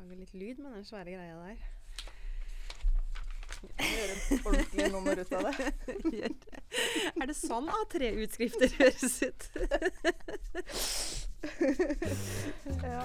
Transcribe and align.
Lage 0.00 0.16
litt 0.16 0.32
lyd 0.32 0.60
med 0.64 0.72
den 0.78 0.84
svære 0.88 1.12
greia 1.12 1.34
der. 1.36 1.56
Gjøre 3.60 4.14
et 4.14 4.46
ordentlig 4.48 4.86
nummer 4.94 5.20
ut 5.20 5.32
av 5.36 5.48
det. 5.50 5.66
er 7.20 7.28
det 7.28 7.36
sånn 7.36 7.68
A3-utskrifter 7.68 8.72
høres 8.78 9.18
ut? 9.28 9.44
Ja. 12.80 13.04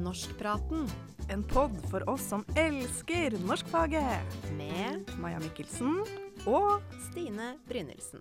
Norskpraten 0.00 0.84
En 1.32 1.42
pod 1.48 1.72
for 1.88 2.04
oss 2.12 2.28
som 2.28 2.44
elsker 2.60 3.38
norskfaget. 3.48 4.40
med 4.60 5.16
Maja 5.24 5.40
Mikkelsen 5.40 6.02
og 6.44 6.84
Stine 7.08 7.54
Brynildsen. 7.68 8.20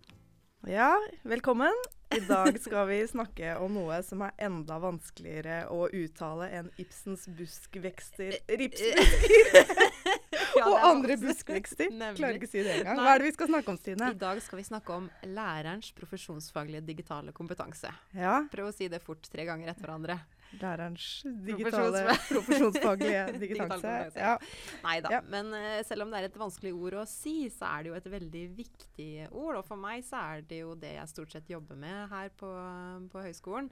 Ja, 0.67 0.93
velkommen. 1.27 1.75
I 2.15 2.19
dag 2.25 2.55
skal 2.61 2.87
vi 2.89 3.07
snakke 3.07 3.51
om 3.61 3.75
noe 3.77 3.99
som 4.01 4.23
er 4.25 4.31
enda 4.41 4.79
vanskeligere 4.81 5.59
å 5.69 5.83
uttale 5.93 6.47
enn 6.57 6.71
Ibsens 6.81 7.27
buskvekster 7.37 8.33
Ripsbusker 8.49 9.69
Ja, 10.57 10.65
og 10.71 10.79
andre 10.81 11.19
buskvekster. 11.21 11.91
Nemlig. 11.93 12.17
Klarer 12.17 12.39
ikke 12.39 12.49
å 12.49 12.51
si 12.51 12.63
det 12.65 12.79
engang. 12.79 12.97
Hva 12.97 13.13
er 13.13 13.21
det 13.21 13.27
vi 13.29 13.35
skal 13.35 13.51
snakke 13.51 13.71
om, 13.71 13.77
Stine? 13.77 14.09
I 14.09 14.19
dag 14.25 14.41
skal 14.41 14.59
vi 14.59 14.65
snakke 14.65 14.95
om 14.95 15.05
lærerens 15.29 15.91
profesjonsfaglige 15.99 16.81
digitale 16.87 17.33
kompetanse. 17.35 17.93
Ja, 18.17 18.39
Prøv 18.49 18.71
å 18.71 18.75
si 18.75 18.89
det 18.89 19.03
fort 19.05 19.29
tre 19.29 19.45
ganger 19.45 19.69
etter 19.69 19.85
hverandre. 19.85 20.17
Lærerens 20.57 21.07
digitale 21.45 22.01
Profesjonsfag- 22.07 22.29
profesjonsfaglige 22.35 23.23
digitanse. 23.43 23.93
Ja. 24.17 24.33
Nei 24.83 24.97
da. 25.05 25.13
Ja. 25.17 25.21
Men 25.29 25.53
uh, 25.53 25.79
selv 25.87 26.05
om 26.07 26.11
det 26.13 26.23
er 26.23 26.29
et 26.31 26.39
vanskelig 26.41 26.73
ord 26.73 26.99
å 27.03 27.05
si, 27.09 27.37
så 27.53 27.69
er 27.69 27.85
det 27.85 27.93
jo 27.93 27.97
et 27.99 28.11
veldig 28.17 28.43
viktig 28.57 29.09
ord. 29.29 29.61
Og 29.61 29.65
for 29.67 29.79
meg 29.79 30.05
så 30.07 30.21
er 30.33 30.45
det 30.49 30.63
jo 30.63 30.75
det 30.79 30.95
jeg 30.97 31.13
stort 31.13 31.35
sett 31.37 31.49
jobber 31.53 31.79
med 31.79 32.07
her 32.11 32.31
på, 32.39 32.49
på 33.13 33.25
høyskolen. 33.29 33.69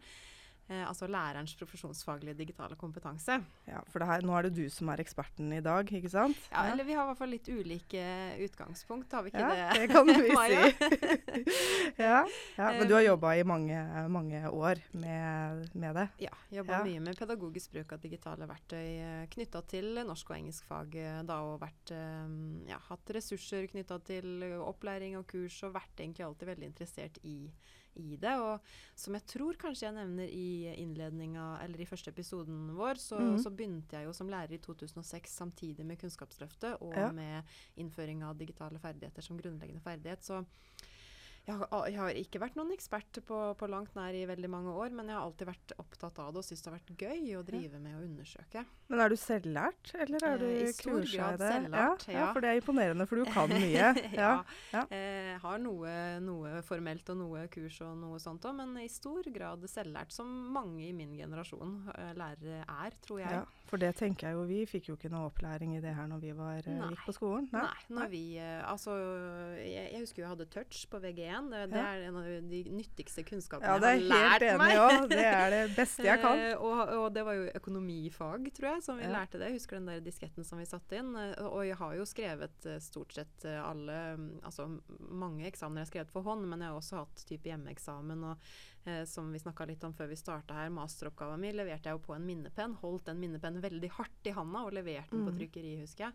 Eh, 0.70 0.82
altså 0.84 1.08
lærerens 1.08 1.54
profesjonsfaglige 1.56 2.34
digitale 2.36 2.76
kompetanse. 2.76 3.38
ja, 3.70 3.80
for 3.88 4.00
det 4.04 4.08
her, 4.10 4.22
nå 4.28 4.34
er 4.36 4.50
det 4.50 4.56
du 4.58 4.66
som 4.70 4.90
er 4.92 5.00
eksperten 5.00 5.54
i 5.56 5.62
dag, 5.64 5.88
ikke 5.88 6.10
sant? 6.12 6.36
Ja, 6.52 6.66
Eller 6.74 6.84
vi 6.84 6.92
har 6.98 7.06
i 7.06 7.08
hvert 7.08 7.18
fall 7.22 7.32
litt 7.32 7.48
ulike 7.48 8.02
utgangspunkt, 8.44 9.12
har 9.16 9.24
vi 9.24 9.32
ikke 9.32 9.46
Ja, 9.46 9.70
det? 9.72 9.80
det 9.80 9.88
kan 9.94 10.06
vi 10.06 10.14
si. 10.28 11.38
ja, 12.04 12.26
ja, 12.58 12.72
men 12.76 12.88
du 12.90 12.94
har 12.98 13.02
jobba 13.06 13.32
i 13.40 13.46
mange, 13.48 13.80
mange 14.12 14.42
år 14.50 14.82
med, 14.92 15.70
med 15.74 15.96
det. 16.02 16.08
Ja, 16.28 16.34
jobba 16.60 16.78
Ja. 16.78 16.84
mye 16.84 17.00
med 17.00 17.18
pedagogisk 17.18 17.72
bruk 17.72 17.94
av 17.96 18.04
digitale 18.04 18.48
verktøy 18.50 19.28
knytta 19.34 19.62
til 19.72 19.94
norsk 20.04 20.30
og 20.34 20.38
engelsk 20.38 20.68
fag. 20.68 21.00
Da, 21.28 21.40
og 21.48 21.62
vært, 21.64 21.96
eh, 21.96 22.28
ja, 22.70 22.78
hatt 22.90 23.16
ressurser 23.16 23.68
knytta 23.72 24.02
til 24.04 24.44
eh, 24.44 24.60
opplæring 24.60 25.16
og 25.18 25.28
kurs, 25.32 25.62
og 25.64 25.74
vært 25.80 25.96
egentlig 26.04 26.26
alltid 26.28 26.48
veldig 26.52 26.72
interessert 26.74 27.18
i, 27.24 27.38
i 27.98 28.18
det. 28.22 28.34
Og 28.40 28.60
som 28.96 29.18
jeg 29.18 29.26
tror 29.34 29.60
kanskje 29.62 29.88
jeg 29.88 29.98
nevner 29.98 30.30
i 30.32 30.74
innledninga, 30.84 31.48
eller 31.66 31.82
i 31.82 31.90
første 31.90 32.14
episoden 32.14 32.72
vår, 32.78 33.02
så, 33.02 33.20
mm. 33.20 33.38
så 33.44 33.54
begynte 33.54 33.98
jeg 34.00 34.10
jo 34.10 34.16
som 34.16 34.30
lærer 34.32 34.58
i 34.58 34.62
2006 34.64 35.38
samtidig 35.42 35.86
med 35.86 36.00
Kunnskapsløftet 36.02 36.82
og 36.82 36.96
Ja. 36.98 37.12
med 37.12 37.44
innføring 37.78 38.24
av 38.24 38.38
digitale 38.38 38.80
ferdigheter 38.80 39.22
som 39.22 39.38
grunnleggende 39.40 39.84
ferdighet. 39.84 40.24
Så 40.24 40.44
jeg 41.48 41.56
har, 41.62 41.88
jeg 41.88 42.00
har 42.02 42.20
ikke 42.20 42.42
vært 42.44 42.58
noen 42.60 42.74
ekspert 42.76 43.22
på, 43.28 43.38
på 43.60 43.72
langt 43.72 43.96
nær 43.96 44.16
i 44.16 44.26
veldig 44.28 44.50
mange 44.52 44.74
år, 44.76 44.92
men 44.96 45.08
jeg 45.08 45.16
har 45.16 45.24
alltid 45.24 45.48
vært 45.48 45.76
opptatt 45.80 46.20
av 46.20 46.34
det 46.36 46.42
og 46.44 46.48
syns 46.48 46.64
det 46.66 46.72
har 46.72 46.78
vært 46.78 47.06
gøy 47.06 47.38
å 47.40 47.46
drive 47.48 47.80
med 47.80 47.96
å 47.96 48.04
undersøke. 48.04 48.66
Men 48.92 49.04
er 49.04 49.12
du 49.12 49.18
selvlært, 49.20 49.94
eller 49.96 50.28
er 50.28 50.42
du 50.42 50.48
Eh, 50.48 50.70
i 50.70 50.74
stor 50.74 51.04
grad 51.04 51.42
selvlært, 51.42 52.06
ja, 52.08 52.14
ja, 52.14 52.20
ja. 52.20 52.28
for 52.34 52.44
det 52.44 52.52
er 52.52 52.62
imponerende, 52.62 53.08
for 53.10 53.22
du 53.22 53.32
kan 53.32 53.52
mye. 53.54 53.92
ja. 54.16 54.32
ja. 54.74 54.84
Eh, 54.94 55.34
har 55.44 55.62
noe, 55.62 55.94
noe 56.24 56.62
formelt 56.68 57.10
og 57.14 57.20
noe 57.22 57.46
kurs 57.54 57.80
og 57.86 57.96
noe 58.00 58.20
sånt 58.24 58.46
òg, 58.48 58.58
men 58.60 58.76
i 58.84 58.90
stor 58.92 59.28
grad 59.34 59.66
selvlært, 59.70 60.16
som 60.16 60.28
mange 60.54 60.88
i 60.88 60.94
min 60.96 61.16
generasjon 61.18 61.78
eh, 61.96 62.14
lærere 62.18 62.64
er, 62.64 62.98
tror 63.04 63.22
jeg. 63.24 63.42
Ja, 63.42 63.46
for 63.68 63.82
det 63.82 63.94
tenker 64.00 64.30
jeg 64.30 64.38
jo 64.38 64.46
Vi 64.48 64.62
fikk 64.70 64.92
jo 64.92 64.96
ikke 64.98 65.12
noe 65.12 65.28
opplæring 65.28 65.76
i 65.76 65.82
det 65.84 65.94
her 65.96 66.08
når 66.10 66.22
vi 66.24 66.34
var, 66.38 66.62
eh, 66.64 66.84
gikk 66.94 67.06
på 67.08 67.16
skolen. 67.18 67.50
Nei, 67.54 67.68
når 67.94 68.12
vi 68.12 68.24
eh, 68.42 68.62
Altså, 68.68 68.96
jeg, 69.62 69.92
jeg 69.94 70.04
husker 70.04 70.22
jo 70.22 70.26
jeg 70.26 70.34
hadde 70.36 70.50
touch 70.52 70.86
på 70.92 71.00
VG1. 71.04 71.37
Det, 71.50 71.70
det 71.72 71.78
Ja. 71.78 71.86
er 71.94 72.02
en 72.08 72.16
av 72.18 72.24
de 72.50 72.64
nyttigste 72.74 73.24
kunnskapene 73.24 73.68
Ja, 73.68 73.78
det 73.80 73.88
er 73.88 73.98
jeg 74.00 74.10
har 74.10 74.18
helt 74.18 74.42
lært 74.42 74.46
enig 74.48 74.58
meg. 74.58 74.72
i 74.74 74.80
òg. 74.82 75.10
Det 75.10 75.26
er 75.26 75.50
det 75.54 75.76
beste 75.76 76.04
jeg 76.04 76.22
kan. 76.22 76.38
Eh, 76.48 76.56
og, 76.58 76.90
og 76.98 77.14
det 77.14 77.24
var 77.26 77.34
jo 77.38 77.46
økonomifag, 77.60 78.50
tror 78.54 78.68
jeg, 78.74 78.84
som 78.84 78.98
vi 78.98 79.04
Ja. 79.04 79.12
lærte 79.14 79.38
det. 79.40 79.52
Husker 79.54 79.78
den 79.78 79.86
der 79.86 80.00
disketten 80.02 80.44
som 80.46 80.58
vi 80.60 80.66
satte 80.66 80.98
inn. 80.98 81.16
eh, 81.16 81.36
og 81.46 81.66
jeg 81.66 81.76
har 81.78 81.94
jo 81.96 82.06
skrevet 82.06 82.66
eh, 82.66 82.80
stort 82.80 83.14
sett 83.14 83.46
alle 83.46 84.16
mm, 84.18 84.40
Altså 84.44 84.68
mange 85.10 85.46
eksamener 85.46 85.82
jeg 85.84 85.88
har 85.88 85.92
skrevet 85.94 86.12
for 86.12 86.22
hånd, 86.24 86.48
men 86.50 86.60
jeg 86.60 86.70
har 86.70 86.78
også 86.82 86.98
hatt 87.04 87.24
type 87.28 87.44
hjemmeeksamen 87.50 88.24
og 88.24 88.38
eh, 88.86 89.04
som 89.06 89.32
vi 89.32 89.40
snakka 89.40 89.68
litt 89.68 89.84
om 89.84 89.94
før 89.94 90.08
vi 90.08 90.16
starta 90.16 90.54
her, 90.54 90.70
masteroppgaven 90.70 91.40
min 91.40 91.56
leverte 91.56 91.90
jeg 91.90 91.94
jo 92.00 92.04
på 92.08 92.16
en 92.16 92.26
minnepenn. 92.26 92.76
Holdt 92.82 93.06
den 93.06 93.20
minnepennen 93.20 93.62
veldig 93.62 93.90
hardt 93.98 94.26
i 94.26 94.32
handa 94.32 94.66
og 94.66 94.74
leverte 94.74 95.12
den 95.12 95.26
på 95.28 95.32
Mm. 95.34 95.38
trykkeri, 95.40 95.80
husker 95.82 96.06
jeg. 96.08 96.14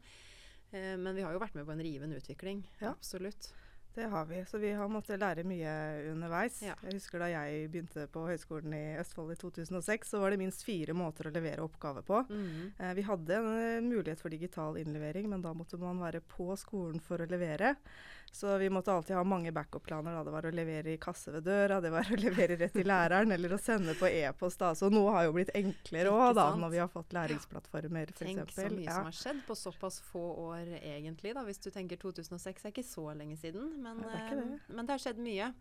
Men 0.72 1.14
vi 1.14 1.20
har 1.20 1.32
jo 1.34 1.38
vært 1.38 1.54
med 1.54 1.66
på 1.66 1.72
en 1.74 1.82
rivende 1.84 2.16
utvikling. 2.16 2.62
Ja. 2.80 2.90
Absolutt. 2.94 3.52
Det 3.94 4.06
har 4.08 4.24
vi. 4.24 4.44
Så 4.48 4.58
vi 4.58 4.70
har 4.72 4.88
måttet 4.88 5.20
lære 5.20 5.44
mye 5.44 5.72
underveis. 6.12 6.62
Ja. 6.64 6.76
Jeg 6.86 6.96
husker 6.96 7.20
da 7.20 7.28
jeg 7.28 7.66
begynte 7.72 8.06
på 8.12 8.24
Høgskolen 8.24 8.72
i 8.76 8.84
Østfold 9.02 9.34
i 9.34 9.38
2006, 9.40 10.14
så 10.14 10.22
var 10.22 10.32
det 10.32 10.40
minst 10.40 10.64
fire 10.64 10.96
måter 10.96 11.28
å 11.28 11.34
levere 11.34 11.64
oppgave 11.66 12.04
på. 12.06 12.22
Mm. 12.30 12.72
Eh, 12.78 12.94
vi 12.96 13.04
hadde 13.04 13.36
en 13.36 13.50
eh, 13.52 13.84
mulighet 13.84 14.22
for 14.22 14.32
digital 14.32 14.80
innlevering, 14.80 15.28
men 15.28 15.44
da 15.44 15.52
måtte 15.56 15.80
man 15.80 16.00
være 16.00 16.22
på 16.24 16.48
skolen 16.60 17.04
for 17.04 17.20
å 17.20 17.28
levere. 17.28 17.74
Så 18.32 18.54
vi 18.58 18.70
måtte 18.72 18.88
alltid 18.92 19.12
ha 19.16 19.22
mange 19.28 19.52
backup-planer. 19.52 20.22
Det 20.24 20.32
var 20.32 20.46
å 20.48 20.50
levere 20.56 20.94
i 20.94 20.96
kasse 20.96 21.30
ved 21.34 21.44
døra, 21.44 21.80
det 21.84 21.90
var 21.92 22.08
å 22.08 22.16
levere 22.22 22.56
rett 22.56 22.72
til 22.72 22.86
læreren, 22.88 23.32
eller 23.36 23.52
å 23.52 23.58
sende 23.60 23.92
på 23.98 24.08
e-post. 24.08 24.58
da. 24.62 24.70
Så 24.74 24.88
noe 24.90 25.12
har 25.12 25.26
jo 25.28 25.34
blitt 25.36 25.52
enklere 25.54 26.08
òg, 26.08 26.32
da, 26.38 26.46
når 26.56 26.72
vi 26.72 26.80
har 26.80 26.88
fått 26.88 27.12
læringsplattformer, 27.12 28.08
f.eks. 28.14 28.22
Tenk 28.24 28.54
så 28.56 28.68
mye 28.72 28.86
Ja. 28.88 28.94
som 28.96 29.10
har 29.10 29.18
skjedd 29.18 29.42
på 29.46 29.56
såpass 29.60 30.00
få 30.08 30.22
år 30.48 30.72
egentlig. 30.80 31.34
da, 31.36 31.44
Hvis 31.44 31.60
du 31.60 31.68
tenker 31.70 32.00
2006 32.00 32.64
er 32.64 32.72
ikke 32.72 32.86
så 32.88 33.04
lenge 33.14 33.36
siden, 33.36 33.68
men, 33.82 34.00
Nei, 34.00 34.16
det 34.16 34.40
det. 34.40 34.48
eh, 34.48 34.72
men 34.78 34.86
det 34.88 34.96
har 34.96 35.04
skjedd 35.04 35.20
mye. 35.28 35.52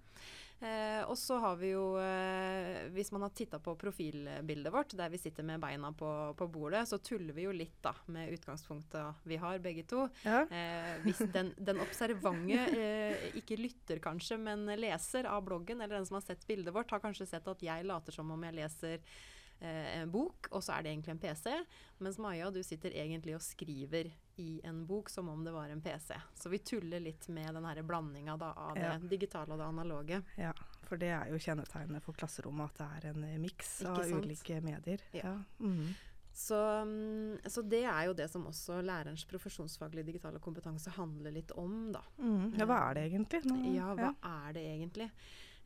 Eh, 0.62 1.02
og 1.10 1.18
så 1.18 1.40
har 1.42 1.56
vi 1.58 1.72
jo, 1.72 1.96
eh, 1.98 2.84
hvis 2.94 3.10
man 3.12 3.24
har 3.26 3.32
titta 3.34 3.58
på 3.64 3.74
profilbildet 3.82 4.74
vårt, 4.74 4.94
der 4.98 5.10
vi 5.10 5.18
sitter 5.18 5.46
med 5.48 5.62
beina 5.64 5.90
på, 5.98 6.10
på 6.38 6.48
bordet, 6.54 6.84
så 6.90 7.00
tuller 7.02 7.34
vi 7.34 7.48
jo 7.48 7.56
litt 7.56 7.80
da, 7.82 7.96
med 8.14 8.30
utgangspunktet 8.36 9.26
vi 9.26 9.40
har 9.42 9.64
begge 9.64 9.88
to. 9.90 10.06
Ja. 10.22 10.44
Eh, 10.46 10.94
hvis 11.08 11.24
den, 11.34 11.50
den 11.58 11.82
observante, 11.82 12.62
eh, 12.78 13.28
ikke 13.42 13.58
lytter 13.58 14.04
kanskje, 14.04 14.38
men 14.38 14.70
leser 14.78 15.30
av 15.32 15.42
bloggen, 15.50 15.82
eller 15.82 15.98
den 15.98 16.10
som 16.10 16.20
har 16.20 16.28
sett 16.28 16.46
bildet 16.48 16.76
vårt, 16.76 16.94
har 16.94 17.02
kanskje 17.02 17.30
sett 17.34 17.50
at 17.50 17.66
jeg 17.66 17.88
later 17.90 18.14
som 18.14 18.30
om 18.30 18.46
jeg 18.46 18.60
leser 18.62 19.00
eh, 19.02 19.88
en 19.98 20.14
bok, 20.14 20.52
og 20.52 20.62
så 20.62 20.76
er 20.76 20.86
det 20.86 20.94
egentlig 20.94 21.16
en 21.16 21.24
PC. 21.26 21.58
Mens 22.06 22.22
Maja, 22.22 22.54
du 22.54 22.62
sitter 22.66 22.94
egentlig 23.02 23.34
og 23.38 23.46
skriver 23.46 24.14
i 24.42 24.62
en 24.64 24.84
bok 24.90 25.10
som 25.10 25.30
om 25.30 25.44
det 25.46 25.54
var 25.54 25.70
en 25.70 25.82
PC. 25.82 26.18
Så 26.36 26.50
vi 26.50 26.60
tuller 26.60 27.00
litt 27.00 27.28
med 27.28 27.54
den 27.56 27.66
her 27.66 27.82
blandinga 27.82 28.34
av 28.34 28.44
av 28.44 28.78
Ja. 28.78 28.98
det 28.98 29.10
digitale 29.14 29.54
og 29.54 29.60
det 29.60 29.66
analoge. 29.66 30.22
Ja, 30.36 30.54
for 30.84 30.98
det 30.98 31.12
er 31.16 31.30
jo 31.32 31.40
kjennetegnet 31.40 32.04
for 32.04 32.18
klasserommet 32.18 32.72
at 32.72 32.78
det 32.82 32.88
er 32.98 33.12
en 33.14 33.24
eh, 33.24 33.38
miks 33.40 33.82
av 33.86 34.02
sant? 34.04 34.26
ulike 34.26 34.62
medier. 34.62 35.04
Ja. 35.12 35.22
ja. 35.34 35.38
Så, 36.34 36.56
-hmm. 36.56 37.50
så 37.50 37.62
det 37.62 37.84
er 37.84 38.06
jo 38.06 38.14
det 38.14 38.28
som 38.32 38.48
også 38.48 38.82
lærerens 38.82 39.26
profesjonsfaglige 39.26 40.04
digitale 40.04 40.40
kompetanse 40.40 40.90
handler 40.90 41.32
litt 41.32 41.52
om, 41.52 41.92
da. 41.92 42.02
Mm. 42.18 42.54
ja, 42.58 42.66
hva 42.66 42.90
er 42.90 42.94
det 42.94 43.04
egentlig? 43.06 43.46
Nå, 43.46 43.76
Ja, 43.76 43.94
hva 43.96 44.16
er 44.24 44.54
det 44.54 44.62
egentlig? 44.62 45.10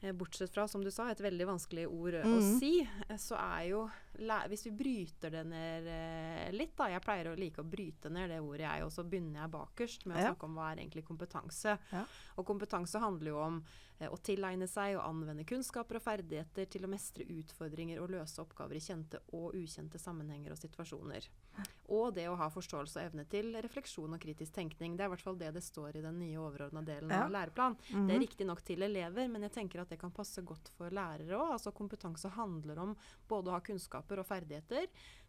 Eh, 0.02 0.12
Bortsett 0.12 0.52
fra, 0.54 0.68
som 0.68 0.84
du 0.84 0.92
sa, 0.92 1.08
et 1.10 1.22
veldig 1.24 1.46
vanskelig 1.48 1.86
ord 1.88 2.14
eh, 2.14 2.26
Mhm. 2.26 2.36
å 2.38 2.60
si, 2.60 2.82
eh, 3.10 3.16
så 3.18 3.36
er 3.40 3.70
jo 3.70 3.90
Hvis 4.18 4.64
vi 4.64 4.72
bryter 4.72 5.30
det 5.30 5.44
ned 5.46 6.54
litt, 6.54 6.74
da 6.78 6.86
Jeg 6.88 7.02
pleier 7.02 7.26
å 7.34 7.38
like 7.38 7.58
å 7.62 7.70
bryte 7.70 8.10
ned 8.10 8.30
det 8.30 8.40
ordet, 8.40 8.62
jeg, 8.62 8.84
og 8.84 8.90
så 8.92 9.04
begynner 9.04 9.42
jeg 9.42 9.52
bakerst 9.52 10.06
med 10.06 10.16
å 10.16 10.20
Ja. 10.22 10.30
snakke 10.34 10.44
om 10.46 10.56
hva 10.56 10.72
er 10.72 10.78
egentlig 10.78 11.04
kompetanse. 11.04 11.78
Ja. 11.92 12.06
Og 12.38 12.46
kompetanse 12.46 12.98
handler 12.98 13.28
jo 13.28 13.38
om 13.40 13.64
å 14.02 14.18
tilegne 14.22 14.68
seg 14.70 14.96
og 14.96 15.04
anvende 15.04 15.46
kunnskaper 15.46 15.96
og 15.98 16.02
ferdigheter 16.04 16.66
til 16.70 16.84
å 16.84 16.88
mestre 16.88 17.26
utfordringer 17.28 18.00
og 18.02 18.10
løse 18.12 18.40
oppgaver 18.40 18.76
i 18.76 18.80
kjente 18.80 19.20
og 19.34 19.54
ukjente 19.54 20.00
sammenhenger 20.00 20.52
og 20.52 20.58
situasjoner. 20.58 21.28
Og 21.88 22.14
det 22.16 22.26
å 22.28 22.36
ha 22.36 22.48
forståelse 22.50 22.98
og 22.98 23.06
evne 23.12 23.26
til 23.30 23.54
refleksjon 23.62 24.14
og 24.16 24.20
kritisk 24.20 24.52
tenkning. 24.54 24.96
Det 24.98 25.04
er 25.04 25.06
i 25.06 25.14
hvert 25.14 25.22
fall 25.22 25.36
det 25.38 25.54
det 25.54 25.62
står 25.64 25.96
i 25.98 26.02
den 26.02 26.18
nye 26.20 26.38
overordna 26.42 26.82
delen 26.84 27.12
Ja. 27.12 27.26
av 27.26 27.32
læreplan. 27.32 27.76
Det 27.78 27.94
Mhm. 27.96 28.10
er 28.10 28.20
riktignok 28.20 28.62
til 28.64 28.82
elever, 28.82 29.28
men 29.30 29.42
jeg 29.44 29.52
tenker 29.52 29.82
at 29.82 29.90
det 29.90 30.00
kan 30.00 30.12
passe 30.12 30.42
godt 30.44 30.70
for 30.78 30.90
lærere 30.90 31.30
òg. 31.38 31.52
Altså 31.54 31.72
kompetanse 31.72 32.30
handler 32.32 32.80
om 32.80 32.96
både 33.30 33.48
å 33.48 33.52
ha 33.52 33.60
kunnskaper 33.60 34.18
og 34.20 34.26
ferdigheter 34.26 34.88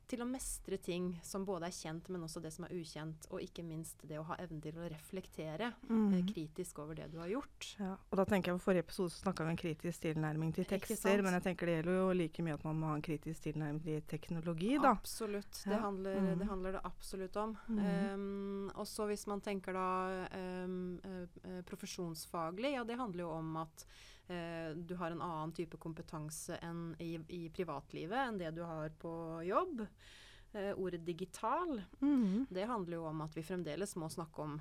til 0.08 0.20
å 0.22 0.26
mestre 0.28 0.76
ting 0.78 1.20
som 1.22 1.44
både 1.44 1.66
er 1.66 1.74
kjent, 1.74 2.08
men 2.08 2.22
også 2.22 2.40
det 2.40 2.52
som 2.54 2.64
er 2.64 2.74
ukjent. 2.76 3.26
Og 3.30 3.40
ikke 3.42 3.64
minst 3.66 4.00
det 4.06 4.18
å 4.20 4.24
ha 4.28 4.36
evnen 4.38 4.60
til 4.62 4.72
å 4.78 4.88
reflektere 4.88 5.72
eh, 5.72 5.90
Mhm. 5.90 6.26
kritisk 6.32 6.78
over 6.78 6.94
det 6.94 7.10
du 7.10 7.18
har 7.18 7.28
gjort. 7.28 7.76
Ja, 7.80 7.96
og 8.10 8.16
da 8.16 8.24
tenker 8.24 8.52
jeg 8.52 8.60
på 8.60 8.64
forrige 8.70 8.84
episode 8.86 9.10
så 9.10 9.22
snakka 9.24 9.44
vi 9.44 9.50
om 9.50 9.56
kritisk 9.56 10.00
tilnærming 10.00 10.54
til 10.54 10.64
tekster, 10.64 11.22
men 11.22 11.32
jeg 11.34 11.42
tenker 11.42 11.66
det 11.66 11.84
gjelder 11.84 11.98
jo 11.98 12.12
like 12.12 12.42
mye 12.42 12.54
at 12.54 12.64
man 12.64 12.78
må 12.80 12.86
ha 12.86 12.94
en 12.94 13.02
kritisk 13.02 13.42
tilnærming 13.42 13.82
til 13.82 14.00
teknologi, 14.02 14.78
da. 14.78 14.92
Absolutt. 14.94 15.50
Det, 15.64 15.72
Ja. 15.72 15.80
handler, 15.80 16.20
mm. 16.20 16.38
det 16.38 16.46
handler 16.48 16.72
det 16.72 16.84
absolutt 16.84 17.36
om. 17.36 17.56
Mm. 17.68 18.14
Um, 18.14 18.70
og 18.76 18.86
så 18.86 19.06
hvis 19.06 19.26
man 19.26 19.40
tenker 19.40 19.72
da 19.72 20.28
um, 20.64 21.00
eh, 21.04 21.26
eh, 21.44 21.62
profesjonsfaglig, 21.62 22.72
ja 22.74 22.84
det 22.84 22.96
handler 22.98 23.24
jo 23.24 23.30
om 23.30 23.56
at 23.56 23.84
eh, 23.84 24.15
du 24.28 24.94
har 24.98 25.10
en 25.14 25.22
annen 25.22 25.52
type 25.54 25.76
kompetanse 25.78 26.56
enn 26.62 26.94
i, 26.98 27.12
i 27.28 27.48
privatlivet 27.54 28.18
enn 28.28 28.38
det 28.40 28.50
du 28.56 28.62
har 28.66 28.90
på 28.98 29.12
jobb. 29.46 29.84
Eh, 30.52 30.72
ordet 30.78 31.04
digital, 31.04 31.82
Mhm. 32.00 32.46
det 32.50 32.66
handler 32.66 32.96
jo 32.96 33.04
om 33.06 33.20
at 33.22 33.34
vi 33.36 33.42
fremdeles 33.42 33.94
må 33.96 34.08
snakke 34.10 34.42
om 34.42 34.60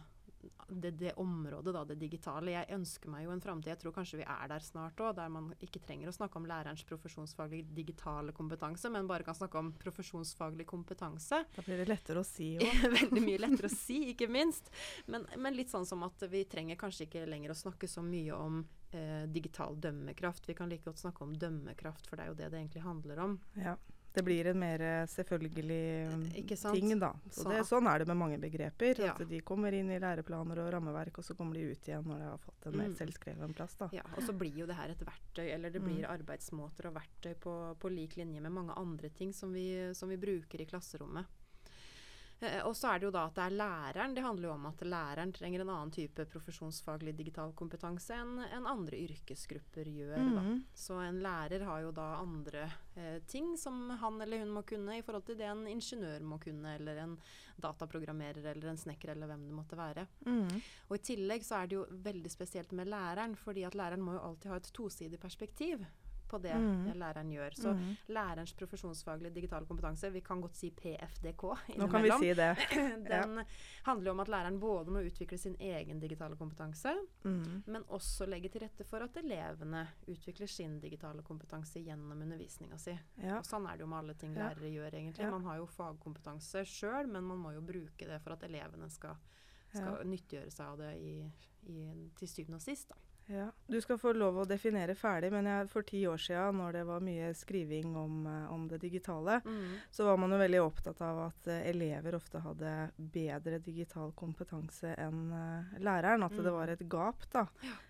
det, 0.69 0.91
det 1.00 1.13
området, 1.17 1.73
da, 1.73 1.83
det 1.85 1.95
digitale. 1.97 2.51
Jeg 2.53 2.69
ønsker 2.75 3.09
meg 3.09 3.23
jo 3.25 3.31
en 3.33 3.41
framtid, 3.41 3.71
jeg 3.71 3.79
tror 3.81 3.94
kanskje 3.95 4.19
vi 4.19 4.25
er 4.29 4.47
der 4.51 4.59
snart 4.62 5.00
òg, 5.01 5.15
der 5.17 5.29
man 5.33 5.47
ikke 5.59 5.79
trenger 5.81 6.11
å 6.11 6.13
snakke 6.13 6.38
om 6.38 6.45
lærerens 6.45 6.83
profesjonsfaglige 6.85 7.73
digitale 7.73 8.31
kompetanse, 8.31 8.91
men 8.94 9.07
bare 9.09 9.23
kan 9.25 9.33
snakke 9.33 9.57
om 9.57 9.71
profesjonsfaglig 9.81 10.68
kompetanse. 10.69 11.39
Da 11.56 11.61
blir 11.65 11.77
det 11.81 11.88
lettere 11.89 12.21
å 12.21 12.27
si 12.27 12.51
òg. 12.61 12.83
Veldig 12.94 13.23
mye 13.25 13.41
lettere 13.41 13.71
å 13.71 13.73
si, 13.75 14.01
ikke 14.13 14.29
minst. 14.29 14.69
Men, 15.07 15.25
men 15.38 15.56
litt 15.57 15.73
sånn 15.73 15.85
som 15.89 16.03
at 16.06 16.21
vi 16.29 16.44
trenger 16.45 16.77
kanskje 16.77 17.07
ikke 17.07 17.25
lenger 17.29 17.50
å 17.56 17.57
snakke 17.65 17.88
så 17.89 18.03
mye 18.06 18.33
om 18.38 18.61
eh, 18.95 19.25
digital 19.27 19.75
dømmekraft. 19.75 20.47
Vi 20.47 20.53
kan 20.57 20.69
like 20.69 20.83
godt 20.86 20.97
snakke 21.03 21.21
om 21.21 21.33
dømmekraft, 21.33 22.07
for 22.07 22.15
det 22.18 22.25
er 22.25 22.27
jo 22.33 22.39
det 22.39 22.51
det 22.51 22.59
egentlig 22.59 22.81
handler 22.83 23.19
om. 23.19 23.39
Ja. 23.56 23.75
Det 24.15 24.24
blir 24.24 24.47
en 24.47 24.59
mer 24.59 24.80
eh, 24.81 25.06
selvfølgelig 25.12 26.36
Ikke 26.39 26.56
sant? 26.57 26.75
ting, 26.80 26.97
da. 27.00 27.09
Så 27.30 27.44
Så- 27.44 27.50
det, 27.51 27.65
sånn 27.68 27.88
er 27.94 28.00
det 28.00 28.07
med 28.07 28.15
mange 28.18 28.38
begreper. 28.39 28.97
Ja. 29.03 29.12
At 29.13 29.27
de 29.27 29.42
kommer 29.42 29.74
inn 29.74 29.89
i 29.92 30.00
læreplaner 30.00 30.57
og 30.65 30.71
rammeverk, 30.74 31.18
og 31.19 31.24
så 31.25 31.36
kommer 31.36 31.53
de 31.56 31.71
ut 31.71 31.83
igjen 31.88 32.03
når 32.06 32.18
de 32.19 32.24
har 32.24 32.38
fått 32.38 32.65
en 32.68 32.77
mer 32.77 32.88
Mm. 32.88 32.95
selvskreven 32.95 33.53
plass. 33.53 33.75
da. 33.75 33.89
Ja, 33.92 34.03
og 34.15 34.24
så 34.24 34.31
blir 34.38 34.56
jo 34.56 34.65
det 34.65 34.75
her 34.75 34.89
et 34.92 35.00
verktøy, 35.03 35.51
eller 35.53 35.69
det 35.69 35.81
blir 35.83 36.06
Mm. 36.06 36.18
arbeidsmåter 36.19 36.86
og 36.88 36.94
verktøy 36.95 37.36
på, 37.36 37.75
på 37.77 37.89
lik 37.94 38.15
linje 38.15 38.39
med 38.42 38.51
mange 38.53 38.71
andre 38.77 39.09
ting 39.09 39.33
som 39.33 39.51
vi, 39.51 39.94
som 39.94 40.07
vi 40.07 40.15
bruker 40.15 40.62
i 40.62 40.65
klasserommet. 40.65 41.25
Eh, 42.45 42.62
og 42.68 42.75
så 42.77 42.92
er 42.92 43.01
det 43.01 43.07
jo 43.07 43.13
da 43.15 43.25
at 43.30 43.38
det 43.38 43.45
er 43.45 43.56
læreren. 43.59 44.15
Det 44.15 44.24
handler 44.25 44.50
jo 44.50 44.53
om 44.53 44.68
at 44.69 44.83
læreren 44.86 45.33
trenger 45.36 45.63
en 45.63 45.71
annen 45.74 45.94
type 45.95 46.25
profesjonsfaglig 46.31 47.15
digital 47.18 47.53
kompetanse 47.57 48.18
enn 48.18 48.39
en 48.45 48.69
andre 48.69 49.00
yrkesgrupper 49.06 49.89
gjør. 49.89 50.15
Da. 50.18 50.44
Mhm. 50.44 50.62
Så 50.75 51.00
en 51.03 51.21
lærer 51.24 51.65
har 51.68 51.81
jo 51.83 51.92
da 51.95 52.07
andre 52.21 52.68
eh, 52.95 53.19
ting 53.27 53.56
som 53.57 53.89
han 54.01 54.21
eller 54.21 54.44
hun 54.44 54.53
må 54.56 54.65
kunne 54.68 55.00
i 55.00 55.03
forhold 55.06 55.25
til 55.27 55.39
det 55.39 55.50
en 55.50 55.65
ingeniør 55.71 56.24
må 56.25 56.39
kunne, 56.42 56.75
eller 56.75 57.03
en 57.03 57.18
dataprogrammerer 57.62 58.51
eller 58.51 58.71
en 58.71 58.80
snekker 58.80 59.13
eller 59.13 59.31
hvem 59.31 59.45
det 59.50 59.59
måtte 59.59 59.80
være. 59.80 60.07
Mhm. 60.25 60.63
Og 60.89 60.97
i 60.97 61.06
tillegg 61.12 61.45
så 61.45 61.62
er 61.62 61.68
det 61.68 61.80
jo 61.80 61.86
veldig 62.06 62.31
spesielt 62.31 62.71
med 62.75 62.89
læreren, 62.92 63.36
fordi 63.36 63.63
at 63.68 63.75
læreren 63.75 64.03
må 64.03 64.18
jo 64.18 64.25
alltid 64.30 64.51
ha 64.51 64.57
et 64.62 64.74
tosidig 64.75 65.19
perspektiv 65.19 65.86
på 66.27 66.39
det 66.44 66.54
mm. 66.57 66.92
læreren 67.00 67.31
gjør. 67.31 67.56
Så 67.57 67.74
mm. 67.74 67.95
lærerens 68.16 68.54
profesjonsfaglige 68.57 69.33
digitale 69.36 69.66
kompetanse, 69.66 70.10
vi 70.13 70.22
kan 70.25 70.42
godt 70.42 70.57
si 70.57 70.72
PFDK 70.75 71.44
Nå 71.77 71.88
kan 71.92 72.04
vi 72.04 72.12
si 72.19 72.33
det. 72.38 72.51
den 73.13 73.42
handler 73.86 74.12
om 74.12 74.24
at 74.24 74.31
læreren 74.31 74.60
både 74.60 74.92
må 74.92 75.04
utvikle 75.06 75.38
sin 75.38 75.56
egen 75.60 76.00
digitale 76.00 76.36
kompetanse, 76.36 76.94
mm. 77.24 77.63
men 77.66 77.88
også 77.88 78.27
legge 78.30 78.50
til 78.54 78.66
rette 78.66 78.88
for 78.88 79.06
at 79.06 79.18
elevene 79.22 79.86
utvikler 80.07 80.50
sin 80.51 80.80
digitale 80.83 81.24
kompetanse 81.24 81.80
gjennom 81.80 82.22
undervisninga 82.22 82.80
si. 82.81 82.95
Ja. 83.21 83.39
Og 83.39 83.48
sånn 83.48 83.68
er 83.69 83.78
det 83.78 83.86
jo 83.86 83.92
med 83.92 84.04
alle 84.04 84.18
ting 84.19 84.36
Ja. 84.36 84.50
lærere 84.50 84.71
gjør, 84.71 84.92
egentlig. 84.94 85.24
Ja. 85.24 85.31
Man 85.31 85.45
har 85.45 85.57
jo 85.62 85.66
fagkompetanse 85.66 86.66
sjøl, 86.66 87.07
men 87.07 87.24
man 87.24 87.38
må 87.42 87.54
jo 87.56 87.62
bruke 87.62 88.07
det 88.07 88.21
for 88.24 88.36
at 88.36 88.44
elevene 88.44 88.89
skal, 88.89 89.16
skal 89.74 90.00
Ja. 90.00 90.04
nyttiggjøre 90.04 90.51
seg 90.51 90.66
av 90.68 90.78
det 90.78 90.94
i, 91.00 91.16
i, 91.71 92.10
til 92.19 92.28
syvende 92.28 92.62
og 92.62 92.62
sist. 92.66 92.89
Da. 92.89 92.95
Ja. 93.27 93.48
Du 93.68 93.80
skal 93.81 93.98
få 93.98 94.12
lov 94.13 94.36
å 94.38 94.45
definere 94.45 94.94
ferdig, 94.95 95.31
men 95.33 95.48
jeg, 95.50 95.69
for 95.72 95.81
ti 95.88 96.04
år 96.06 96.19
siden, 96.22 96.60
når 96.60 96.75
det 96.77 96.83
var 96.86 97.00
mye 97.01 97.31
skriving 97.33 97.95
om, 97.98 98.19
eh, 98.30 98.51
om 98.54 98.68
det 98.69 98.77
digitale, 98.83 99.39
så 99.92 100.06
var 100.06 100.18
man 100.22 100.30
jo 100.36 100.38
veldig 100.38 100.62
opptatt 100.62 101.01
av 101.01 101.24
at 101.27 101.48
uh, 101.50 101.56
elever 101.69 102.13
ofte 102.19 102.38
hadde 102.44 102.74
bedre 102.98 103.57
digital 103.66 104.12
kompetanse 104.13 104.94
enn 105.01 105.24
uh, 105.33 105.74
læreren. 105.81 106.24
At 106.27 106.36
det 106.38 106.45
Mm. 106.45 106.54
var 106.54 106.68
et 106.75 106.83
gap, 106.88 107.25
da. 107.33 107.48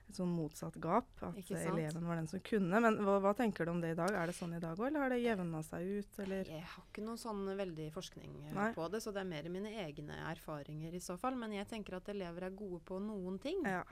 Et 0.08 0.16
sånn 0.16 0.32
motsatt 0.32 0.80
gap. 0.80 1.08
At 1.22 1.36
eleven 1.52 2.06
var 2.08 2.16
den 2.16 2.28
som 2.32 2.40
kunne. 2.40 2.80
Men 2.80 2.98
hva, 3.04 3.20
hva 3.20 3.34
tenker 3.36 3.66
du 3.66 3.72
om 3.72 3.82
det 3.82 3.92
i 3.92 4.00
dag? 4.00 4.12
Er 4.16 4.28
det 4.28 4.36
sånn 4.38 4.56
i 4.56 4.60
dag 4.64 4.78
òg, 4.80 4.88
eller 4.88 5.00
har 5.04 5.10
det 5.10 5.20
jevna 5.24 5.62
seg 5.64 5.82
ut, 6.00 6.20
eller? 6.24 6.46
Jeg 6.48 6.64
har 6.64 6.84
ikke 6.88 7.04
noen 7.04 7.20
sånn 7.20 7.44
veldig 7.58 7.92
forskning 7.92 8.54
Nei. 8.56 8.72
på 8.78 8.88
det, 8.92 9.02
så 9.04 9.12
det 9.12 9.26
er 9.26 9.32
mer 9.36 9.50
mine 9.50 9.74
egne 9.84 10.16
erfaringer 10.32 10.94
i 10.96 11.00
så 11.04 11.18
fall. 11.20 11.36
Men 11.36 11.52
jeg 11.52 11.68
tenker 11.68 11.98
at 12.00 12.08
elever 12.08 12.44
er 12.48 12.56
gode 12.56 12.80
på 12.86 13.02
noen 13.04 13.38
ting. 13.42 13.60
Ja. 13.66 13.84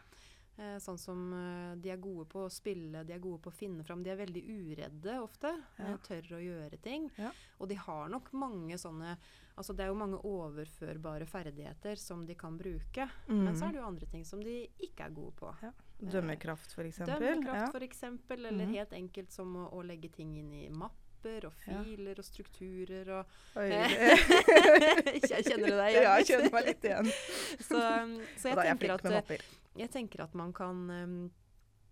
Eh, 0.57 0.75
sånn 0.77 0.99
som 1.01 1.21
eh, 1.33 1.75
de 1.81 1.89
er 1.89 2.01
gode 2.01 2.27
på 2.29 2.43
å 2.45 2.49
spille, 2.53 3.01
de 3.07 3.15
er 3.15 3.21
gode 3.21 3.41
på 3.41 3.49
å 3.49 3.55
finne 3.55 3.81
fram. 3.85 4.03
De 4.05 4.11
er 4.13 4.19
veldig 4.19 4.43
uredde 4.45 5.15
ofte. 5.23 5.49
Ja. 5.79 5.87
eh, 5.87 5.95
tør 6.05 6.35
å 6.37 6.41
gjøre 6.43 6.77
ting. 6.83 7.07
Ja. 7.17 7.31
Og 7.57 7.71
de 7.71 7.77
har 7.81 8.11
nok 8.13 8.33
mange 8.37 8.77
sånne 8.81 9.17
Altså 9.53 9.75
det 9.77 9.83
er 9.85 9.91
jo 9.91 9.97
mange 9.99 10.17
overførbare 10.25 11.27
ferdigheter 11.29 11.99
som 12.01 12.23
de 12.25 12.33
kan 12.33 12.55
bruke. 12.57 13.05
Men 13.29 13.53
så 13.53 13.67
er 13.67 13.75
det 13.75 13.83
jo 13.83 13.85
andre 13.85 14.07
ting 14.09 14.23
som 14.25 14.41
de 14.41 14.63
ikke 14.81 15.05
er 15.05 15.13
gode 15.13 15.35
på. 15.37 15.51
Ja. 15.61 15.69
Dømmekraft, 16.01 16.73
eksempel. 16.73 17.21
Dømmekraft 17.21 17.59
ja. 17.59 17.67
for 17.75 17.85
eksempel, 17.85 18.47
eller 18.49 18.65
mm. 18.65 18.73
helt 18.73 18.97
enkelt 18.97 19.37
som 19.37 19.53
å, 19.53 19.67
å 19.77 19.83
legge 19.85 20.09
ting 20.09 20.33
inn 20.41 20.49
i 20.57 20.63
mapper 20.73 21.45
og 21.51 21.67
Ja. 21.69 21.83
filer 21.85 22.17
og 22.17 22.25
strukturer 22.25 23.13
og 23.19 23.37
Jeg 23.61 25.45
kjenner 25.45 25.69
du 25.69 25.77
deg 25.77 25.93
igjen? 25.93 26.01
ja, 26.01 26.17
jeg 26.17 26.31
kjenner 26.33 26.55
meg 26.57 26.71
litt 26.71 26.89
igjen. 26.89 27.13
Så, 27.69 27.77
um, 27.77 28.17
så 28.33 28.55
jeg, 28.55 28.57
jeg 28.57 28.65
tenker 28.73 28.97
at, 28.97 29.11
mapper. 29.21 29.45
Jeg 29.75 29.89
tenker 29.91 30.23
at 30.23 30.33
man 30.35 30.53
kan 30.53 31.31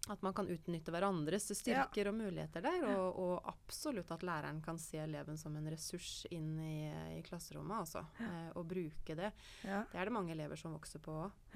at 0.10 0.22
man 0.26 0.34
kan 0.34 0.48
utnytte 0.50 0.90
hverandres 0.92 1.46
styrker 1.54 2.08
og 2.10 2.16
muligheter 2.18 2.64
der, 2.66 2.88
og, 2.98 3.20
og 3.22 3.46
absolutt 3.52 4.10
at 4.12 4.24
læreren 4.26 4.58
kan 4.66 4.80
se 4.82 4.98
eleven 4.98 5.38
som 5.38 5.54
en 5.56 5.68
ressurs 5.70 6.26
inn 6.34 6.56
i, 6.60 7.20
i 7.20 7.22
klasserommet, 7.22 7.84
altså. 7.84 8.02
Eh, 8.20 8.48
og 8.58 8.66
bruke 8.68 9.16
det. 9.16 9.30
Ja. 9.64 9.84
Det 9.92 10.00
er 10.02 10.10
det 10.10 10.16
mange 10.16 10.34
elever 10.34 10.58
som 10.58 10.74
vokser 10.74 11.00
på 11.06 11.14
òg. 11.28 11.54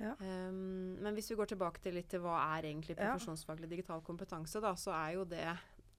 Ja. 0.00 0.10
Um, 0.18 0.96
men 1.06 1.14
hvis 1.14 1.30
vi 1.30 1.36
går 1.38 1.52
tilbake 1.52 1.80
til 1.84 1.94
litt 1.94 2.08
til 2.10 2.24
hva 2.24 2.34
er 2.56 2.66
egentlig 2.72 2.96
profesjonsfaglig 2.98 3.70
digital 3.70 4.02
kompetanse, 4.02 4.58
da, 4.60 4.74
så 4.74 4.90
er 4.90 5.14
jo 5.20 5.24
det 5.30 5.46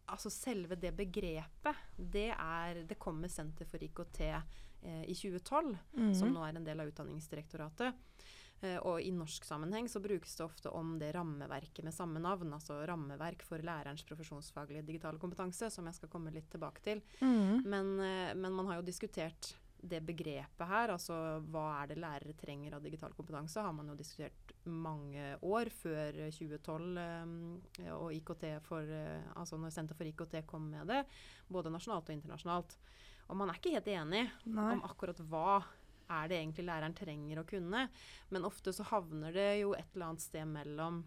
Altså 0.06 0.30
selve 0.30 0.75
det 0.77 0.92
begrepet, 0.94 1.77
det 1.98 2.27
er 2.36 2.83
Det 2.86 3.00
kom 3.01 3.16
med 3.24 3.31
Senter 3.33 3.66
for 3.66 3.81
IKT 3.81 4.19
eh, 4.27 5.01
i 5.07 5.16
2012, 5.16 5.72
som 6.13 6.27
Mhm. 6.27 6.33
nå 6.36 6.44
er 6.45 6.57
en 6.60 6.68
del 6.68 6.80
av 6.83 6.92
Utdanningsdirektoratet. 6.92 7.95
Eh, 8.63 8.77
og 8.87 9.01
i 9.03 9.11
norsk 9.11 9.43
sammenheng 9.45 9.89
så 9.91 9.99
brukes 9.99 10.35
det 10.37 10.45
ofte 10.45 10.71
om 10.71 10.95
det 10.99 11.11
rammeverket 11.15 11.83
med 11.85 11.95
samme 11.95 12.21
navn, 12.23 12.53
altså 12.55 12.79
rammeverk 12.87 13.43
for 13.43 13.63
lærerens 13.65 14.05
profesjonsfaglige 14.07 14.85
digitale 14.87 15.19
kompetanse, 15.19 15.69
som 15.73 15.87
jeg 15.89 15.99
skal 15.99 16.11
komme 16.11 16.33
litt 16.33 16.47
tilbake 16.53 16.83
til. 16.85 17.03
Mm. 17.19 17.65
Men, 17.65 17.93
eh, 17.99 18.33
men 18.35 18.55
man 18.55 18.71
har 18.71 18.79
jo 18.79 18.87
diskutert 18.87 19.55
det 19.85 19.99
begrepet 20.01 20.65
her, 20.65 20.89
altså 20.89 21.13
hva 21.51 21.65
er 21.83 21.91
det 21.91 21.99
lærere 22.01 22.33
trenger 22.39 22.73
av 22.73 22.81
digital 22.81 23.11
kompetanse, 23.13 23.61
har 23.61 23.73
man 23.75 23.91
jo 23.91 23.97
diskutert 23.99 24.55
mange 24.65 25.35
år 25.45 25.69
før 25.69 26.21
eh, 26.23 26.31
2012 26.33 27.01
eh, 27.03 27.91
og 27.93 28.13
IKT 28.15 28.47
for, 28.65 28.95
altså 29.35 29.59
når 29.59 29.75
Senter 29.75 29.99
for 29.99 30.09
IKT 30.09 30.39
kom 30.47 30.71
med 30.71 30.87
det, 30.89 31.03
både 31.51 31.73
nasjonalt 31.73 32.09
og 32.09 32.15
internasjonalt. 32.15 32.77
Og 33.25 33.37
man 33.37 33.49
er 33.49 33.57
ikke 33.59 33.73
helt 33.73 33.89
enig 33.89 34.23
Nei. 34.45 34.71
om 34.73 34.83
akkurat 34.85 35.19
hva 35.27 35.59
er 36.09 36.31
det 36.31 36.39
egentlig 36.39 36.65
læreren 36.67 36.95
trenger 36.97 37.41
å 37.41 37.47
kunne. 37.50 37.85
Men 38.29 38.47
ofte 38.47 38.74
så 38.75 38.85
havner 38.91 39.35
det 39.35 39.51
jo 39.62 39.75
et 39.77 39.88
eller 39.93 40.12
annet 40.12 40.25
sted 40.25 40.47
mellom 40.50 41.03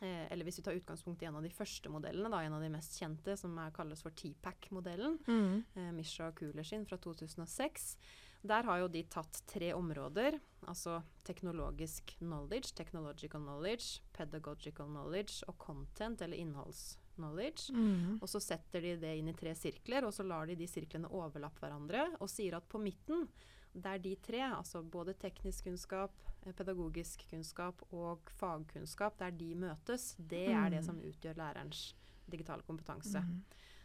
eh, 0.00 0.26
Eller 0.30 0.46
hvis 0.46 0.60
vi 0.60 0.64
tar 0.66 0.78
utgangspunkt 0.78 1.22
i 1.22 1.28
en 1.30 1.38
av 1.40 1.44
de 1.46 1.52
første 1.54 1.92
modellene, 1.92 2.32
da, 2.32 2.42
en 2.44 2.56
av 2.58 2.64
de 2.64 2.72
mest 2.72 2.98
kjente, 3.00 3.36
som 3.40 3.58
er, 3.58 3.74
kalles 3.76 4.02
for 4.04 4.16
TPAC-modellen, 4.16 5.20
mm. 5.26 5.54
eh, 5.76 5.92
Misha 5.96 6.32
Kuler 6.36 6.66
sin 6.66 6.88
fra 6.88 6.98
2006. 7.00 7.94
Der 8.42 8.64
har 8.64 8.80
jo 8.80 8.88
de 8.88 9.02
tatt 9.12 9.42
tre 9.50 9.74
områder, 9.76 10.38
altså 10.68 11.00
teknologisk 11.26 12.14
knowledge, 12.22 12.72
technological 12.76 13.42
knowledge, 13.42 14.00
pedagogical 14.16 14.88
knowledge 14.88 15.44
og 15.50 15.58
content 15.60 16.22
eller 16.24 16.40
innholdsknowledge. 16.40 17.74
Mm. 17.76 18.16
Og 18.16 18.28
så 18.32 18.40
setter 18.40 18.86
de 18.86 18.94
det 19.02 19.12
inn 19.18 19.28
i 19.28 19.36
tre 19.36 19.52
sirkler, 19.58 20.08
og 20.08 20.14
så 20.16 20.24
lar 20.24 20.48
de 20.48 20.56
de 20.56 20.68
sirklene 20.70 21.10
overlappe 21.12 21.60
hverandre, 21.60 22.06
og 22.16 22.32
sier 22.32 22.56
at 22.56 22.68
på 22.70 22.80
midten, 22.80 23.28
der 23.74 23.98
de 23.98 24.16
tre, 24.16 24.40
altså 24.56 24.82
både 24.82 25.14
teknisk 25.14 25.64
kunnskap, 25.64 26.10
eh, 26.46 26.52
pedagogisk 26.52 27.26
kunnskap 27.30 27.82
og 27.92 28.30
fagkunnskap, 28.38 29.18
der 29.18 29.30
de 29.30 29.54
møtes, 29.54 30.16
det 30.18 30.48
er 30.48 30.70
det 30.70 30.80
Mm. 30.80 30.86
som 30.86 30.96
utgjør 31.00 31.36
lærerens 31.36 31.94
digitale 32.30 32.62
kompetanse. 32.62 33.20
Mhm. 33.20 33.42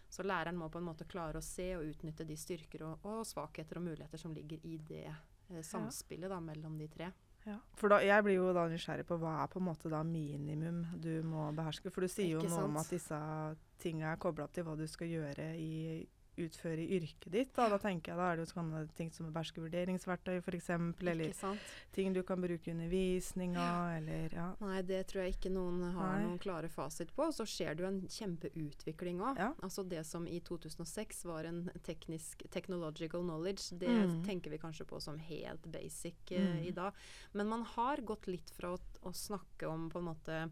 Så 0.10 0.24
læreren 0.24 0.56
må 0.56 0.70
på 0.70 0.78
en 0.78 0.86
måte 0.86 1.06
klare 1.08 1.38
å 1.38 1.44
se 1.44 1.76
og 1.76 1.84
utnytte 1.84 2.26
de 2.26 2.36
styrker 2.36 2.82
og, 2.84 3.00
og 3.04 3.26
svakheter 3.26 3.78
og 3.78 3.84
muligheter 3.84 4.18
som 4.18 4.34
ligger 4.34 4.60
i 4.64 4.78
det 4.78 5.06
eh, 5.50 5.62
samspillet 5.62 6.30
da, 6.30 6.40
mellom 6.40 6.78
de 6.78 6.88
tre. 6.88 7.12
Ja. 7.46 7.60
For 7.76 7.90
da, 7.90 8.00
jeg 8.02 8.24
blir 8.24 8.36
jo 8.36 8.54
da 8.54 8.64
nysgjerrig 8.68 9.06
på 9.06 9.20
hva 9.20 9.44
er 9.44 9.48
på 9.48 9.60
en 9.60 9.66
måte 9.68 9.90
da 9.90 10.02
minimum 10.04 10.86
du 11.00 11.22
må 11.24 11.52
beherske. 11.54 11.92
For 11.92 12.02
du 12.02 12.08
sier 12.08 12.30
jo 12.40 12.42
noe 12.42 12.64
om 12.64 12.78
at 12.78 12.90
disse 12.90 13.20
tinga 13.78 14.14
er 14.14 14.18
kobla 14.18 14.46
opp 14.46 14.54
til 14.54 14.64
hva 14.64 14.76
du 14.76 14.88
skal 14.88 15.08
gjøre 15.08 15.56
i 15.60 16.08
utføre 16.38 16.82
i 16.84 16.98
yrket 17.00 17.32
ditt. 17.32 17.54
Da, 17.56 17.70
da 17.70 17.78
tenker 17.80 18.12
jeg 18.12 18.18
da 18.20 18.32
er 18.32 18.36
det 18.40 18.46
jo 18.48 18.52
sånne 18.54 18.82
ting 18.98 19.12
som 19.12 19.28
å 19.28 19.32
beherske 19.32 19.62
vurderingsverktøy 19.64 20.38
f.eks. 20.42 20.70
Eller 20.70 21.34
ting 21.96 22.14
du 22.14 22.22
kan 22.24 22.42
bruke 22.42 22.68
i 22.70 22.74
undervisninga, 22.74 23.68
eller 23.98 24.34
ja. 24.36 24.48
Nei, 24.62 24.82
det 24.88 25.04
tror 25.08 25.24
jeg 25.24 25.36
ikke 25.38 25.52
noen 25.56 25.82
har 25.96 26.18
Nei. 26.18 26.26
noen 26.26 26.40
klare 26.42 26.70
fasit 26.70 27.14
på. 27.16 27.30
Så 27.36 27.46
skjer 27.48 27.76
det 27.76 27.86
jo 27.86 27.90
en 27.92 28.02
kjempeutvikling 28.12 29.22
òg. 29.24 29.40
Ja. 29.40 29.52
Altså 29.64 29.84
det 29.88 30.04
som 30.08 30.28
i 30.28 30.40
2006 30.46 31.24
var 31.30 31.48
en 31.50 31.70
teknisk 31.86 32.44
technological 32.52 33.22
knowledge, 33.26 33.72
det 33.80 33.90
Mm. 33.96 34.24
tenker 34.26 34.50
vi 34.52 34.58
kanskje 34.58 34.86
på 34.86 35.00
som 35.02 35.18
helt 35.18 35.64
basic 35.72 36.16
eh, 36.32 36.42
Mm. 36.46 36.66
i 36.68 36.72
dag. 36.72 36.94
Men 37.34 37.48
man 37.48 37.64
har 37.64 37.98
gått 37.98 38.28
litt 38.28 38.50
fra 38.50 38.74
å, 38.76 38.80
å 39.04 39.12
snakke 39.14 39.66
om 39.68 39.90
på 39.90 40.00
en 40.00 40.06
måte 40.06 40.50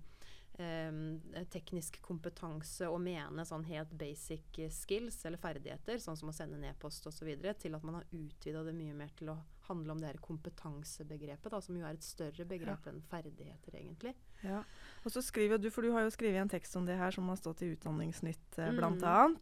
teknisk 1.54 1.98
kompetanse 2.06 2.86
og 2.86 3.00
mene 3.02 3.46
sånn 3.48 3.66
helt 3.66 3.94
basic 3.98 4.60
skills 4.70 5.18
eller 5.26 5.42
ferdigheter, 5.42 5.98
sånn 5.98 6.20
som 6.20 6.30
å 6.30 6.36
sende 6.36 6.60
en 6.60 6.68
e-post 6.70 7.08
osv., 7.10 7.32
til 7.60 7.74
at 7.74 7.88
man 7.88 8.00
har 8.00 8.10
utvida 8.12 8.62
det 8.68 8.76
mye 8.78 8.94
mer 8.98 9.14
til 9.18 9.34
å 9.34 9.38
handle 9.68 9.92
om 9.96 10.02
det 10.02 10.12
her 10.12 10.20
kompetansebegrepet, 10.24 11.52
da, 11.52 11.60
som 11.62 11.78
jo 11.78 11.86
er 11.88 11.98
et 11.98 12.06
større 12.06 12.46
begrep 12.48 12.88
ja. 12.88 12.92
enn 12.92 13.02
ferdigheter, 13.10 13.78
egentlig. 13.80 14.14
Ja. 14.44 14.62
Og 15.04 15.12
så 15.12 15.22
skriver 15.24 15.60
du, 15.62 15.70
for 15.72 15.86
du 15.86 15.94
har 15.96 16.04
jo 16.04 16.12
skrevet 16.14 16.42
en 16.42 16.52
tekst 16.52 16.76
om 16.76 16.88
det 16.88 16.98
her 17.00 17.16
som 17.16 17.30
har 17.32 17.40
stått 17.40 17.64
i 17.64 17.72
Utdanningsnytt 17.74 18.60
eh, 18.60 18.74
bl.a., 18.76 18.90
mm. 19.30 19.38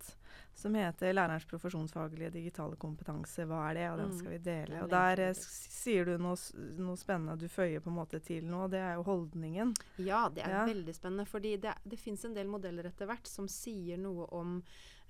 som 0.62 0.76
heter 0.78 1.14
'Lærerens 1.14 1.48
profesjonsfaglige 1.50 2.30
digitale 2.38 2.78
kompetanse'. 2.78 3.48
Hva 3.50 3.64
er 3.70 3.80
det? 3.80 3.88
Og 3.92 3.98
den 4.04 4.14
mm. 4.14 4.18
skal 4.20 4.32
vi 4.36 4.40
dele. 4.46 4.84
Og 4.84 4.94
der 4.94 5.24
eh, 5.26 5.42
sier 5.42 6.06
du 6.06 6.16
noe, 6.22 6.38
noe, 6.78 6.98
spennende 7.02 7.38
du 7.42 7.50
føyer 7.50 7.82
på 7.82 7.90
en 7.90 7.98
måte 7.98 8.22
til 8.22 8.46
nå, 8.46 8.66
og 8.68 8.74
det 8.76 8.82
er 8.86 8.96
jo 9.00 9.08
holdningen. 9.10 9.74
Ja, 9.98 10.28
det 10.34 10.46
er 10.46 10.58
ja. 10.62 10.66
veldig 10.70 10.96
spennende. 10.98 11.26
fordi 11.26 11.58
det, 11.58 11.76
det 11.84 12.00
fins 12.00 12.26
en 12.26 12.38
del 12.38 12.50
modeller 12.50 12.90
etter 12.90 13.10
hvert 13.10 13.28
som 13.28 13.50
sier 13.50 13.98
noe 14.02 14.30
om 14.38 14.62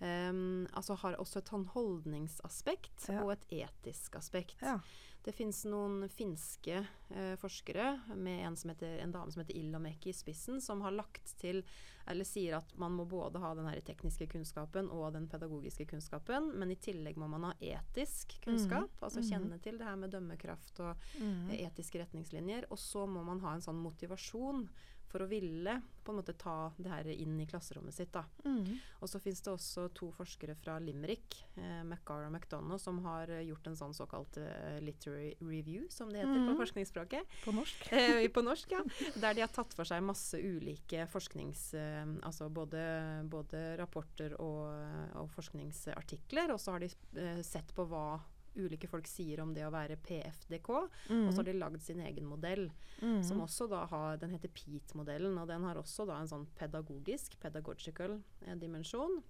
Um, 0.02 0.68
altså 0.74 0.96
har 0.98 1.20
også 1.22 1.44
et 1.44 1.50
holdningsaspekt 1.76 3.06
ja. 3.06 3.22
og 3.22 3.36
et 3.36 3.44
etisk 3.62 4.16
aspekt. 4.18 4.58
Ja. 4.66 4.80
Det 5.22 5.36
fins 5.38 5.60
noen 5.70 6.08
finske 6.10 6.80
uh, 7.14 7.36
forskere 7.38 8.00
med 8.18 8.40
en, 8.48 8.58
heter, 8.72 8.96
en, 9.04 9.14
dame 9.14 9.30
som 9.30 9.44
heter 9.44 9.60
Illamäki 9.60 10.10
i 10.10 10.16
spissen, 10.18 10.58
som 10.62 10.82
har 10.82 10.96
lagt 10.96 11.36
til, 11.38 11.62
eller 12.10 12.26
sier 12.26 12.58
at 12.58 12.74
man 12.82 12.96
må 12.98 13.06
både 13.06 13.44
ha 13.44 13.52
den 13.54 13.70
her 13.70 13.78
tekniske 13.86 14.26
kunnskapen 14.32 14.90
og 14.90 15.12
den 15.14 15.28
pedagogiske 15.30 15.86
kunnskapen, 15.92 16.50
men 16.58 16.74
i 16.74 16.80
tillegg 16.82 17.22
må 17.22 17.30
man 17.30 17.52
ha 17.52 17.54
etisk 17.62 18.40
kunnskap. 18.42 18.90
Mm. 18.90 19.04
Altså 19.06 19.22
mhm. 19.22 19.30
kjenne 19.30 19.62
til 19.62 19.78
det 19.78 19.86
her 19.86 20.02
med 20.02 20.16
dømmekraft 20.16 20.82
og 20.82 21.06
mm. 21.22 21.54
etiske 21.60 22.02
retningslinjer. 22.02 22.72
Og 22.74 22.82
så 22.82 23.06
må 23.06 23.22
man 23.28 23.46
ha 23.46 23.54
en 23.54 23.62
sånn 23.70 23.86
motivasjon 23.86 24.66
for 25.12 25.26
å 25.26 25.30
ville 25.30 25.82
på 26.02 26.14
en 26.14 26.18
måte 26.18 26.34
ta 26.34 26.72
det 26.82 26.90
her 26.90 27.08
inn 27.14 27.36
i 27.42 27.46
klasserommet 27.46 27.94
sitt. 27.94 28.12
da. 28.14 28.24
Mm. 28.46 28.80
Og 29.04 29.10
så 29.10 29.20
fins 29.22 29.42
det 29.46 29.52
også 29.54 29.88
to 29.98 30.10
forskere 30.16 30.56
fra 30.58 30.78
Limerick, 30.82 31.38
eh, 31.56 31.84
McGarr 31.84 32.26
og 32.26 32.34
McDonagh, 32.34 32.80
som 32.82 33.02
har 33.06 33.30
eh, 33.30 33.44
gjort 33.50 33.70
en 33.70 33.78
sånn 33.78 33.94
såkalt 33.96 34.40
uh, 34.42 34.80
literary 34.82 35.36
review, 35.40 35.86
som 35.94 36.10
det 36.10 36.24
heter 36.24 36.42
mm. 36.42 36.50
på 36.50 36.58
forskningsspråket. 36.64 37.38
På 37.46 37.56
norsk. 37.56 37.88
Eh, 38.02 38.26
på 38.34 38.42
norsk, 38.42 38.72
ja. 38.72 38.82
Der 39.20 39.36
de 39.36 39.44
har 39.44 39.52
tatt 39.54 39.74
for 39.78 39.88
seg 39.88 40.02
masse 40.06 40.40
ulike 40.40 41.06
forsknings... 41.12 41.72
Eh, 41.78 42.06
altså 42.26 42.50
både, 42.50 42.82
både 43.30 43.76
rapporter 43.80 44.34
og, 44.42 44.72
og, 45.20 45.30
forskningsartikler, 45.36 46.54
og 46.54 46.62
så 46.62 46.76
har 46.76 46.84
de 46.84 46.90
eh, 47.22 47.42
sett 47.46 47.76
på 47.76 47.86
hva 47.90 48.06
ulike 48.56 48.90
folk 48.90 49.08
sier 49.10 49.42
om 49.44 49.54
det 49.56 49.64
å 49.66 49.74
være 49.74 50.00
PFDK. 50.04 50.70
Mm. 51.10 51.26
Og 51.26 51.32
så 51.32 51.42
har 51.42 51.50
de 51.50 51.58
lagd 51.58 51.84
sin 51.84 52.02
egen 52.04 52.28
modell, 52.30 52.68
mm. 53.02 53.22
som 53.28 53.44
også 53.44 53.68
da 53.72 53.86
har 53.92 54.18
Den 54.22 54.36
heter 54.36 54.52
PEAT-modellen, 54.54 55.38
og 55.40 55.48
den 55.50 55.68
har 55.68 55.80
også 55.80 56.06
da 56.10 56.20
en 56.22 56.32
sånn 56.32 56.48
pedagogisk, 56.58 57.38
pedagogical 57.42 58.20
eh, 58.46 58.58
dimensjon. 58.60 59.22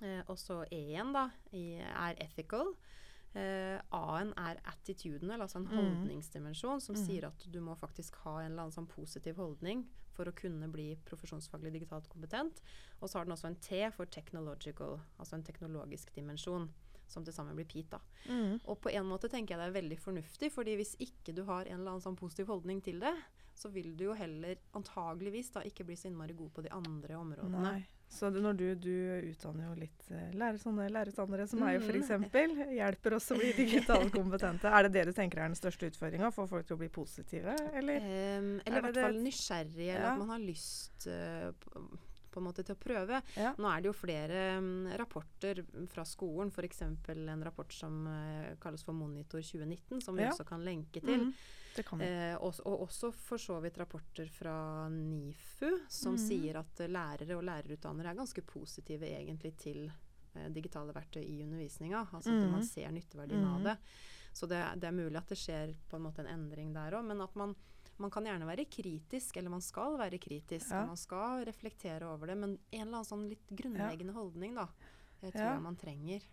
Eh, 0.00 0.22
og 0.26 0.38
så 0.40 0.62
E-en 0.72 1.14
da 1.16 1.28
i, 1.52 1.78
er 1.78 2.18
ethical. 2.24 2.74
Eh, 3.36 3.78
A-en 3.94 4.34
er 4.40 4.60
attitudinal, 4.72 5.44
altså 5.44 5.60
en 5.60 5.68
mm. 5.68 5.76
holdningsdimensjon, 5.76 6.82
som 6.82 6.98
mm. 6.98 7.02
sier 7.04 7.30
at 7.30 7.46
du 7.46 7.60
må 7.64 7.76
faktisk 7.78 8.18
ha 8.24 8.40
en 8.40 8.52
eller 8.52 8.66
annen 8.66 8.78
sånn 8.80 8.90
positiv 8.90 9.38
holdning 9.38 9.86
for 10.16 10.28
å 10.28 10.36
kunne 10.36 10.66
bli 10.68 10.92
profesjonsfaglig 11.08 11.72
digitalt 11.78 12.08
kompetent. 12.10 12.58
Og 12.98 13.08
så 13.08 13.20
har 13.20 13.28
den 13.28 13.36
også 13.36 13.48
en 13.52 13.60
T 13.62 13.84
for 13.94 14.10
technological, 14.10 14.98
altså 15.16 15.38
en 15.38 15.46
teknologisk 15.46 16.10
dimensjon 16.16 16.68
som 17.10 17.26
til 17.26 17.34
sammen 17.36 17.58
blir 17.58 17.68
PEAT. 17.68 17.98
Mm. 18.28 18.56
Og 18.64 18.80
på 18.80 18.92
en 18.94 19.06
måte 19.08 19.30
tenker 19.32 19.54
jeg 19.54 19.62
det 19.62 19.68
er 19.68 19.78
veldig 19.80 20.00
fornuftig, 20.00 20.52
fordi 20.54 20.78
hvis 20.80 20.96
ikke 21.02 21.34
du 21.36 21.44
har 21.48 21.66
en 21.66 21.80
eller 21.80 21.96
annen 21.96 22.04
sånn 22.06 22.18
positiv 22.18 22.50
holdning 22.52 22.82
til 22.84 23.02
det, 23.02 23.14
så 23.60 23.68
vil 23.68 23.92
du 23.96 24.06
jo 24.08 24.16
heller 24.16 24.56
antageligvis 24.78 25.50
da 25.52 25.62
ikke 25.68 25.84
bli 25.84 25.96
så 25.98 26.08
innmari 26.08 26.36
god 26.36 26.52
på 26.56 26.62
de 26.64 26.70
andre 26.72 27.16
områdene. 27.18 27.64
Nei. 27.66 27.80
Så 28.10 28.26
når 28.34 28.56
du, 28.58 28.64
du 28.74 28.94
utdanner 29.30 29.68
jo 29.68 29.74
litt 29.78 30.08
uh, 30.10 30.32
lærer, 30.34 30.56
sånne 30.58 30.88
lærerutdannere 30.90 31.44
som 31.46 31.60
meg 31.62 31.76
f.eks., 31.78 32.08
mm. 32.18 32.72
hjelper 32.74 33.14
oss 33.14 33.28
å 33.30 33.36
bli 33.38 33.52
digitalt 33.54 34.10
kompetente. 34.18 34.66
er 34.66 34.88
det 34.88 34.92
det 34.96 35.04
du 35.10 35.12
tenker 35.14 35.44
er 35.44 35.52
den 35.52 35.58
største 35.58 35.92
utfordringa? 35.92 36.32
Få 36.34 36.48
folk 36.50 36.66
til 36.66 36.74
å 36.74 36.80
bli 36.80 36.90
positive, 36.90 37.54
eller? 37.70 38.02
Um, 38.40 38.48
eller 38.64 38.80
i 38.80 38.84
hvert 38.88 39.02
fall 39.04 39.20
nysgjerrige, 39.22 39.92
eller 39.94 40.08
at 40.10 40.22
man 40.24 40.34
har 40.34 40.42
lyst 40.42 41.06
uh, 41.06 41.52
på 42.30 42.40
en 42.40 42.48
måte 42.48 42.64
til 42.66 42.76
å 42.76 42.80
prøve. 42.80 43.20
Ja. 43.36 43.54
Nå 43.58 43.70
er 43.70 43.82
det 43.82 43.90
jo 43.90 43.96
flere 43.96 44.42
um, 44.58 44.88
rapporter 45.00 45.62
fra 45.92 46.04
skolen, 46.08 46.52
f.eks. 46.54 46.82
en 46.86 47.46
rapport 47.46 47.72
som 47.74 48.04
uh, 48.06 48.52
kalles 48.62 48.84
for 48.86 48.96
Monitor 48.96 49.42
2019, 49.42 50.04
som 50.04 50.18
vi 50.18 50.26
ja. 50.26 50.34
også 50.34 50.46
kan 50.48 50.64
lenke 50.66 51.02
til. 51.04 51.30
Mm. 51.30 51.34
Eh, 51.78 52.34
og, 52.42 52.54
og, 52.66 52.82
også 52.86 53.12
for 53.14 53.40
så 53.40 53.60
vidt 53.62 53.78
rapporter 53.78 54.28
fra 54.32 54.88
NIFU, 54.90 55.70
som 55.88 56.16
mm. 56.16 56.22
sier 56.22 56.58
at 56.60 56.82
lærere 56.90 57.36
og 57.38 57.44
lærerutdannere 57.46 58.10
er 58.10 58.18
ganske 58.18 58.42
positive 58.42 59.06
egentlig 59.06 59.54
til 59.60 59.84
eh, 59.86 60.48
digitale 60.50 60.94
verktøy 60.96 61.22
i 61.22 61.42
undervisninga. 61.44 62.08
Altså 62.10 62.34
at 62.34 62.42
mm. 62.42 62.54
man 62.56 62.66
ser 62.66 62.90
nytteverdien 62.94 63.46
av 63.46 63.60
mm. 63.60 63.68
det. 63.70 63.76
Så 64.32 64.46
det, 64.50 64.60
det, 64.82 64.90
er 64.90 64.98
mulig 64.98 65.18
at 65.18 65.30
det 65.30 65.38
skjer 65.38 65.74
på 65.90 65.98
en 65.98 66.06
måte 66.06 66.24
en 66.24 66.32
endring 66.34 66.74
der 66.74 66.98
òg, 66.98 67.06
men 67.06 67.22
at 67.22 67.38
man 67.38 67.54
man 68.00 68.12
kan 68.12 68.26
gjerne 68.26 68.48
være 68.48 68.66
kritisk, 68.72 69.36
eller 69.36 69.52
man 69.52 69.64
skal 69.64 69.96
være 70.00 70.18
kritisk, 70.22 70.70
ja. 70.70 70.82
og 70.82 70.92
man 70.94 71.00
skal 71.00 71.44
reflektere 71.48 72.08
over 72.08 72.32
det, 72.32 72.36
men 72.40 72.56
en 72.58 72.82
eller 72.82 73.00
annen 73.00 73.08
sånn 73.08 73.28
litt 73.30 73.48
grunnleggende 73.48 74.14
ja. 74.14 74.18
holdning, 74.18 74.58
da, 74.58 74.68
det 75.20 75.32
tror 75.34 75.46
ja. 75.46 75.54
jeg 75.54 75.64
man 75.68 75.80
trenger. 75.80 76.28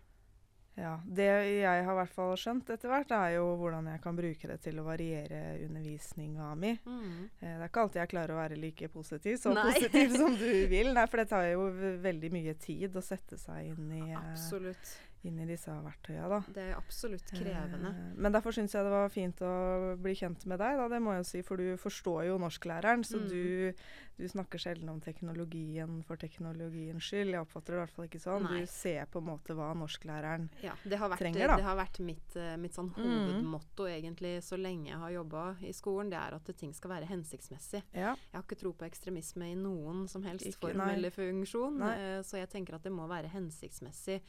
Ja. 0.78 0.92
Det 1.04 1.26
jeg 1.26 1.84
har 1.84 1.96
hvert 1.98 2.12
fall 2.14 2.36
skjønt 2.38 2.68
etter 2.70 2.90
hvert, 2.92 3.10
er 3.14 3.32
jo 3.34 3.48
hvordan 3.58 3.88
jeg 3.90 4.02
kan 4.04 4.18
bruke 4.18 4.50
det 4.50 4.58
til 4.62 4.78
å 4.78 4.84
variere 4.86 5.40
undervisninga 5.64 6.52
mi. 6.54 6.70
Mm. 6.84 7.16
Eh, 7.40 7.48
det 7.48 7.56
er 7.56 7.66
ikke 7.66 7.82
alltid 7.82 8.02
jeg 8.04 8.12
klarer 8.12 8.34
å 8.36 8.38
være 8.38 8.60
like 8.62 8.90
positiv, 8.94 9.40
så 9.42 9.54
Nei. 9.56 9.66
positiv 9.72 10.14
som 10.14 10.38
du 10.38 10.52
vil. 10.74 10.92
Nei, 10.94 11.06
for 11.10 11.22
det 11.22 11.28
tar 11.32 11.48
jo 11.50 11.66
veldig 12.06 12.30
mye 12.34 12.54
tid 12.62 12.94
å 12.94 13.02
sette 13.02 13.40
seg 13.42 13.72
inn 13.72 13.90
i 13.98 14.04
eh, 14.06 14.20
Absolutt 14.20 14.94
inn 15.26 15.38
i 15.42 15.46
disse 15.48 15.72
verktøyene. 15.82 16.28
Da. 16.30 16.38
Det 16.54 16.64
er 16.70 16.76
absolutt 16.78 17.30
krevende. 17.32 17.90
Eh, 17.90 18.18
men 18.22 18.34
derfor 18.34 18.54
syns 18.54 18.74
jeg 18.74 18.86
det 18.86 18.92
var 18.92 19.10
fint 19.12 19.40
å 19.42 19.52
bli 19.98 20.14
kjent 20.18 20.44
med 20.50 20.60
deg, 20.62 20.78
da, 20.78 20.86
det 20.92 21.00
må 21.02 21.16
jeg 21.16 21.24
jo 21.24 21.30
si, 21.32 21.42
for 21.46 21.60
du 21.60 21.78
forstår 21.80 22.28
jo 22.28 22.36
norsklæreren. 22.42 23.02
Så 23.06 23.18
mm. 23.18 23.24
du, 23.32 23.72
du, 24.18 24.24
snakker 24.30 24.62
sjelden 24.62 24.90
om 24.92 25.00
teknologien 25.02 25.98
for 26.06 26.20
teknologiens 26.20 27.02
skyld. 27.02 27.34
Jeg 27.34 27.42
oppfatter 27.42 27.74
det 27.74 27.78
i 27.78 27.82
hvert 27.82 27.96
fall 27.96 28.08
ikke 28.08 28.22
sånn. 28.22 28.46
Nei. 28.46 28.60
Du 28.62 28.70
ser 28.70 29.08
på 29.10 29.22
en 29.22 29.28
måte 29.30 29.56
hva 29.58 29.70
norsklæreren 29.78 30.46
ja, 30.62 30.76
vært, 30.84 31.18
trenger. 31.18 31.54
Da. 31.54 31.58
Det 31.58 31.66
har 31.66 31.80
vært 31.80 32.02
mitt, 32.04 32.36
uh, 32.38 32.52
mitt 32.60 32.78
sånn 32.78 32.92
mm. 32.92 33.00
hovedmotto 33.00 33.88
egentlig 33.90 34.36
så 34.46 34.58
lenge 34.60 34.92
jeg 34.92 35.00
har 35.02 35.14
jobba 35.16 35.46
i 35.66 35.74
skolen. 35.74 36.12
Det 36.14 36.20
er 36.20 36.38
at 36.38 36.52
ting 36.58 36.74
skal 36.76 36.94
være 36.94 37.10
hensiktsmessig. 37.10 37.82
Ja. 37.90 38.14
Jeg 38.14 38.38
har 38.38 38.46
ikke 38.46 38.60
tro 38.62 38.74
på 38.78 38.86
ekstremisme 38.86 39.50
i 39.50 39.58
noen 39.58 40.06
som 40.10 40.22
helst 40.26 40.46
ikke, 40.46 40.68
form 40.68 40.84
nei. 40.84 40.92
eller 40.94 41.14
funksjon. 41.14 41.82
nei. 41.82 41.96
så 42.26 42.38
jeg 42.38 42.50
tenker 42.52 42.78
at 42.78 42.86
det 42.86 42.94
må 42.94 43.08
være 43.10 43.30
hensiktsmessig. 43.32 44.20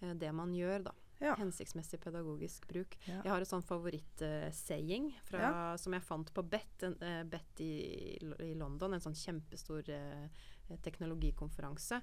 Eh, 0.00 0.14
det 0.14 0.32
man 0.32 0.54
gjør, 0.54 0.90
da. 0.90 0.96
Ja. 1.20 1.34
Hensiktsmessig 1.36 2.00
pedagogisk 2.00 2.64
bruk. 2.68 2.96
Ja. 3.04 3.18
Jeg 3.20 3.32
har 3.34 3.44
et 3.44 3.50
sånn 3.50 3.64
favoritt-saying 3.66 5.10
uh, 5.12 5.34
ja. 5.36 5.50
som 5.76 5.92
jeg 5.92 6.06
fant 6.06 6.30
på 6.32 6.44
BET, 6.48 6.86
en, 6.86 6.96
uh, 7.02 7.24
BET 7.28 7.60
i, 7.60 7.74
i, 8.16 8.54
London, 8.56 8.96
en 8.96 9.04
sånn 9.04 9.18
kjempestor 9.20 9.90
uh, 9.92 10.46
teknologikonferanse. 10.80 12.00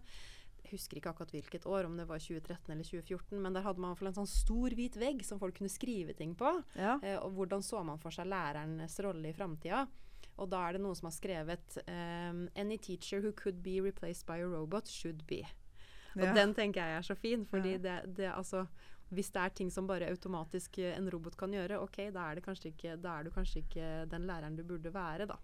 Jeg 0.62 0.70
husker 0.76 1.00
ikke 1.00 1.16
akkurat 1.16 1.34
hvilket 1.34 1.66
år, 1.66 1.88
om 1.90 1.98
det 1.98 2.06
var 2.06 2.22
2013 2.22 2.70
eller 2.76 2.86
2014, 2.86 3.42
men 3.42 3.58
der 3.58 3.66
hadde 3.66 3.82
man 3.82 3.98
en 3.98 4.20
sånn 4.20 4.30
stor 4.30 4.78
hvit 4.78 5.00
vegg 5.02 5.26
som 5.26 5.42
folk 5.42 5.58
kunne 5.58 5.72
skrive 5.72 6.14
ting 6.18 6.36
på. 6.38 6.52
og 6.78 7.30
hvordan 7.38 7.64
så 7.66 7.82
man 7.88 8.02
for 8.04 8.14
seg 8.14 8.28
lærernes 8.30 9.00
rolle 9.02 9.32
i 9.32 9.38
framtida. 9.38 9.86
Og 10.38 10.50
da 10.52 10.66
er 10.68 10.76
det 10.76 10.84
noen 10.84 10.98
som 10.98 11.08
har 11.10 11.16
skrevet 11.16 11.80
um, 11.88 12.44
Any 12.54 12.78
teacher 12.78 13.24
who 13.24 13.32
could 13.32 13.64
be 13.66 13.80
replaced 13.82 14.28
by 14.28 14.44
a 14.44 14.50
robot 14.50 14.92
should 14.92 15.24
be. 15.30 15.42
Og 16.24 16.38
den 16.38 16.54
tenker 16.58 16.82
jeg 16.82 17.00
er 17.00 17.06
så 17.06 17.16
fin, 17.16 17.46
fordi 17.46 17.78
det, 17.84 18.00
det, 18.18 18.32
altså 18.34 18.66
hvis 19.16 19.30
det 19.32 19.40
er 19.40 19.56
ting 19.56 19.70
som 19.72 19.88
bare 19.88 20.10
automatisk 20.12 20.82
eh, 20.84 20.96
en 20.98 21.08
robot 21.12 21.38
kan 21.40 21.54
gjøre, 21.56 21.80
ok, 21.80 22.02
da 22.16 22.28
er, 22.32 22.42
ikke, 22.42 22.98
da 23.00 23.16
er 23.16 23.28
du 23.28 23.32
kanskje 23.32 23.64
ikke 23.64 23.88
den 24.12 24.28
læreren 24.28 24.58
du 24.58 24.66
burde 24.68 24.92
være, 24.94 25.30
da. 25.30 25.38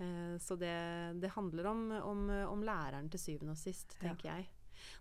Eh, 0.00 0.36
så 0.38 0.56
det, 0.56 0.76
det, 1.22 1.32
handler 1.34 1.70
om, 1.72 1.84
om, 1.98 2.24
om, 2.52 2.62
læreren 2.62 3.10
til 3.10 3.20
syvende 3.20 3.56
og 3.56 3.60
sist, 3.60 3.98
tenker 4.00 4.30
ja. 4.30 4.38
jeg. 4.38 4.50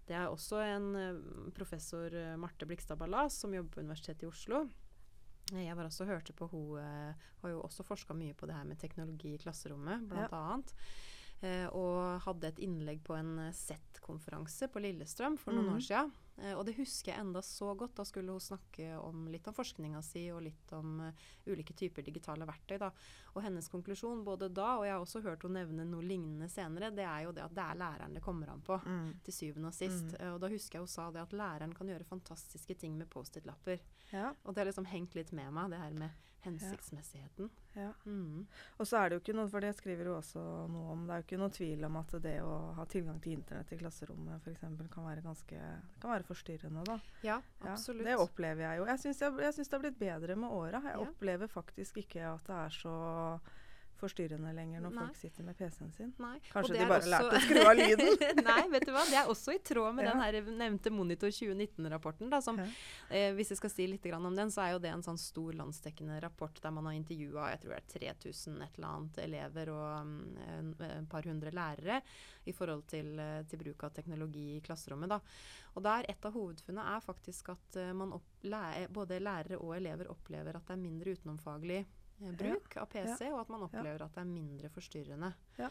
Det 0.09 0.15
er 0.17 0.27
også 0.27 0.57
en 0.59 0.87
uh, 0.91 1.51
professor, 1.55 2.11
uh, 2.11 2.33
Marte 2.41 2.65
Blikstad 2.67 2.97
Ballas, 2.99 3.37
som 3.39 3.53
jobber 3.55 3.77
på 3.77 3.83
Universitetet 3.85 4.25
i 4.25 4.27
Oslo. 4.27 4.65
Jeg 5.55 5.77
var 5.77 5.87
også 5.87 6.05
hørte 6.05 6.33
på 6.37 6.45
Hun 6.51 6.77
har 6.77 7.49
jo 7.49 7.61
også 7.63 7.85
forska 7.87 8.13
mye 8.13 8.35
på 8.37 8.45
det 8.45 8.57
her 8.57 8.67
med 8.69 8.77
teknologi 8.77 9.31
i 9.33 9.39
klasserommet, 9.41 10.03
blant 10.11 10.33
ja. 10.35 10.41
annet. 10.51 10.73
Eh, 11.39 11.67
og 11.71 12.19
hadde 12.25 12.49
et 12.51 12.57
innlegg 12.65 12.99
på 13.07 13.15
en 13.15 13.37
Z-konferanse 13.55 14.67
på 14.67 14.81
Lillestrøm 14.83 15.37
for 15.39 15.55
noen 15.55 15.69
mm. 15.69 15.75
år 15.77 15.85
siden. 15.85 16.11
Eh, 16.41 16.51
og 16.55 16.65
det 16.67 16.75
husker 16.75 17.13
jeg 17.13 17.23
enda 17.23 17.41
så 17.45 17.71
godt. 17.79 17.95
Da 17.95 18.05
skulle 18.07 18.33
hun 18.35 18.43
snakke 18.43 18.97
om 18.99 19.27
litt 19.31 19.47
om 19.47 19.55
forskninga 19.55 20.01
si 20.03 20.25
og 20.35 20.41
litt 20.45 20.73
om 20.75 20.99
uh, 21.05 21.25
ulike 21.47 21.75
typer 21.79 22.03
digitale 22.03 22.47
verktøy. 22.47 22.77
Da. 22.81 22.91
Og 23.35 23.43
hennes 23.45 23.71
konklusjon 23.71 24.25
både 24.27 24.49
da, 24.51 24.73
og 24.79 24.87
jeg 24.87 24.95
har 24.95 25.05
også 25.05 25.23
hørt 25.23 25.45
henne 25.47 25.63
nevne 25.63 25.87
noe 25.87 26.03
lignende 26.05 26.49
senere, 26.51 26.91
det 26.95 27.07
er 27.07 27.25
jo 27.27 27.35
det 27.35 27.45
at 27.45 27.55
det 27.55 27.65
er 27.65 27.81
læreren 27.85 28.15
det 28.19 28.23
kommer 28.25 28.51
an 28.51 28.63
på. 28.65 28.79
Mm. 28.83 29.13
Til 29.23 29.37
syvende 29.39 29.71
og 29.71 29.77
sist. 29.77 30.11
Mm. 30.11 30.17
Uh, 30.19 30.33
og 30.33 30.41
da 30.43 30.51
husker 30.51 30.79
jeg 30.79 30.87
hun 30.87 30.95
sa 30.95 31.07
det 31.15 31.23
at 31.23 31.37
læreren 31.39 31.75
kan 31.77 31.91
gjøre 31.91 32.07
fantastiske 32.09 32.75
ting 32.83 32.99
med 32.99 33.07
Post-It-lapper. 33.11 33.79
Ja. 34.11 34.33
Og 34.43 34.51
det 34.51 34.63
har 34.63 34.71
liksom 34.71 34.89
hengt 34.91 35.15
litt 35.15 35.31
med 35.35 35.53
meg, 35.55 35.71
det 35.71 35.79
her 35.79 35.95
med 35.95 36.27
hensiktsmessigheten. 36.43 37.49
ja. 37.49 37.68
Mm. 38.05 38.45
Og 38.79 38.87
så 38.87 38.97
er 38.99 39.09
det 39.09 39.17
jo 39.17 39.21
ikke 39.23 39.35
noe, 39.37 39.49
for 39.49 39.59
det 39.65 39.71
skriver 39.77 40.05
jo 40.09 40.15
også 40.17 40.43
noe 40.69 40.91
om, 40.93 41.05
det 41.07 41.13
er 41.15 41.21
jo 41.21 41.27
ikke 41.27 41.39
noe 41.41 41.53
tvil 41.55 41.85
om 41.85 41.95
at 42.01 42.15
det 42.21 42.35
å 42.45 42.55
ha 42.77 42.85
tilgang 42.85 43.19
til 43.23 43.33
internett 43.37 43.71
i 43.71 43.77
klasserommet 43.81 44.41
f.eks. 44.43 44.59
kan 44.93 45.05
være 45.07 45.21
ganske 45.25 45.59
kan 46.01 46.11
være 46.15 46.27
forstyrrende, 46.29 46.83
da. 46.85 46.99
Ja, 47.23 47.39
Ja, 47.63 47.71
absolutt. 47.73 48.05
det 48.05 48.17
opplever 48.17 48.61
jeg 48.67 48.77
jo. 48.79 48.85
Jeg 48.85 48.99
syns 48.99 49.69
det 49.69 49.73
har 49.73 49.79
blitt 49.85 49.99
bedre 49.99 50.35
med 50.35 50.49
åra. 50.51 50.81
Jeg 50.83 50.95
Ja. 50.95 51.07
opplever 51.07 51.47
faktisk 51.47 51.97
ikke 52.03 52.21
at 52.33 52.43
det 52.47 52.55
er 52.55 52.69
så 52.69 52.95
forstyrrende 53.99 54.53
lenger 54.55 54.81
når 54.81 54.93
Nei. 54.95 55.05
folk 55.05 55.19
sitter 55.19 55.43
med 55.47 55.57
PC-en 55.59 55.91
sin. 55.93 56.13
Nei. 56.19 56.39
Kanskje 56.51 56.73
de 56.77 56.85
bare 56.89 57.01
også- 57.03 57.11
lærte 57.13 57.35
å 57.37 57.41
skru 57.45 57.59
av 57.65 57.75
lyden. 57.77 58.43
Nei, 58.49 58.61
vet 58.73 58.85
du 58.87 58.91
hva. 58.95 59.03
Det 59.09 59.17
er 59.21 59.29
også 59.31 59.53
i 59.55 59.59
tråd 59.59 59.95
med 59.95 60.05
Ja. 60.05 60.13
den 60.13 60.21
her 60.23 60.51
nevnte 60.63 60.91
Monitor 60.91 61.29
2019-rapporten. 61.29 62.41
som 62.41 62.57
Ja. 62.57 62.65
eh, 63.09 63.33
Hvis 63.33 63.49
jeg 63.49 63.57
skal 63.57 63.69
si 63.69 63.87
litt 63.87 64.03
grann 64.03 64.25
om 64.25 64.35
den, 64.35 64.47
så 64.49 64.61
er 64.67 64.71
jo 64.73 64.79
det 64.79 64.91
en 64.93 65.03
sånn 65.03 65.17
stor 65.19 65.53
landsdekkende 65.53 66.21
rapport 66.21 66.59
der 66.61 66.71
man 66.71 66.85
har 66.85 66.93
intervjua 66.93 67.49
jeg 67.51 67.61
tror 67.61 67.75
det 67.75 67.83
er 67.83 68.15
3000 68.15 68.61
et 68.63 68.77
eller 68.77 68.87
annet 68.87 69.17
elever 69.17 69.69
og 69.69 70.01
um, 70.01 70.37
en, 70.47 70.75
en 70.81 71.05
par 71.07 71.21
hundre 71.23 71.51
lærere 71.51 72.01
i 72.47 72.51
forhold 72.55 72.85
til, 72.87 73.17
eh, 73.19 73.43
til 73.43 73.59
bruk 73.59 73.83
av 73.83 73.93
teknologi 73.93 74.57
i 74.57 74.61
klasserommet. 74.61 75.09
da. 75.09 75.19
Og 75.75 75.83
der 75.83 76.05
Et 76.09 76.25
av 76.25 76.33
hovedfunnene 76.33 76.95
er 76.95 76.99
faktisk 77.01 77.49
at 77.49 77.75
eh, 77.77 77.93
man 77.93 78.13
opp, 78.13 78.23
lære, 78.43 78.87
både 78.91 79.19
lærere 79.19 79.59
og 79.61 79.75
elever 79.75 80.09
opplever 80.09 80.55
at 80.55 80.65
det 80.65 80.73
er 80.77 80.81
mindre 80.81 81.13
utenomfaglig 81.15 81.79
eh, 81.85 81.85
bruk 82.19 82.77
av 82.77 82.85
PC, 82.89 83.29
og 83.31 83.39
at 83.41 83.49
man 83.49 83.61
opplever 83.63 84.01
at 84.05 84.13
det 84.13 84.21
er 84.21 84.29
mindre 84.29 84.69
forstyrrende. 84.69 85.33
Ja. 85.57 85.69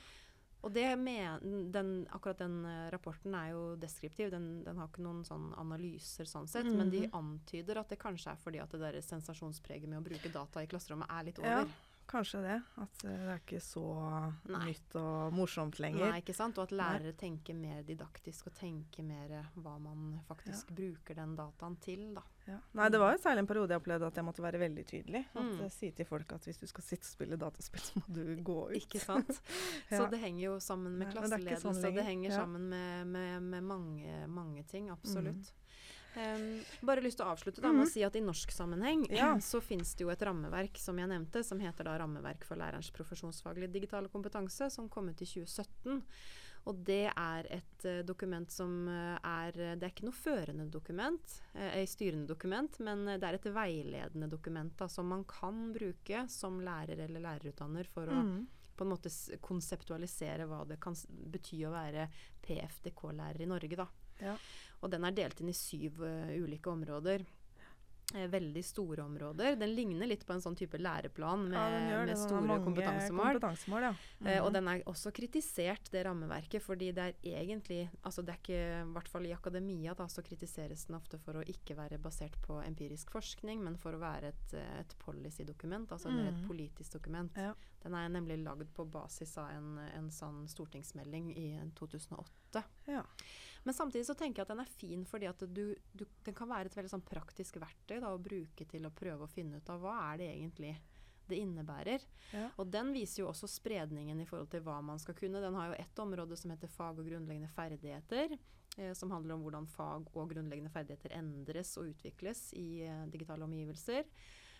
Og 0.66 0.72
det 0.74 0.98
med, 0.98 1.42
den, 1.72 2.06
akkurat 2.10 2.38
den 2.38 2.64
eh, 2.66 2.90
rapporten 2.90 3.32
er 3.38 3.52
jo 3.52 3.76
deskriptiv. 3.78 4.30
Den, 4.32 4.64
den 4.64 4.76
har 4.76 4.88
ikke 4.88 5.04
noen 5.04 5.20
sånn 5.24 5.52
analyser 5.54 6.24
sånn 6.26 6.48
sett, 6.50 6.66
men 6.66 6.90
de 6.90 7.04
Mhm. 7.06 7.12
antyder 7.14 7.78
at 7.78 7.88
det 7.88 7.98
kanskje 8.00 8.32
er 8.32 8.36
fordi 8.42 8.58
at 8.60 8.70
det 8.70 8.80
der 8.80 9.00
sensasjonspreget 9.00 9.86
med 9.88 10.00
å 10.00 10.02
bruke 10.08 10.32
data 10.32 10.60
i 10.60 10.66
klasserommet 10.66 11.06
er 11.10 11.24
litt 11.24 11.38
over. 11.38 11.68
Kanskje 12.08 12.40
det. 12.42 12.56
At 12.82 13.04
eh, 13.04 13.10
det 13.20 13.28
er 13.34 13.42
ikke 13.42 13.60
så 13.62 13.84
Nei. 14.48 14.62
nytt 14.70 14.96
og 15.00 15.32
morsomt 15.36 15.78
lenger. 15.82 16.10
Nei, 16.10 16.20
ikke 16.22 16.34
sant? 16.36 16.58
Og 16.58 16.66
at 16.68 16.72
Nei. 16.74 16.80
lærere 16.80 17.12
tenker 17.20 17.54
mer 17.54 17.82
didaktisk 17.86 18.48
og 18.50 18.54
tenker 18.58 19.04
mer 19.06 19.30
eh, 19.38 19.50
hva 19.62 19.76
man 19.82 20.18
faktisk 20.28 20.72
bruker 20.74 21.14
den 21.20 21.36
dataen 21.38 21.76
til. 21.84 22.06
da. 22.16 22.24
Ja. 22.48 22.56
Nei, 22.80 22.88
det 22.88 22.98
var 23.02 23.12
jo 23.12 23.20
særlig 23.20 23.44
en 23.44 23.50
periode 23.50 23.74
jeg 23.76 23.82
opplevde 23.82 24.06
at 24.08 24.16
jeg 24.16 24.24
måtte 24.24 24.42
være 24.42 24.58
veldig 24.64 24.86
tydelig. 24.88 25.24
At 25.34 25.42
Mm. 25.44 25.58
jeg 25.60 25.70
sier 25.72 25.92
til 25.94 26.06
folk 26.08 26.32
at 26.32 26.44
hvis 26.48 26.58
du 26.58 26.66
skal 26.66 26.82
sitte 26.84 27.04
og 27.04 27.12
spille 27.12 27.36
dataspill, 27.36 27.80
så 27.84 28.00
må 28.00 28.14
du 28.14 28.42
gå 28.42 28.58
ut. 28.70 28.76
Ikke 28.80 29.00
sant? 29.04 29.40
Ja. 29.90 29.98
Så 30.02 30.10
det 30.10 30.18
henger 30.20 30.42
jo 30.44 30.58
sammen 30.60 30.96
med 30.98 31.12
klasseledelse, 31.12 31.68
det 31.68 31.82
sånn 31.82 31.94
det 31.94 32.04
henger 32.04 32.30
Ja. 32.30 32.36
sammen 32.40 32.68
med, 32.68 33.06
med, 33.06 33.42
med 33.42 33.62
mange, 33.64 34.26
mange 34.28 34.62
ting. 34.64 34.88
Absolutt. 34.90 35.52
Mm. 35.52 35.67
Em, 36.18 36.64
bare 36.82 37.00
lyst 37.04 37.18
til 37.20 37.26
å 37.26 37.32
avslutte 37.34 37.60
da 37.62 37.68
med 37.72 37.82
Mhm. 37.84 37.86
å 37.86 37.92
si 37.92 38.02
at 38.02 38.16
i 38.16 38.20
norsk 38.20 38.50
sammenheng 38.50 39.06
Ja. 39.10 39.34
så 39.36 39.60
finnes 39.62 39.94
det 39.94 40.02
jo 40.04 40.10
et 40.10 40.18
rammeverk 40.20 40.76
som 40.76 40.96
jeg 40.98 41.08
nevnte, 41.08 41.44
som 41.44 41.58
heter 41.60 41.84
da 41.84 41.96
Rammeverk 41.98 42.42
for 42.44 42.56
lærerens 42.56 42.90
profesjonsfaglige 42.90 43.70
digitale 43.72 44.08
kompetanse, 44.08 44.70
som 44.70 44.88
kom 44.88 45.08
ut 45.08 45.22
i 45.22 45.24
2017. 45.24 46.02
Og 46.66 46.84
det 46.84 47.12
er 47.16 47.46
et 47.50 47.84
uh, 47.84 48.02
dokument 48.02 48.50
som 48.50 48.88
eh, 48.88 49.18
er 49.24 49.52
Det 49.78 49.82
er 49.82 49.90
ikke 49.90 50.04
noe 50.04 50.12
førende 50.12 50.68
dokument, 50.70 51.40
uh, 51.54 51.84
styrende 51.86 52.26
dokument, 52.26 52.78
men 52.80 53.06
det 53.18 53.22
er 53.22 53.34
et 53.34 53.44
veiledende 53.54 54.28
dokument 54.28 54.76
da, 54.76 54.86
som 54.88 55.06
man 55.08 55.24
kan 55.24 55.72
bruke 55.72 56.28
som 56.28 56.60
lærer 56.60 56.98
eller 56.98 57.20
lærerutdanner 57.20 57.86
for 57.86 58.06
å 58.06 58.12
Mm. 58.24 58.46
på 58.76 58.82
en 58.84 58.90
måte 58.90 59.08
konseptualisere 59.40 60.46
hva 60.46 60.66
det 60.66 60.78
kan 60.80 60.94
bety 60.94 61.64
å 61.64 61.72
være 61.72 62.08
PFDK-lærer 62.42 63.40
i 63.40 63.46
Norge. 63.46 63.76
Da. 63.76 63.86
Ja. 64.20 64.36
Og 64.82 64.90
den 64.90 65.04
er 65.04 65.10
delt 65.12 65.40
inn 65.40 65.48
i 65.48 65.52
syv 65.52 66.00
uh, 66.00 66.28
ulike 66.38 66.70
områder. 66.70 67.26
Eh, 68.14 68.24
veldig 68.32 68.62
store 68.64 69.02
områder. 69.04 69.54
Den 69.60 69.74
ligner 69.76 70.06
litt 70.08 70.22
på 70.24 70.32
en 70.32 70.40
sånn 70.40 70.54
type 70.56 70.78
læreplan 70.80 71.42
med, 71.50 71.58
ja, 71.58 71.80
gjør 71.90 72.06
med 72.08 72.16
store 72.16 72.54
kompetansemål. 72.64 73.34
kompetansemål 73.36 73.82
ja. 73.84 73.90
Eh, 74.24 74.38
og 74.40 74.46
Mhm. 74.48 74.52
den 74.54 74.68
er 74.68 74.82
også 74.88 75.12
kritisert, 75.12 75.90
det 75.92 76.06
rammeverket, 76.06 76.62
fordi 76.62 76.88
det 76.94 77.04
er 77.04 77.12
egentlig 77.44 77.90
altså 78.02 78.24
det 78.24 78.32
er 78.32 78.38
ikke, 78.38 78.88
I 78.88 78.92
hvert 78.94 79.08
fall 79.08 79.26
i 79.26 79.34
akademia 79.34 79.94
da, 79.94 80.06
så 80.06 80.22
kritiseres 80.24 80.86
den 80.86 80.96
ofte 80.96 81.18
for 81.20 81.34
å 81.34 81.44
ikke 81.44 81.76
være 81.76 81.98
basert 82.00 82.32
på 82.46 82.56
empirisk 82.64 83.10
forskning, 83.10 83.60
men 83.62 83.76
for 83.76 83.92
å 83.92 83.98
være 84.00 84.28
et, 84.32 84.54
eh, 84.54 84.80
et 84.80 84.94
policy-dokument, 85.04 85.90
altså 85.92 86.08
eller 86.08 86.28
et 86.28 86.34
Mhm. 86.34 86.48
politisk 86.48 86.92
dokument. 86.92 87.30
Ja. 87.36 87.52
Den 87.82 87.92
er 87.94 88.08
nemlig 88.08 88.42
lagd 88.42 88.72
på 88.74 88.90
basis 88.90 89.36
av 89.36 89.50
en, 89.50 89.76
en 89.78 90.08
sånn 90.08 90.48
stortingsmelding 90.48 91.36
i 91.36 91.60
2008. 91.74 92.64
Ja. 92.86 93.02
Men 93.68 93.76
samtidig 93.76 94.06
så 94.08 94.14
tenker 94.16 94.40
jeg 94.40 94.48
at 94.48 94.52
den 94.54 94.62
er 94.62 94.76
fin 94.78 95.02
fordi 95.04 95.26
at 95.28 95.42
du, 95.52 95.64
du, 95.92 96.06
den 96.24 96.36
kan 96.36 96.48
være 96.48 96.70
et 96.70 96.76
veldig 96.78 96.92
sånn 96.94 97.04
praktisk 97.04 97.58
verktøy 97.60 97.98
da, 98.00 98.14
å 98.14 98.22
bruke 98.22 98.64
til 98.64 98.88
å 98.88 98.94
prøve 98.96 99.26
å 99.26 99.32
finne 99.32 99.60
ut 99.60 99.68
av 99.74 99.82
hva 99.82 99.98
er 100.06 100.22
det 100.22 100.28
egentlig 100.32 100.70
det 101.28 101.42
innebærer. 101.44 102.04
Ja. 102.32 102.46
Og 102.56 102.70
den 102.72 102.94
viser 102.94 103.20
jo 103.22 103.28
også 103.28 103.50
spredningen 103.52 104.22
i 104.22 104.24
forhold 104.24 104.48
til 104.54 104.64
hva 104.64 104.78
man 104.80 104.96
skal 105.02 105.12
kunne. 105.18 105.42
Den 105.44 105.58
har 105.60 105.68
jo 105.68 105.76
ett 105.76 106.00
område 106.00 106.38
som 106.40 106.54
heter 106.54 106.72
fag 106.72 107.02
og 107.02 107.10
grunnleggende 107.10 107.52
ferdigheter. 107.52 108.38
Eh, 108.78 108.92
som 108.94 109.10
handler 109.10 109.34
om 109.34 109.44
hvordan 109.44 109.66
fag 109.68 110.08
og 110.14 110.32
grunnleggende 110.32 110.72
ferdigheter 110.72 111.16
endres 111.18 111.74
og 111.80 111.90
utvikles 111.92 112.48
i 112.56 112.84
eh, 112.86 113.06
digitale 113.12 113.44
omgivelser. 113.44 114.06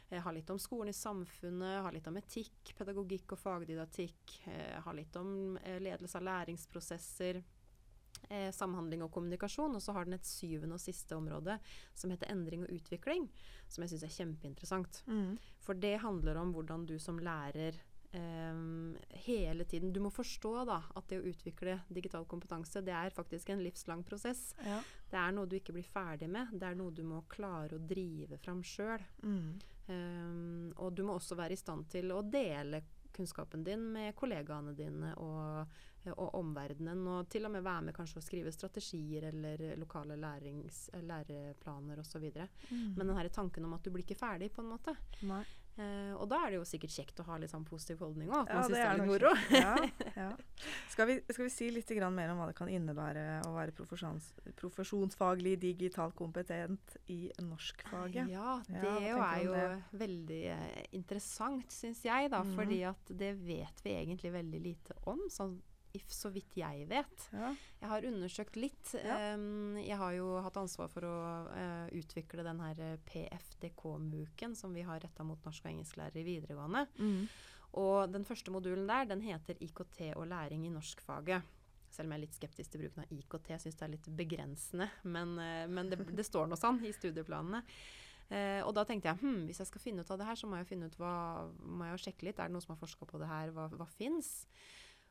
Eh, 0.09 0.21
har 0.25 0.35
litt 0.35 0.51
om 0.51 0.59
skolen 0.61 0.91
i 0.91 0.97
samfunnet, 0.97 1.83
har 1.85 1.95
litt 1.95 2.09
om 2.11 2.19
etikk, 2.19 2.75
pedagogikk 2.79 3.37
og 3.37 3.41
fagdidaktikk. 3.41 4.41
Har 4.85 4.97
litt 4.97 5.17
om 5.21 5.57
ledelse 5.81 6.19
av 6.19 6.27
læringsprosesser. 6.29 7.43
Eh, 8.29 8.51
samhandling 8.53 9.01
og 9.07 9.13
kommunikasjon. 9.15 9.77
Og 9.79 9.83
så 9.83 9.95
har 9.97 10.05
den 10.05 10.19
et 10.19 10.29
syvende 10.29 10.77
og 10.77 10.83
siste 10.83 11.17
område 11.17 11.59
som 11.97 12.13
heter 12.13 12.29
endring 12.33 12.67
og 12.67 12.73
utvikling. 12.75 13.29
Som 13.69 13.85
jeg 13.85 13.95
syns 13.95 14.05
er 14.05 14.17
kjempeinteressant. 14.17 15.03
Mm. 15.09 15.39
For 15.65 15.79
det 15.79 15.99
handler 16.05 16.41
om 16.41 16.53
hvordan 16.57 16.85
du 16.89 16.99
som 17.03 17.21
lærer 17.23 17.81
Um, 18.09 18.97
hele 19.11 19.65
tiden 19.69 19.93
Du 19.93 20.01
må 20.01 20.09
forstå 20.09 20.63
da 20.65 20.79
at 20.97 21.11
det 21.11 21.19
å 21.21 21.27
utvikle 21.29 21.75
digital 21.93 22.25
kompetanse, 22.25 22.81
det 22.81 22.95
er 22.97 23.13
faktisk 23.13 23.51
en 23.53 23.61
livslang 23.61 24.01
prosess. 24.01 24.55
Ja. 24.65 24.79
Det 25.11 25.19
er 25.21 25.35
noe 25.37 25.45
du 25.45 25.59
ikke 25.59 25.75
blir 25.77 25.85
ferdig 25.85 26.31
med. 26.33 26.55
Det 26.57 26.71
er 26.71 26.79
noe 26.79 26.95
du 26.95 27.03
må 27.05 27.21
klare 27.29 27.77
å 27.77 27.83
drive 27.91 28.41
fram 28.41 28.63
sjøl. 28.65 29.05
Mm. 29.21 29.51
Um, 29.89 30.73
og 30.81 30.97
du 30.97 31.05
må 31.05 31.19
også 31.19 31.37
være 31.37 31.53
i 31.53 31.61
stand 31.61 31.91
til 31.93 32.09
å 32.17 32.23
dele 32.25 32.81
kunnskapen 33.17 33.65
din 33.65 33.85
med 33.93 34.17
kollegaene 34.17 34.75
dine 34.77 35.13
og, 35.23 35.79
og 36.15 36.35
omverdenen. 36.39 37.05
Og 37.13 37.29
til 37.33 37.49
og 37.49 37.55
med 37.55 37.65
være 37.67 37.89
med 37.89 37.97
kanskje 37.97 38.21
å 38.21 38.25
skrive 38.25 38.53
strategier 38.55 39.29
eller 39.31 39.65
lokale 39.81 40.19
lærings, 40.21 40.89
læreplaner 41.03 42.03
osv. 42.03 42.29
Mm. 42.71 42.95
Men 42.97 43.07
den 43.07 43.17
her 43.19 43.31
tanken 43.35 43.69
om 43.69 43.77
at 43.79 43.85
du 43.85 43.93
blir 43.95 44.07
ikke 44.07 44.19
ferdig, 44.19 44.53
på 44.55 44.65
en 44.65 44.73
måte. 44.75 44.97
Nei. 45.29 45.43
Eh, 45.79 46.13
og 46.19 46.27
da 46.31 46.41
er 46.43 46.51
det 46.51 46.59
jo 46.59 46.65
sikkert 46.67 46.91
kjekt 46.91 47.21
å 47.23 47.27
ha 47.29 47.37
litt 47.39 47.53
sånn 47.53 47.67
positiv 47.69 48.01
holdning 48.03 48.33
òg. 48.33 48.41
At 48.41 48.49
Ja, 48.51 48.55
man 48.59 48.65
syns 48.67 48.75
det 48.75 48.81
er 48.83 48.97
litt 48.99 49.11
moro. 49.13 49.31
Ja, 49.55 49.75
ja. 50.17 50.31
Skal, 50.93 51.07
vi, 51.07 51.15
skal 51.31 51.45
vi 51.47 51.53
si 51.55 51.69
litt 51.71 51.93
mer 52.11 52.33
om 52.33 52.41
hva 52.41 52.49
det 52.51 52.57
kan 52.59 52.71
innebære 52.73 53.25
å 53.47 53.53
være 53.55 53.75
profesjons, 53.79 54.33
profesjonsfaglig 54.59 55.55
digitalt 55.63 56.17
kompetent 56.19 56.97
i 57.15 57.31
norskfaget? 57.39 58.27
Ja, 58.33 58.57
Ja, 58.69 58.81
det 58.83 58.95
jo 59.07 59.23
er 59.23 59.45
jo 59.45 59.55
det? 59.55 59.69
veldig 60.03 60.43
eh, 60.57 60.83
interessant, 60.99 61.71
syns 61.73 62.03
jeg. 62.03 62.31
da, 62.33 62.43
mm. 62.43 62.55
Fordi 62.59 62.81
at 62.91 63.15
det 63.23 63.33
vet 63.47 63.85
vi 63.85 63.95
egentlig 63.95 64.33
veldig 64.35 64.61
lite 64.65 64.99
om. 65.07 65.23
Sånn, 65.31 65.61
if, 65.97 66.09
så 66.13 66.31
vidt 66.33 66.57
jeg 66.59 66.87
vet. 66.91 67.27
Ja. 67.33 67.51
Jeg 67.81 67.91
har 67.93 68.07
undersøkt 68.09 68.57
litt. 68.61 68.95
Ja. 68.95 69.35
Um, 69.35 69.77
jeg 69.81 69.99
har 70.01 70.15
jo 70.17 70.31
hatt 70.45 70.59
ansvar 70.61 70.91
for 70.93 71.07
å 71.09 71.19
uh, 71.49 71.87
utvikle 71.97 72.45
den 72.47 72.63
her 72.63 72.81
eh, 72.85 72.97
PFDK-muken 73.09 74.57
som 74.59 74.75
vi 74.77 74.85
har 74.87 75.01
retta 75.03 75.27
mot 75.27 75.45
norsk- 75.47 75.67
og 75.67 75.73
engelsklærere 75.73 76.23
i 76.23 76.27
videregående. 76.27 76.87
Mm. 76.99 77.29
Og 77.79 78.11
den 78.11 78.25
første 78.29 78.53
modulen 78.53 78.89
der, 78.89 79.07
den 79.11 79.23
heter 79.25 79.61
IKT 79.65 80.11
og 80.15 80.27
læring 80.31 80.67
i 80.67 80.73
norskfaget. 80.73 81.55
Selv 81.89 82.09
om 82.09 82.13
jeg 82.13 82.19
er 82.19 82.25
litt 82.27 82.37
skeptisk 82.37 82.73
til 82.73 82.85
bruken 82.85 83.05
av 83.05 83.15
IKT, 83.15 83.55
syns 83.63 83.79
det 83.79 83.87
er 83.87 83.95
litt 83.95 84.11
begrensende. 84.19 84.91
Men, 85.09 85.39
uh, 85.39 85.65
men 85.71 85.93
det, 85.93 86.03
det 86.13 86.27
står 86.27 86.51
noe 86.51 86.61
sånn 86.61 86.83
i 86.85 86.95
studieplanene. 86.97 87.63
Uh, 88.29 88.61
og 88.67 88.75
da 88.77 88.83
tenkte 88.85 89.09
jeg 89.09 89.23
hm, 89.23 89.47
hvis 89.49 89.63
jeg 89.63 89.71
skal 89.71 89.81
finne 89.81 90.03
ut 90.05 90.11
av 90.13 90.19
det 90.21 90.27
her, 90.29 90.37
så 90.37 90.49
må 90.51 90.59
jeg 90.59 90.69
finne 90.69 90.91
ut 90.91 90.99
hva, 91.01 91.15
må 91.65 91.87
jeg 91.89 92.03
sjekke 92.09 92.29
litt. 92.29 92.43
Er 92.43 92.51
det 92.51 92.57
noen 92.57 92.67
som 92.67 92.75
har 92.75 92.83
forska 92.83 93.09
på 93.09 93.21
det 93.23 93.31
her? 93.31 93.55
Hva, 93.57 93.71
hva 93.73 93.87
fins? 93.89 94.43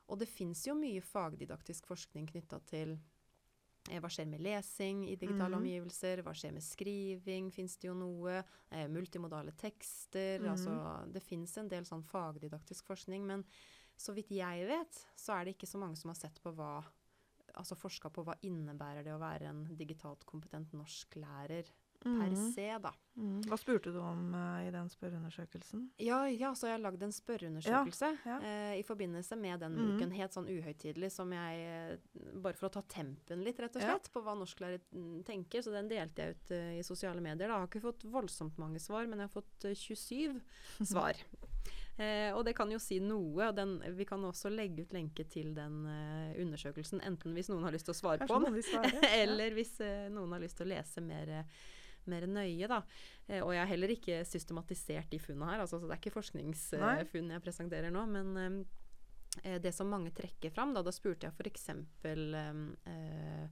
Og 0.07 0.19
det 0.21 0.29
fins 0.31 0.63
jo 0.67 0.75
mye 0.77 1.03
fagdidaktisk 1.03 1.87
forskning 1.89 2.27
knytta 2.31 2.59
til 2.69 2.93
eh, 2.95 3.99
hva 3.99 4.11
skjer 4.11 4.29
med 4.31 4.43
lesing 4.43 5.03
i 5.07 5.15
digitale 5.15 5.55
mm. 5.55 5.59
omgivelser? 5.61 6.23
Hva 6.25 6.35
skjer 6.37 6.55
med 6.55 6.65
skriving? 6.65 7.49
Fins 7.55 7.75
det 7.81 7.89
jo 7.89 7.95
noe? 7.97 8.39
Eh, 8.71 8.87
multimodale 8.91 9.55
tekster. 9.59 10.43
Mm. 10.43 10.51
Altså, 10.53 10.77
det 11.11 11.23
fins 11.25 11.57
en 11.59 11.71
del 11.71 11.87
sånn 11.89 12.05
fagdidaktisk 12.07 12.87
forskning, 12.87 13.27
men 13.27 13.43
så 13.97 14.13
vidt 14.13 14.31
jeg 14.35 14.69
vet, 14.69 15.01
så 15.17 15.35
er 15.35 15.45
det 15.45 15.57
ikke 15.57 15.69
så 15.69 15.81
mange 15.81 15.97
som 15.99 16.13
har 16.13 16.19
sett 16.19 16.39
på 16.43 16.53
hva 16.55 16.77
altså 17.57 17.77
forska 17.79 18.11
på 18.13 18.21
hva 18.27 18.35
innebærer 18.45 19.05
det 19.05 19.13
å 19.15 19.21
være 19.21 19.49
en 19.49 19.63
digitalt 19.79 20.21
kompetent 20.29 20.75
norsklærer 20.77 21.69
per 22.03 22.29
Mhm. 22.29 22.51
se, 22.53 22.67
da. 22.83 22.91
Mm. 23.17 23.41
Hva 23.49 23.57
spurte 23.57 23.91
du 23.91 23.97
om 23.99 24.33
uh, 24.35 24.61
i 24.67 24.69
den 24.71 24.87
spørreundersøkelsen? 24.93 25.87
Ja, 26.05 26.19
ja, 26.29 26.51
så 26.53 26.67
jeg 26.69 26.75
har 26.77 26.83
lagd 26.83 27.01
en 27.01 27.11
spørreundersøkelse 27.15 28.09
Ja, 28.25 28.35
ja. 28.35 28.37
uh, 28.43 28.75
i 28.77 28.83
forbindelse 28.85 29.35
med 29.35 29.59
den 29.59 29.73
uken, 29.73 29.89
boken, 29.97 30.11
helt 30.19 30.33
sånn 30.37 30.45
uhøytidelig, 30.51 31.09
som 31.11 31.31
jeg 31.33 31.63
eh, 31.65 31.97
Bare 32.37 32.53
for 32.59 32.69
å 32.69 32.73
ta 32.77 32.83
tempen 32.93 33.41
litt, 33.43 33.57
rett 33.59 33.75
og 33.75 33.81
slett, 33.81 34.11
på 34.13 34.21
hva 34.21 34.35
norsklærer 34.37 34.79
mm, 34.93 35.23
tenker. 35.25 35.61
Så 35.65 35.73
den 35.73 35.89
delte 35.89 36.21
jeg 36.27 36.35
ut 36.37 36.51
uh, 36.53 36.77
i 36.77 36.83
sosiale 36.85 37.19
medier. 37.25 37.47
Da. 37.49 37.55
Jeg 37.57 37.63
har 37.65 37.67
ikke 37.71 37.81
fått 37.87 38.05
voldsomt 38.13 38.57
mange 38.61 38.79
svar, 38.79 39.07
men 39.09 39.19
jeg 39.25 39.31
har 39.31 39.33
fått 39.41 39.65
eh, 39.65 39.73
27 39.73 40.39
svar. 40.93 41.17
Eh, 41.97 42.29
og 42.37 42.43
det 42.45 42.53
kan 42.55 42.69
jo 42.69 42.77
si 42.77 42.99
noe. 43.01 43.47
og 43.49 43.55
den, 43.57 43.79
Vi 43.97 44.05
kan 44.05 44.21
også 44.23 44.51
legge 44.53 44.85
ut 44.85 44.93
lenke 44.93 45.25
til 45.25 45.55
den 45.57 45.79
eh, 45.89 46.37
undersøkelsen, 46.43 47.01
enten 47.01 47.33
hvis 47.33 47.49
noen 47.49 47.65
har 47.65 47.73
lyst 47.73 47.89
til 47.89 47.95
å 47.95 47.99
svare 48.03 48.27
på 48.29 48.37
den, 48.45 48.53
vil? 48.53 48.63
Ja. 48.77 49.01
eller 49.23 49.57
hvis 49.57 49.79
eh, 49.81 50.05
noen 50.13 50.37
har 50.37 50.39
lyst 50.45 50.57
til 50.61 50.67
å 50.69 50.75
lese 50.75 51.01
mer, 51.01 51.33
mer 52.11 52.27
nøye, 52.29 52.69
da. 52.69 52.81
Eh, 53.27 53.43
og 53.43 53.53
jeg 53.55 53.63
har 53.63 53.71
heller 53.71 53.93
ikke 53.93 54.23
systematisert 54.27 55.11
de 55.13 55.21
funnene 55.21 55.53
her, 55.53 55.63
altså, 55.65 55.79
så 55.79 55.87
det 55.87 55.97
er 55.97 56.01
ikke 56.01 56.17
forskningsfunn 56.17 57.35
jeg 57.35 57.45
presenterer 57.45 57.93
nå. 57.93 58.03
Men 58.11 58.59
eh, 59.43 59.57
det 59.63 59.73
som 59.75 59.89
mange 59.91 60.13
trekker 60.15 60.53
fram, 60.53 60.75
da, 60.75 60.83
da 60.85 60.93
spurte 60.95 61.29
jeg 61.29 61.37
f.eks. 61.37 61.69
Eh, 62.07 63.47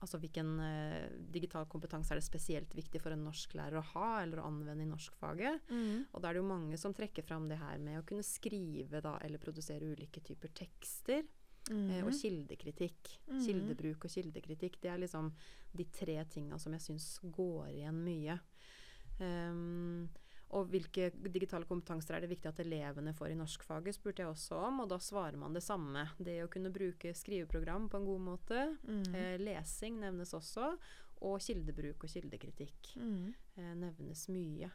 altså 0.00 0.20
hvilken 0.20 0.54
eh, 0.64 1.08
digital 1.32 1.66
kompetanse 1.68 2.14
er 2.14 2.20
det 2.20 2.26
spesielt 2.26 2.72
viktig 2.76 3.02
for 3.02 3.12
en 3.14 3.24
norsklærer 3.26 3.78
å 3.80 3.86
ha 3.92 4.10
eller 4.22 4.40
å 4.40 4.46
anvende 4.48 4.86
i 4.86 4.88
norskfaget. 4.88 5.68
Mm. 5.68 6.06
Og 6.08 6.22
da 6.22 6.30
er 6.30 6.36
det 6.36 6.42
jo 6.42 6.48
mange 6.48 6.80
som 6.80 6.94
trekker 6.96 7.26
fram 7.26 7.50
det 7.50 7.60
her 7.60 7.80
med 7.82 8.00
å 8.00 8.06
kunne 8.08 8.24
skrive 8.26 9.02
da, 9.04 9.18
eller 9.24 9.42
produsere 9.42 9.92
ulike 9.92 10.22
typer 10.24 10.54
tekster. 10.62 11.26
Eh, 11.70 12.02
og 12.02 12.10
Mhm. 12.10 12.20
kildekritikk. 12.20 13.18
Mm. 13.28 13.40
Kildebruk 13.46 14.04
og 14.04 14.10
kildekritikk. 14.10 14.80
Det 14.80 14.90
er 14.90 14.98
liksom 14.98 15.32
de 15.76 15.84
tre 15.84 16.24
tinga 16.24 16.58
som 16.58 16.72
jeg 16.72 16.80
syns 16.80 17.18
går 17.30 17.68
igjen 17.68 18.02
mye. 18.04 18.40
Um, 19.20 20.08
og 20.52 20.66
hvilke 20.72 21.10
digitale 21.30 21.64
kompetanser 21.68 22.16
er 22.16 22.20
det 22.24 22.30
viktig 22.32 22.48
at 22.50 22.58
elevene 22.64 23.12
får 23.14 23.30
i 23.30 23.36
norskfaget, 23.38 23.94
spurte 23.94 24.24
jeg 24.24 24.32
også 24.32 24.56
om. 24.66 24.80
Og 24.80 24.88
da 24.88 24.96
svarer 24.98 25.36
man 25.38 25.52
det 25.54 25.62
samme. 25.62 26.08
Det 26.18 26.40
å 26.42 26.48
kunne 26.50 26.72
bruke 26.74 27.12
skriveprogram 27.14 27.88
på 27.88 28.00
en 28.00 28.06
god 28.08 28.20
måte. 28.20 28.78
Mm. 28.88 29.14
Eh, 29.14 29.36
lesing 29.38 30.00
nevnes 30.00 30.32
også. 30.34 30.76
Og 31.22 31.38
kildebruk 31.44 32.02
og 32.02 32.10
kildekritikk 32.10 32.96
Mhm. 32.96 33.34
eh, 33.58 33.74
nevnes 33.74 34.26
mye. 34.28 34.70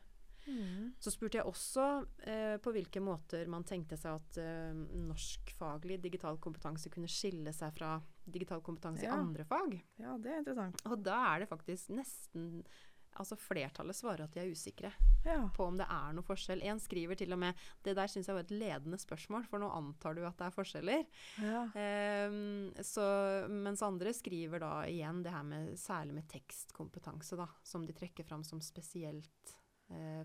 Mhm. 0.47 0.93
Så 0.99 1.11
spurte 1.11 1.39
jeg 1.39 1.45
også 1.45 2.05
eh, 2.27 2.57
på 2.61 2.71
hvilke 2.75 3.01
måter 3.01 3.47
man 3.51 3.63
tenkte 3.63 3.97
seg 3.97 4.15
at 4.19 4.37
eh, 4.37 4.73
norskfaglig 5.09 5.99
digital 6.03 6.37
kompetanse 6.37 6.89
kunne 6.93 7.09
skille 7.11 7.53
seg 7.53 7.73
fra 7.77 7.95
digital 8.25 8.61
kompetanse 8.61 9.03
Ja. 9.05 9.15
i 9.15 9.19
andre 9.19 9.45
fag. 9.45 9.79
Ja, 9.97 10.17
det 10.17 10.31
er 10.31 10.37
interessant. 10.43 10.81
Og 10.85 11.01
da 11.03 11.35
er 11.35 11.39
det 11.45 11.49
faktisk 11.49 11.89
nesten 11.95 12.63
Altså 13.17 13.37
flertallet 13.39 13.95
svarer 13.95 14.25
at 14.25 14.33
de 14.35 14.41
er 14.41 14.49
usikre 14.51 14.89
Ja. 15.23 15.47
på 15.55 15.63
om 15.63 15.77
det 15.77 15.85
er 15.89 16.11
noe 16.11 16.21
forskjell. 16.27 16.61
En 16.67 16.81
skriver 16.83 17.15
til 17.15 17.31
og 17.31 17.39
med 17.39 17.55
Det 17.81 17.95
der 17.95 18.07
syns 18.11 18.27
jeg 18.27 18.35
var 18.35 18.43
et 18.43 18.51
ledende 18.51 18.97
spørsmål, 18.99 19.45
for 19.47 19.57
nå 19.57 19.69
antar 19.71 20.13
du 20.17 20.25
at 20.27 20.35
det 20.35 20.47
er 20.47 20.51
forskjeller. 20.51 21.05
ja. 21.39 21.61
Um, 22.27 22.73
så, 22.83 23.47
mens 23.47 23.81
andre 23.81 24.11
skriver 24.11 24.59
da 24.59 24.83
igjen 24.83 25.23
det 25.23 25.31
her 25.31 25.43
med 25.47 25.77
særlig 25.79 26.13
med 26.13 26.27
tekstkompetanse, 26.27 27.37
da, 27.37 27.47
som 27.63 27.85
de 27.85 27.93
trekker 27.93 28.25
fram 28.27 28.43
som 28.43 28.59
spesielt 28.59 29.55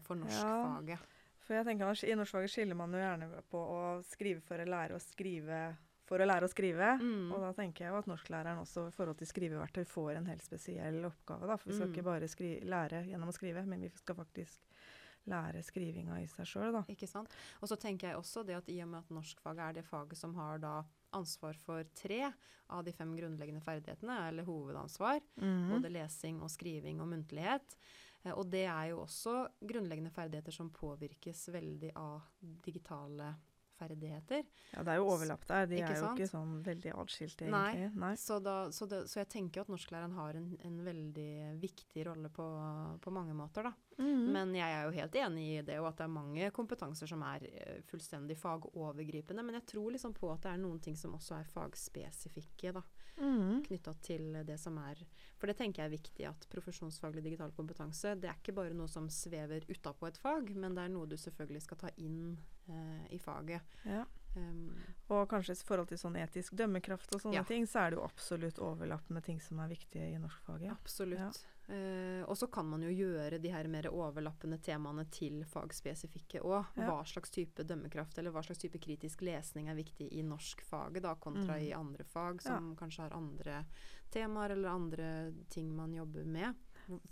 for 0.06 0.14
norskfaget. 0.20 0.98
For 1.44 1.54
jeg 1.58 1.66
tenker 1.66 1.90
at 1.90 2.02
I 2.06 2.16
norskfaget 2.18 2.52
skiller 2.52 2.78
man 2.78 2.92
jo 2.94 3.00
gjerne 3.02 3.30
på 3.50 3.60
å 3.60 3.80
skrive 4.06 4.40
for 4.44 4.62
å 4.62 4.68
lære 4.68 4.96
å 4.98 5.02
skrive 5.02 5.62
for 6.10 6.18
å 6.18 6.26
lære 6.26 6.42
å 6.48 6.50
skrive. 6.50 6.86
Mm. 6.98 7.28
Og 7.30 7.42
da 7.44 7.52
tenker 7.54 7.84
jeg 7.84 7.92
jo 7.92 7.98
at 8.00 8.08
norsklæreren 8.10 8.58
også 8.64 8.88
i 8.88 8.94
forhold 8.96 9.20
til 9.20 9.28
skriveverktøy 9.30 9.84
får 9.86 10.16
en 10.18 10.26
helt 10.26 10.42
spesiell 10.42 11.04
oppgave. 11.06 11.46
da, 11.46 11.56
For 11.56 11.70
vi 11.70 11.76
skal 11.76 11.86
Mm. 11.86 11.94
ikke 11.94 12.08
bare 12.08 12.64
lære 12.66 13.04
gjennom 13.06 13.28
å 13.30 13.36
skrive, 13.36 13.64
men 13.66 13.80
vi 13.80 13.90
skal 13.94 14.16
faktisk 14.16 14.58
lære 15.28 15.62
skrivinga 15.62 16.20
i 16.20 16.26
seg 16.26 16.46
sjøl. 16.46 16.84
Ikke 16.88 17.06
sant? 17.06 17.30
Og 17.62 17.68
så 17.68 17.78
tenker 17.78 18.08
jeg 18.08 18.16
også 18.16 18.44
det 18.44 18.56
at 18.56 18.68
i 18.68 18.80
og 18.82 18.88
med 18.88 19.04
at 19.04 19.10
norskfaget 19.10 19.68
er 19.68 19.72
det 19.74 19.84
faget 19.84 20.16
som 20.16 20.34
har 20.34 20.58
da 20.58 20.84
ansvar 21.12 21.54
for 21.54 21.84
tre 21.94 22.32
av 22.70 22.84
de 22.84 22.92
fem 22.92 23.14
grunnleggende 23.16 23.62
ferdighetene, 23.62 24.28
eller 24.28 24.44
hovedansvar, 24.44 25.20
mm. 25.40 25.70
både 25.70 25.92
lesing 25.92 26.40
og 26.42 26.50
skriving 26.50 27.00
og 27.00 27.08
muntlighet. 27.08 27.76
Eh, 28.24 28.33
Og 28.37 28.50
det 28.50 28.66
er 28.68 28.90
jo 28.92 29.02
også 29.04 29.48
grunnleggende 29.61 30.11
ferdigheter 30.12 30.52
som 30.52 30.70
påvirkes 30.70 31.48
veldig 31.54 31.92
av 31.96 32.20
digitale 32.40 33.35
ferdigheter. 33.80 34.42
Ja, 34.74 34.83
det 34.85 34.92
er 34.92 34.98
jo 35.00 35.06
overlapp 35.09 35.46
der. 35.48 35.64
De 35.70 35.78
Ikke 35.78 35.94
er 35.94 35.96
jo 35.96 36.02
sant? 36.04 36.18
ikke 36.20 36.28
sånn 36.28 36.50
veldig 36.66 36.90
atskilte, 37.00 37.46
egentlig. 37.48 37.87
Nei. 38.02 38.11
Så, 38.20 38.37
da, 38.44 38.56
så, 38.76 38.85
det, 38.90 38.98
så 39.09 39.22
jeg 39.22 39.28
tenker 39.33 39.62
at 39.62 39.70
norsklæreren 39.72 40.12
har 40.18 40.37
en, 40.37 40.50
en 40.68 40.74
veldig 40.85 41.30
viktig 41.62 42.04
rolle 42.11 42.28
på, 42.28 42.44
på 43.00 43.11
mange 43.16 43.33
måter, 43.38 43.70
da. 43.70 43.72
Mhm. 43.96 44.26
Men 44.37 44.52
jeg 44.59 44.76
er 44.76 44.85
jo 44.85 44.92
helt 44.98 45.16
enig 45.22 45.46
i 45.54 45.62
det, 45.64 45.78
og 45.80 45.88
at 45.94 45.96
det 46.02 46.04
er 46.04 46.12
mange 46.12 46.50
kompetanser 46.52 47.09
som 47.09 47.24
er 47.24 47.48
eh, 47.48 47.80
fullstendig 47.88 48.37
fagovergripende. 48.37 49.42
Men 49.48 49.56
jeg 49.62 49.70
tror 49.72 49.96
liksom 49.96 50.12
på 50.12 50.28
at 50.35 50.44
det 50.44 50.52
er 50.52 50.61
noen 50.61 50.80
ting 50.85 51.00
som 51.00 51.16
også 51.16 51.38
er 51.40 51.48
fagspesifikke, 51.48 52.74
da. 52.76 52.85
Mhm. 53.20 53.62
Knytta 53.66 53.92
til 54.00 54.33
det 54.48 54.59
som 54.59 54.78
er 54.78 54.96
For 55.38 55.46
det 55.46 55.56
tenker 55.59 55.83
jeg 55.83 55.90
er 55.90 55.96
viktig, 55.98 56.24
at 56.28 56.46
profesjonsfaglig 56.52 57.22
digital 57.22 57.50
kompetanse, 57.52 58.14
det 58.20 58.28
er 58.30 58.35
ikke 58.40 58.54
bare 58.56 58.74
noe 58.74 58.88
som 58.88 59.09
svever 59.09 59.61
utapå 59.68 60.09
et 60.09 60.16
fag, 60.20 60.50
men 60.56 60.74
det 60.74 60.85
er 60.85 60.88
noe 60.92 61.06
du 61.06 61.16
selvfølgelig 61.16 61.62
skal 61.62 61.76
ta 61.78 61.90
inn 61.96 62.37
eh, 62.68 63.06
i 63.14 63.18
faget. 63.18 63.61
Ja. 63.85 64.04
Um, 64.37 64.76
Og 65.11 65.28
kanskje 65.28 65.56
i 65.56 65.64
forhold 65.66 65.88
til 65.88 65.98
sånn 65.98 66.14
etisk 66.20 66.54
dømmekraft 66.54 67.14
og 67.16 67.20
sånne 67.24 67.35
Ja. 67.40 67.42
ting, 67.44 67.64
så 67.66 67.80
er 67.87 67.90
det 67.90 67.98
jo 67.98 68.04
absolutt 68.04 68.59
overlapp 68.62 69.09
med 69.11 69.24
ting 69.24 69.40
som 69.40 69.59
er 69.59 69.68
viktige 69.68 70.12
i 70.14 70.18
norskfaget. 70.18 70.70
Absolutt. 70.70 71.40
Eh, 71.70 72.24
og 72.26 72.35
så 72.37 72.48
kan 72.50 72.66
man 72.66 72.83
jo 72.83 72.88
gjøre 72.90 73.38
de 73.38 73.50
her 73.52 73.68
mer 73.70 73.87
overlappende 73.92 74.56
temaene 74.59 75.04
til 75.14 75.44
fagspesifikke 75.46 76.40
òg. 76.42 76.64
Ja. 76.76 76.88
Hva 76.88 77.04
slags 77.06 77.30
type 77.30 77.62
dømmekraft 77.62 78.18
eller 78.18 78.35
hva 78.35 78.42
slags 78.42 78.59
type 78.64 78.80
kritisk 78.83 79.22
lesning 79.22 79.68
er 79.70 79.78
viktig 79.78 80.09
i 80.18 80.22
norskfaget 80.26 81.02
da, 81.04 81.14
kontra 81.14 81.54
Mm. 81.61 81.62
i 81.68 81.72
andre 81.72 82.04
fag 82.04 82.42
som 82.42 82.74
kanskje 82.76 83.02
har 83.06 83.14
andre 83.16 83.64
temaer 84.11 84.50
eller 84.56 84.68
andre 84.68 85.33
ting 85.48 85.70
man 85.76 85.94
jobber 85.94 86.24
med. 86.26 86.54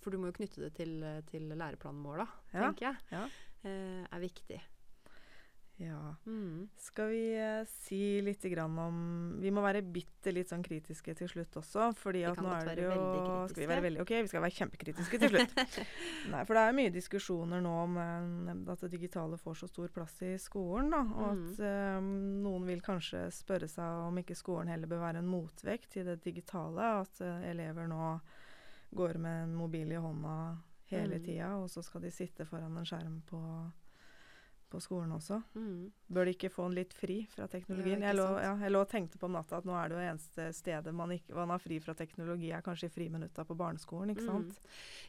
For 0.02 0.10
du 0.10 0.18
må 0.18 0.26
jo 0.32 0.32
knytte 0.40 0.60
det 0.64 0.74
til, 0.74 1.22
til 1.30 1.48
læreplanmåla, 1.54 2.26
Ja. 2.52 2.72
tenker 2.72 2.86
jeg. 2.88 2.96
Ja. 3.12 3.24
Eh, 3.62 4.06
er 4.10 4.20
viktig. 4.20 4.60
Ja. 5.78 6.14
Mm. 6.26 6.68
Skal 6.76 7.08
vi 7.12 7.20
eh, 7.38 7.60
si 7.84 8.20
litt 8.26 8.42
om 8.58 9.36
Vi 9.38 9.50
må 9.54 9.62
være 9.62 9.82
bitte 9.86 10.32
litt 10.34 10.48
sånn 10.50 10.64
kritiske 10.66 11.14
til 11.14 11.28
slutt 11.30 11.54
også. 11.60 11.92
fordi 11.94 12.24
at 12.26 12.36
nå 12.42 12.50
er 12.50 12.74
det 12.74 12.82
jo 12.82 13.46
Skal 13.46 13.62
vi 13.62 13.68
være 13.68 13.78
kritiske. 13.78 13.82
veldig, 13.86 14.00
ok, 14.02 14.10
vi 14.22 14.26
skal 14.32 14.42
være 14.42 14.56
kjempekritiske 14.58 15.18
til 15.22 15.28
slutt. 15.36 15.54
Nei, 16.32 16.42
For 16.44 16.54
det 16.58 16.64
er 16.66 16.72
mye 16.80 16.90
diskusjoner 16.90 17.62
nå 17.62 17.74
om 17.84 17.96
eh, 17.96 18.72
at 18.74 18.80
det 18.80 18.90
digitale 18.96 19.38
får 19.38 19.54
så 19.62 19.68
stor 19.70 19.88
plass 19.94 20.18
i 20.26 20.34
skolen. 20.42 20.90
da, 20.90 21.02
Og 21.04 21.36
Mm. 21.36 21.46
at 21.52 21.60
eh, 21.60 22.00
noen 22.42 22.66
vil 22.66 22.80
kanskje 22.82 23.28
spørre 23.32 23.68
seg 23.70 24.08
om 24.10 24.18
ikke 24.18 24.34
skolen 24.36 24.68
heller 24.68 24.86
bør 24.90 25.04
være 25.06 25.18
en 25.22 25.30
motvekt 25.30 25.90
til 25.94 26.04
det 26.10 26.20
digitale. 26.24 26.82
At 27.06 27.20
elever 27.22 27.86
nå 27.86 28.20
går 28.94 29.18
med 29.18 29.44
en 29.44 29.54
mobil 29.54 29.92
i 29.92 30.00
hånda 30.02 30.56
hele 30.90 31.18
Mm. 31.18 31.24
tida, 31.24 31.48
og 31.62 31.68
så 31.70 31.82
skal 31.84 32.00
de 32.00 32.10
sitte 32.10 32.44
foran 32.48 32.76
en 32.78 32.84
skjerm 32.84 33.22
på, 33.28 33.38
på 34.70 34.80
skolen 34.80 35.12
også. 35.12 35.40
Mm. 35.54 35.92
Bør 36.08 36.24
de 36.24 36.32
ikke 36.32 36.48
få 36.48 36.64
en 36.70 36.74
litt 36.74 36.94
fri 36.96 37.18
fra 37.28 37.44
teknologien? 37.52 38.00
Ja, 38.00 38.08
jeg, 38.08 38.16
lå, 38.16 38.26
ja, 38.40 38.52
jeg 38.64 38.72
lå 38.72 38.80
og 38.80 38.88
tenkte 38.88 39.18
på 39.20 39.26
om 39.28 39.34
natta 39.36 39.58
at 39.58 39.66
nå 39.68 39.74
er 39.76 39.90
det 39.92 39.98
jo 39.98 40.04
eneste 40.08 40.46
stedet 40.56 40.94
man, 40.96 41.10
ikke, 41.12 41.34
man 41.36 41.50
har 41.52 41.60
fri 41.60 41.76
fra 41.84 41.92
teknologi, 41.98 42.48
er 42.56 42.62
kanskje 42.64 42.88
i 42.88 42.92
friminutta 42.94 43.44
på 43.44 43.56
barneskolen, 43.58 44.14
ikke 44.14 44.24
sant? 44.24 44.56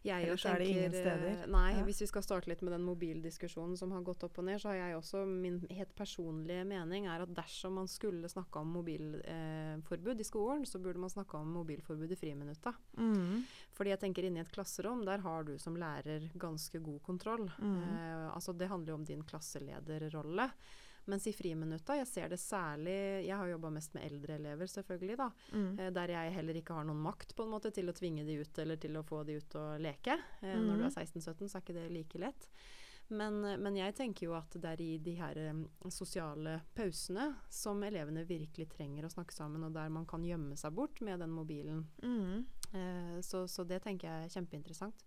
Jeg 0.04 0.28
Ellers 0.28 0.44
tenker, 0.44 0.56
er 0.56 0.60
det 0.60 0.68
ingen 0.74 0.92
steder. 0.98 1.44
eh, 1.46 1.48
Nei, 1.56 1.70
Ja. 1.78 1.84
hvis 1.88 2.02
vi 2.04 2.08
skal 2.12 2.26
starte 2.26 2.52
litt 2.52 2.62
med 2.62 2.74
den 2.76 2.84
mobildiskusjonen 2.84 3.78
som 3.80 3.92
har 3.96 4.02
gått 4.04 4.24
opp 4.28 4.38
og 4.40 4.46
ned, 4.50 4.60
så 4.60 4.74
har 4.74 4.76
jeg 4.82 4.98
også 5.00 5.24
min 5.28 5.62
helt 5.72 5.96
personlige 5.96 6.66
mening 6.68 7.08
er 7.08 7.24
at 7.24 7.34
dersom 7.34 7.80
man 7.80 7.88
skulle 7.88 8.28
snakke 8.28 8.60
om 8.60 8.68
mobilforbud 8.76 10.20
i 10.20 10.28
skolen, 10.28 10.66
så 10.68 10.80
burde 10.84 11.00
man 11.00 11.10
snakke 11.10 11.38
om 11.40 11.48
mobilforbud 11.54 12.12
i 12.12 12.20
friminutta. 12.20 12.74
Mm. 12.98 13.44
Fordi 13.78 13.90
jeg 13.94 14.00
tenker 14.04 14.28
inni 14.28 14.42
et 14.44 14.52
klasserom, 14.52 15.06
der 15.08 15.24
har 15.24 15.44
du 15.48 15.58
som 15.58 15.76
lærer 15.80 16.30
ganske 16.38 16.80
god 16.84 17.02
kontroll. 17.08 17.48
Mm. 17.60 17.80
Eh, 17.84 18.28
altså 18.36 18.52
det 18.58 18.68
handler 18.68 18.94
jo 18.94 19.00
om 19.00 19.06
din 19.08 19.24
klasselederrolle. 19.24 20.50
Mens 21.10 21.26
i 21.28 21.34
friminutta, 21.34 21.96
jeg 21.98 22.08
ser 22.08 22.28
det 22.30 22.38
særlig 22.40 23.26
Jeg 23.26 23.36
har 23.36 23.48
jobba 23.50 23.70
mest 23.74 23.94
med 23.98 24.04
eldre 24.06 24.36
elever, 24.38 24.68
selvfølgelig, 24.70 25.18
da. 25.18 25.30
Mm. 25.52 25.70
Eh, 25.80 25.90
der 25.96 26.14
jeg 26.14 26.34
heller 26.36 26.60
ikke 26.62 26.76
har 26.78 26.86
noen 26.86 27.02
makt 27.02 27.34
på 27.36 27.44
en 27.48 27.54
måte 27.56 27.72
til 27.74 27.90
å 27.90 27.96
tvinge 27.98 28.26
de 28.28 28.40
ut 28.44 28.60
eller 28.62 28.78
til 28.78 28.94
å 29.00 29.04
få 29.08 29.24
de 29.26 29.40
ut 29.42 29.56
og 29.60 29.80
leke. 29.82 30.18
Mm. 30.44 30.68
Når 30.68 30.76
du 30.78 30.84
Mhm. 30.84 30.86
er 30.86 30.94
16-17, 31.02 31.50
så 31.50 31.58
er 31.58 31.62
ikke 31.66 31.74
det 31.80 31.90
like 31.92 32.20
lett. 32.22 32.48
Men, 33.12 33.42
men 33.42 33.74
jeg 33.76 33.96
tenker 33.98 34.28
jo 34.28 34.36
at 34.38 34.52
det 34.54 34.70
er 34.70 34.82
i 34.86 34.98
de 35.02 35.16
her 35.18 35.36
eh, 35.42 35.64
sosiale 35.90 36.60
pausene 36.78 37.32
som 37.50 37.82
elevene 37.82 38.22
virkelig 38.30 38.68
trenger 38.70 39.08
å 39.08 39.10
snakke 39.10 39.34
sammen, 39.34 39.64
og 39.66 39.74
der 39.74 39.90
man 39.90 40.06
kan 40.06 40.22
gjemme 40.24 40.56
seg 40.56 40.76
bort 40.78 41.02
med 41.02 41.18
den 41.20 41.32
mobilen. 41.34 41.88
Mm. 42.04 42.46
Eh, 42.72 43.20
så, 43.26 43.48
så 43.50 43.66
det 43.66 43.82
tenker 43.82 44.08
jeg 44.08 44.26
er 44.28 44.36
kjempeinteressant. 44.38 45.02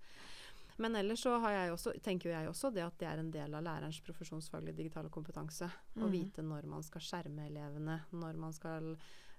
Men 0.76 0.96
ellers 0.96 1.22
så 1.24 1.36
har 1.42 1.56
jeg 1.56 1.72
også, 1.72 1.94
tenker 2.02 2.32
jeg 2.32 2.48
også 2.48 2.70
det 2.74 2.84
at 2.86 2.98
det 3.00 3.08
er 3.08 3.22
en 3.22 3.30
del 3.34 3.54
av 3.54 3.64
lærerens 3.64 4.00
profesjonsfaglige 4.04 4.76
digitale 4.76 5.10
kompetanse. 5.12 5.68
Å 5.96 6.00
Mhm. 6.06 6.12
vite 6.12 6.42
når 6.42 6.66
man 6.66 6.82
skal 6.82 7.00
skjerme 7.00 7.46
elevene, 7.46 8.00
når 8.12 8.36
man 8.36 8.52
skal 8.52 8.96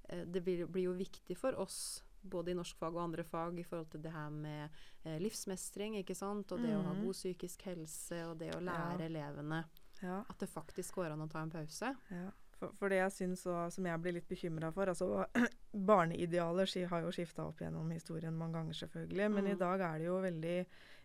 eh, 0.10 0.26
det 0.26 0.44
blir, 0.44 0.66
blir, 0.68 0.84
jo 0.84 0.94
viktig 0.94 1.38
for 1.38 1.56
oss 1.60 2.04
både 2.24 2.52
i 2.52 2.56
norskfag 2.56 2.96
og 2.96 3.04
andre 3.04 3.24
fag 3.24 3.60
i 3.60 3.64
forhold 3.64 3.90
til 3.92 4.02
det 4.04 4.12
her 4.12 4.30
med 4.30 4.70
eh, 5.04 5.20
livsmestring, 5.20 5.98
ikke 6.00 6.16
sant, 6.16 6.52
og 6.52 6.62
det 6.62 6.72
mm. 6.72 6.78
å 6.80 6.84
ha 6.84 6.94
mm. 6.94 7.02
god 7.04 7.14
psykisk 7.14 7.66
helse, 7.68 8.20
og 8.28 8.38
det 8.40 8.54
å 8.56 8.62
lære 8.64 9.02
ja. 9.04 9.10
elevene 9.10 9.64
ja. 10.02 10.22
at 10.28 10.40
det 10.40 10.48
faktisk 10.52 10.96
går 10.96 11.12
an 11.14 11.26
å 11.26 11.28
ta 11.32 11.44
en 11.44 11.52
pause. 11.52 11.92
Ja. 12.10 12.30
For, 12.60 12.72
for, 12.80 12.94
det 12.94 13.02
jeg 13.02 13.12
syns, 13.18 13.46
og 13.50 13.74
som 13.76 13.88
jeg 13.90 14.00
blir 14.00 14.16
litt 14.16 14.30
bekymra 14.30 14.72
for 14.72 14.92
altså 14.92 15.26
Barneidealer 15.90 16.70
har 16.92 17.04
jo 17.04 17.12
skifta 17.12 17.48
opp 17.50 17.64
gjennom 17.64 17.90
historien 17.92 18.36
mange 18.38 18.60
ganger, 18.60 18.78
selvfølgelig. 18.84 19.30
Men 19.36 19.48
mm. 19.50 19.52
i 19.52 19.60
dag 19.60 19.84
er 19.90 20.00
det 20.00 20.08
jo 20.08 20.20
veldig 20.24 20.58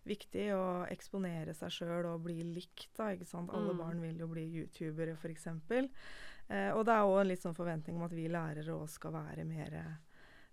viktig 0.08 0.48
å 0.56 0.64
eksponere 0.90 1.54
seg 1.56 1.74
sjøl 1.74 2.10
og 2.10 2.24
bli 2.26 2.40
likt. 2.46 2.90
da, 2.96 3.12
ikke 3.14 3.28
sant? 3.28 3.52
Alle 3.54 3.74
mm. 3.76 3.82
barn 3.82 4.02
vil 4.02 4.24
jo 4.24 4.28
bli 4.30 4.46
youtubere, 4.58 5.16
f.eks. 5.18 5.48
Eh, 6.48 6.70
og 6.72 6.84
det 6.88 6.94
er 6.94 7.06
òg 7.06 7.22
en 7.22 7.30
litt 7.30 7.44
sånn 7.44 7.56
forventning 7.56 7.98
om 7.98 8.06
at 8.08 8.16
vi 8.16 8.28
lærere 8.32 8.76
òg 8.76 8.88
skal 8.90 9.14
være 9.18 9.44
mer 9.48 9.78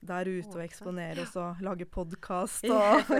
der 0.07 0.29
ute 0.29 0.53
og 0.55 0.63
eksponere 0.63 1.23
oss 1.25 1.35
og 1.39 1.61
lage 1.65 1.85
podkast 1.89 2.65
og 2.69 3.09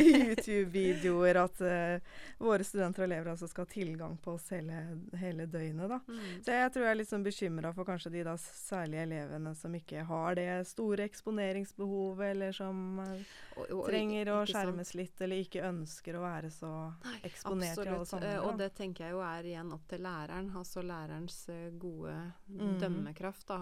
YouTube-videoer. 0.00 1.40
At 1.44 1.60
uh, 1.64 1.98
våre 2.42 2.64
studenter 2.66 3.04
og 3.04 3.08
elever 3.08 3.32
altså 3.34 3.48
skal 3.50 3.66
ha 3.66 3.72
tilgang 3.72 4.16
på 4.22 4.36
oss 4.36 4.50
hele, 4.54 4.82
hele 5.20 5.46
døgnet. 5.50 5.96
Mm. 6.06 6.20
Så 6.44 6.56
jeg 6.56 6.72
tror 6.74 6.86
jeg 6.86 6.92
er 6.92 7.00
litt 7.00 7.10
sånn 7.10 7.26
bekymra 7.26 7.72
for 7.76 7.88
kanskje 7.88 8.12
de 8.14 8.24
da 8.26 8.36
særlige 8.40 9.04
elevene 9.08 9.54
som 9.58 9.74
ikke 9.76 10.04
har 10.08 10.38
det 10.38 10.48
store 10.68 11.06
eksponeringsbehovet, 11.08 12.24
eller 12.30 12.56
som 12.56 13.00
uh, 13.02 13.14
og, 13.56 13.66
og, 13.66 13.84
trenger 13.88 14.32
å 14.34 14.38
skjermes 14.48 14.92
sant? 14.92 15.00
litt, 15.02 15.20
eller 15.26 15.44
ikke 15.44 15.66
ønsker 15.68 16.18
å 16.18 16.24
være 16.24 16.50
så 16.54 16.72
Nei, 17.04 17.18
eksponert 17.30 17.74
absolutt. 17.74 17.86
i 17.86 17.94
alle 17.96 18.10
sammenhenger. 18.12 18.48
Og 18.48 18.62
det 18.62 18.70
tenker 18.78 19.08
jeg 19.08 19.16
jo 19.16 19.22
er 19.26 19.52
igjen 19.52 19.74
opp 19.76 19.86
til 19.90 20.04
læreren, 20.04 20.50
altså 20.58 20.84
lærerens 20.84 21.38
gode 21.80 22.16
mm. 22.48 22.74
dømmekraft. 22.82 23.46
Da, 23.48 23.60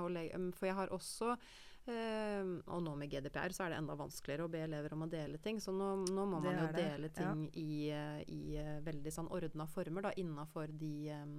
for 0.56 0.68
jeg 0.68 0.78
har 0.78 0.92
også 0.94 1.36
og 1.84 2.82
nå 2.84 2.94
med 2.94 3.10
GDPR 3.10 3.50
så 3.54 3.64
er 3.64 3.72
det 3.72 3.80
enda 3.80 3.96
vanskeligere 3.98 4.46
å 4.46 4.50
be 4.50 4.60
elever 4.62 4.94
om 4.94 5.02
å 5.02 5.10
dele 5.10 5.38
ting. 5.42 5.58
Så 5.60 5.74
nå, 5.74 5.88
nå 6.06 6.26
må 6.30 6.38
man 6.38 6.60
jo 6.60 6.68
dele 6.76 7.10
ting 7.10 7.46
ja. 7.48 7.58
i, 7.58 7.72
i 8.30 8.42
uh, 8.62 8.78
veldig 8.86 9.12
sånn 9.12 9.30
ordna 9.34 9.66
former 9.66 10.06
da, 10.06 10.12
innafor 10.22 10.70
de, 10.78 11.10
um, 11.18 11.34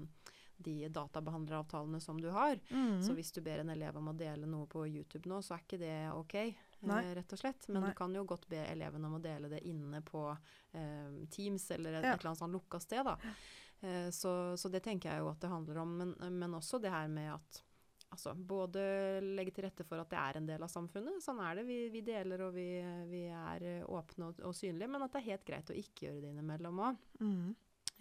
de 0.67 0.75
databehandleravtalene 0.91 2.03
som 2.03 2.19
du 2.19 2.27
har. 2.35 2.59
Mm. 2.75 2.99
Så 3.05 3.15
hvis 3.15 3.31
du 3.31 3.39
ber 3.45 3.63
en 3.63 3.71
elev 3.71 3.97
om 4.01 4.11
å 4.11 4.17
dele 4.19 4.49
noe 4.49 4.67
på 4.67 4.83
YouTube 4.89 5.31
nå, 5.31 5.39
så 5.45 5.55
er 5.55 5.65
ikke 5.65 5.81
det 5.85 5.97
ok. 6.11 6.37
rett 7.15 7.35
og 7.37 7.39
slett. 7.45 7.71
Men 7.71 7.85
Nei. 7.85 7.93
du 7.93 7.99
kan 8.03 8.19
jo 8.19 8.27
godt 8.27 8.49
be 8.51 8.65
eleven 8.67 9.07
om 9.07 9.15
å 9.15 9.23
dele 9.23 9.47
det 9.53 9.63
inne 9.69 10.03
på 10.03 10.27
Teams 11.31 11.69
eller 11.71 12.01
et, 12.01 12.03
ja. 12.03 12.15
et, 12.15 12.19
eller 12.19 12.33
annet 12.33 12.43
sånn 12.43 12.57
lukka 12.57 12.83
sted. 12.83 13.07
da. 13.07 13.15
Så, 14.11 14.31
så, 14.59 14.69
det 14.71 14.79
tenker 14.83 15.11
jeg 15.11 15.23
jo 15.23 15.29
at 15.31 15.39
det 15.43 15.51
handler 15.51 15.79
om. 15.83 15.95
Men, 16.01 16.17
men 16.39 16.55
også 16.59 16.79
det 16.83 16.91
her 16.91 17.07
med 17.11 17.31
at 17.37 17.63
altså, 18.13 18.33
både 18.37 18.83
legge 19.23 19.53
til 19.55 19.67
rette 19.67 19.85
for 19.87 20.01
at 20.01 20.11
det 20.11 20.19
er 20.21 20.39
en 20.39 20.47
del 20.49 20.63
av 20.65 20.71
samfunnet. 20.71 21.21
Sånn 21.23 21.41
er 21.43 21.59
det. 21.59 21.67
Vi, 21.67 21.79
vi 21.93 22.03
deler 22.05 22.47
og 22.47 22.55
vi, 22.55 22.69
vi 23.09 23.25
er 23.33 23.67
eh, 23.69 23.85
åpne 23.89 24.31
og, 24.31 24.41
og, 24.43 24.55
synlige. 24.57 24.89
Men 24.91 25.05
at 25.05 25.13
det 25.13 25.23
er 25.23 25.31
helt 25.33 25.47
greit 25.47 25.73
å 25.73 25.77
ikke 25.77 26.07
gjøre 26.07 26.23
det 26.23 26.33
innimellom 26.33 26.81
òg. 26.87 27.05
Mm. 27.23 27.53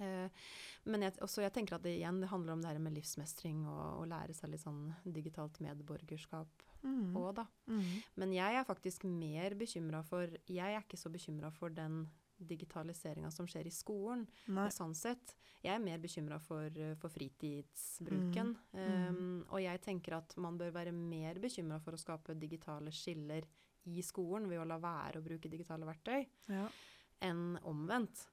Eh, 0.03 0.51
men 0.89 1.07
jeg, 1.07 1.17
også, 1.25 1.45
jeg 1.45 1.55
tenker 1.55 1.77
at 1.77 1.87
det 1.87 1.97
igjen 1.99 2.23
det 2.23 2.31
handler 2.33 2.57
om 2.57 2.65
det 2.65 2.73
her 2.73 2.83
med 2.83 2.97
livsmestring 2.97 3.65
og 3.71 4.03
å 4.03 4.09
lære 4.09 4.37
seg 4.37 4.53
litt 4.53 4.65
sånn 4.65 4.87
digitalt 5.05 5.61
medborgerskap 5.65 6.69
òg, 6.83 6.89
mm. 6.89 7.35
da. 7.37 7.45
Mm. 7.71 7.91
Men 8.19 8.33
jeg 8.35 8.59
er 8.59 8.67
faktisk 8.67 9.05
mer 9.07 9.55
bekymra 9.55 10.01
for 10.07 10.33
Jeg 10.51 10.75
er 10.75 10.83
ikke 10.83 10.99
så 10.99 11.13
bekymra 11.13 11.53
for 11.55 11.75
den 11.75 12.05
digitaliseringa 12.49 13.31
som 13.35 13.49
skjer 13.49 13.69
i 13.69 13.75
skolen. 13.75 14.27
Sånn 14.73 14.95
sett. 14.99 15.35
Jeg 15.63 15.77
er 15.77 15.83
mer 15.83 16.01
bekymra 16.03 16.41
for, 16.43 16.67
eh, 16.67 16.95
for, 16.99 17.13
fritidsbruken. 17.15 18.57
Mm. 18.75 19.09
Um, 19.09 19.45
og 19.49 19.61
jeg 19.63 19.83
tenker 19.85 20.19
at 20.19 20.35
man 20.37 20.59
bør 20.59 20.73
være 20.75 20.95
mer 20.97 21.39
bekymra 21.43 21.79
for 21.83 21.95
å 21.95 22.01
skape 22.01 22.35
digitale 22.39 22.91
skiller 22.91 23.47
i 23.91 24.03
skolen 24.03 24.49
ved 24.51 24.63
å 24.63 24.67
la 24.67 24.79
være 24.83 25.21
å 25.21 25.25
bruke 25.25 25.51
digitale 25.51 25.87
verktøy, 25.87 26.27
ja. 26.51 26.67
enn 27.23 27.57
omvendt. 27.69 28.27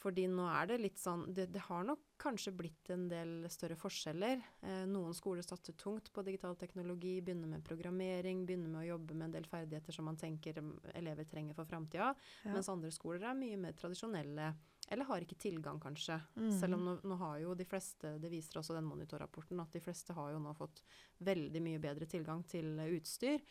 Fordi 0.00 0.26
nå 0.32 0.46
er 0.48 0.70
det 0.70 0.80
litt 0.80 1.00
sånn 1.00 1.26
det, 1.34 1.50
det, 1.52 1.60
har 1.68 1.84
nok 1.84 2.00
kanskje 2.20 2.52
blitt 2.54 2.90
en 2.92 3.06
del 3.10 3.46
større 3.52 3.76
forskjeller. 3.80 4.42
Eh, 4.62 4.82
noen 4.90 5.14
skoler 5.16 5.44
satser 5.46 5.76
tungt 5.80 6.10
på 6.12 6.24
digital 6.26 6.56
teknologi, 6.60 7.16
begynner 7.24 7.48
med 7.54 7.64
programmering, 7.66 8.44
begynner 8.46 8.72
med 8.72 8.82
å 8.82 8.90
jobbe 8.92 9.16
med 9.16 9.28
en 9.28 9.36
del 9.38 9.48
ferdigheter 9.48 9.96
som 9.96 10.06
man 10.08 10.18
tenker 10.20 10.60
elever 10.94 11.28
trenger 11.28 11.56
for 11.56 11.68
framtida. 11.68 12.12
Ja. 12.44 12.52
Mens 12.54 12.68
andre 12.72 12.92
skoler 12.94 13.24
er 13.30 13.38
mye 13.38 13.58
mer 13.60 13.78
tradisjonelle. 13.78 14.50
Eller 14.90 15.06
har 15.06 15.22
ikke 15.22 15.38
tilgang, 15.38 15.78
kanskje. 15.80 16.16
Mm. 16.34 16.50
Selv 16.58 16.76
om 16.76 16.86
nå, 16.86 16.96
nå, 17.06 17.18
har 17.20 17.38
jo 17.44 17.54
de 17.58 17.66
fleste, 17.68 18.16
det 18.20 18.32
viser 18.32 18.58
også 18.58 18.74
den 18.74 18.88
monitorrapporten, 18.88 19.60
at 19.62 19.76
de 19.76 19.82
fleste 19.84 20.16
har 20.16 20.32
jo 20.34 20.40
nå 20.42 20.54
fått 20.58 20.82
veldig 21.26 21.62
mye 21.62 21.82
bedre 21.82 22.08
tilgang 22.10 22.42
til 22.50 22.74
utstyr. 22.88 23.44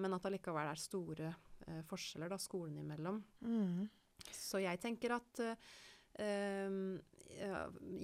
Men 0.00 0.14
at 0.14 0.28
allikevel 0.28 0.70
er 0.70 0.80
store 0.80 1.32
eh, 1.66 1.82
forskjeller 1.88 2.30
da, 2.30 2.38
skolene 2.40 2.84
imellom. 2.84 3.18
Mm. 3.42 3.86
Så 4.32 4.62
jeg 4.62 4.80
tenker 4.80 5.16
at 5.16 5.42
uh, 5.44 5.74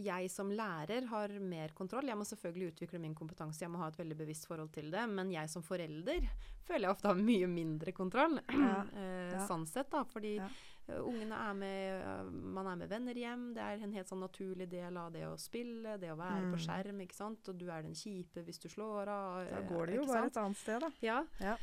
jeg 0.03 0.31
som 0.31 0.51
lærer 0.53 1.07
har 1.11 1.33
mer 1.41 1.73
kontroll. 1.77 2.09
Jeg 2.09 2.19
må 2.19 2.27
selvfølgelig 2.29 2.73
utvikle 2.73 3.01
min 3.03 3.15
kompetanse, 3.17 3.63
jeg 3.65 3.73
må 3.73 3.81
ha 3.81 3.89
et 3.89 3.99
veldig 3.99 4.19
bevisst 4.19 4.49
forhold 4.49 4.73
til 4.75 4.91
det. 4.93 5.05
Men 5.09 5.33
jeg 5.33 5.51
som 5.51 5.65
forelder 5.65 6.27
føler 6.67 6.87
jeg 6.87 6.95
ofte 6.95 7.11
har 7.11 7.19
mye 7.19 7.49
mindre 7.51 7.95
kontroll. 7.97 8.39
Ja, 8.63 8.83
eh, 8.97 9.33
ja. 9.33 9.47
Sånn 9.49 9.65
sett, 9.67 9.91
da. 9.93 10.05
Fordi 10.09 10.37
ja. 10.37 10.49
Eh, 10.91 10.99
ungene 10.99 11.39
er 11.39 11.55
med 11.55 12.33
Man 12.33 12.69
er 12.71 12.79
med 12.81 12.91
venner 12.91 13.19
hjem. 13.19 13.49
Det 13.57 13.65
er 13.65 13.83
en 13.83 13.95
helt 13.97 14.11
sånn 14.11 14.23
naturlig 14.23 14.69
del 14.71 14.97
av 14.99 15.13
det 15.15 15.25
å 15.29 15.37
spille, 15.41 15.97
det 16.03 16.13
å 16.13 16.19
være 16.19 16.49
mm. 16.49 16.55
på 16.55 16.63
skjerm, 16.67 17.05
ikke 17.07 17.19
sant. 17.19 17.53
Og 17.53 17.59
du 17.59 17.69
er 17.71 17.87
den 17.87 17.97
kjipe 17.99 18.45
hvis 18.47 18.63
du 18.63 18.69
slår 18.73 19.11
av. 19.13 19.39
Da 19.51 19.63
går 19.71 19.91
det 19.93 20.01
jo 20.01 20.09
bare 20.11 20.29
et 20.31 20.43
annet 20.43 20.61
sted, 20.61 20.85
da. 20.85 20.93
Ja. 21.03 21.57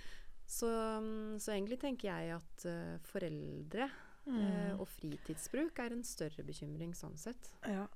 Så, 0.49 0.65
mm, 0.65 1.37
så, 1.37 1.53
egentlig 1.53 1.77
tenker 1.77 2.09
jeg 2.09 2.39
at 2.39 2.63
uh, 2.65 2.95
foreldre 3.05 3.85
Mm. 4.29 4.41
Eh, 4.45 4.73
og 4.79 4.87
fritidsbruk 4.87 5.79
er 5.81 5.95
en 5.95 6.03
større 6.05 6.45
bekymring 6.45 6.93
sånn 6.97 7.17
sett. 7.17 7.49
Ja. 7.65 7.87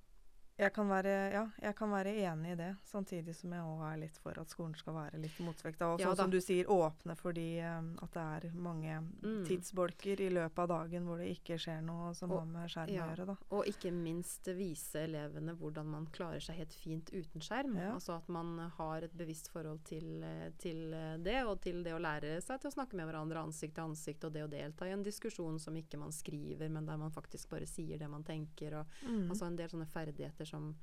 Jeg 0.64 0.74
kan, 0.76 0.90
være, 0.90 1.14
ja, 1.34 1.44
jeg 1.62 1.76
kan 1.78 1.92
være 1.92 2.14
enig 2.24 2.54
i 2.54 2.58
det, 2.60 2.70
samtidig 2.88 3.36
som 3.36 3.54
jeg 3.56 3.66
òg 3.68 3.84
er 3.90 4.00
litt 4.06 4.20
for 4.24 4.40
at 4.40 4.52
skolen 4.52 4.76
skal 4.80 4.96
være 4.96 5.20
litt 5.22 5.40
motvekt. 5.44 5.82
Og 5.86 6.02
ja, 6.02 6.10
sånn 6.10 6.22
som 6.24 6.34
du 6.34 6.40
sier, 6.44 6.70
åpne 6.72 7.16
fordi 7.20 7.48
um, 7.68 7.92
at 8.04 8.16
det 8.16 8.24
er 8.38 8.48
mange 8.56 9.00
mm. 9.04 9.44
tidsbolker 9.50 10.24
i 10.24 10.30
løpet 10.34 10.64
av 10.64 10.72
dagen 10.72 11.08
hvor 11.08 11.22
det 11.22 11.30
ikke 11.34 11.58
skjer 11.62 11.84
noe 11.86 12.14
som 12.18 12.32
har 12.34 12.48
med 12.50 12.72
skjerm 12.72 12.94
ja, 12.94 13.04
å 13.06 13.12
gjøre. 13.12 13.28
Da. 13.34 13.38
Og 13.58 13.70
ikke 13.70 13.92
minst 13.96 14.50
vise 14.56 15.04
elevene 15.04 15.56
hvordan 15.60 15.90
man 15.92 16.08
klarer 16.16 16.44
seg 16.44 16.62
helt 16.62 16.78
fint 16.78 17.12
uten 17.14 17.44
skjerm. 17.44 17.76
Altså 17.90 18.18
at 18.18 18.30
man 18.32 18.56
har 18.78 19.08
et 19.08 19.18
bevisst 19.18 19.52
forhold 19.54 19.84
til, 19.88 20.24
til, 20.62 20.96
det, 21.24 21.40
og 21.44 21.60
til 21.64 21.84
det 21.86 21.96
å 21.96 22.02
lære 22.02 22.38
seg 22.44 22.62
til 22.62 22.72
å 22.72 22.76
snakke 22.78 22.98
med 23.00 23.10
hverandre 23.10 23.44
ansikt 23.44 23.76
til 23.78 23.90
ansikt, 23.90 24.28
og 24.28 24.36
det 24.36 24.46
å 24.46 24.52
delta 24.52 24.88
i 24.88 24.94
en 24.96 25.06
diskusjon 25.06 25.60
som 25.62 25.76
ikke 25.78 26.00
man 26.02 26.14
skriver, 26.16 26.70
men 26.72 26.88
der 26.88 27.00
man 27.02 27.14
faktisk 27.14 27.52
bare 27.54 27.68
sier 27.70 28.00
det 28.00 28.10
man 28.12 28.26
tenker. 28.26 28.80
Og, 28.80 28.98
mm. 29.08 29.28
Altså 29.30 29.48
en 29.48 29.58
del 29.60 29.72
sånne 29.72 29.90
ferdigheter 29.90 30.48
som 30.54 30.74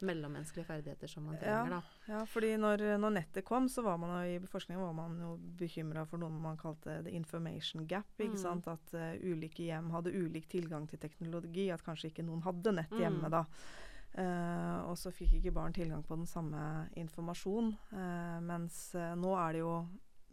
mellommenneskelige 0.00 0.66
ferdigheter 0.66 1.10
som 1.10 1.24
man 1.26 1.38
trenger. 1.38 1.70
Ja, 1.70 1.80
ja 2.06 2.20
fordi 2.26 2.52
når, 2.56 2.84
når, 3.02 3.14
nettet 3.16 3.44
kom, 3.44 3.68
så 3.68 3.82
var 3.82 3.98
man 3.98 4.14
i 4.26 4.38
forskningen 4.46 4.82
var 4.82 4.94
man 4.94 5.18
jo 5.20 5.32
bekymra 5.58 6.04
for 6.06 6.22
noe 6.22 6.30
man 6.30 6.58
kalte 6.60 7.00
the 7.02 7.14
information 7.16 7.86
gap. 7.86 8.10
ikke 8.18 8.36
mm. 8.36 8.42
sant? 8.42 8.68
At 8.70 8.94
uh, 8.94 9.10
ulike 9.26 9.66
hjem 9.66 9.90
hadde 9.94 10.14
ulik 10.14 10.48
tilgang 10.50 10.86
til 10.88 11.02
teknologi. 11.02 11.68
At 11.74 11.82
kanskje 11.86 12.12
ikke 12.12 12.26
noen 12.26 12.44
hadde 12.46 12.76
nett 12.78 12.94
mm. 12.94 13.00
hjemme 13.02 13.26
mm. 13.26 13.34
da. 13.34 13.44
Uh, 14.18 14.76
og 14.88 14.94
så 14.98 15.12
fikk 15.14 15.38
ikke 15.38 15.54
barn 15.58 15.74
tilgang 15.74 16.04
på 16.06 16.16
den 16.18 16.30
samme 16.30 16.62
informasjon. 16.98 17.74
Uh, 17.92 18.38
mens 18.44 18.92
nå 18.94 19.34
er 19.38 19.58
det 19.58 19.64
jo 19.64 19.74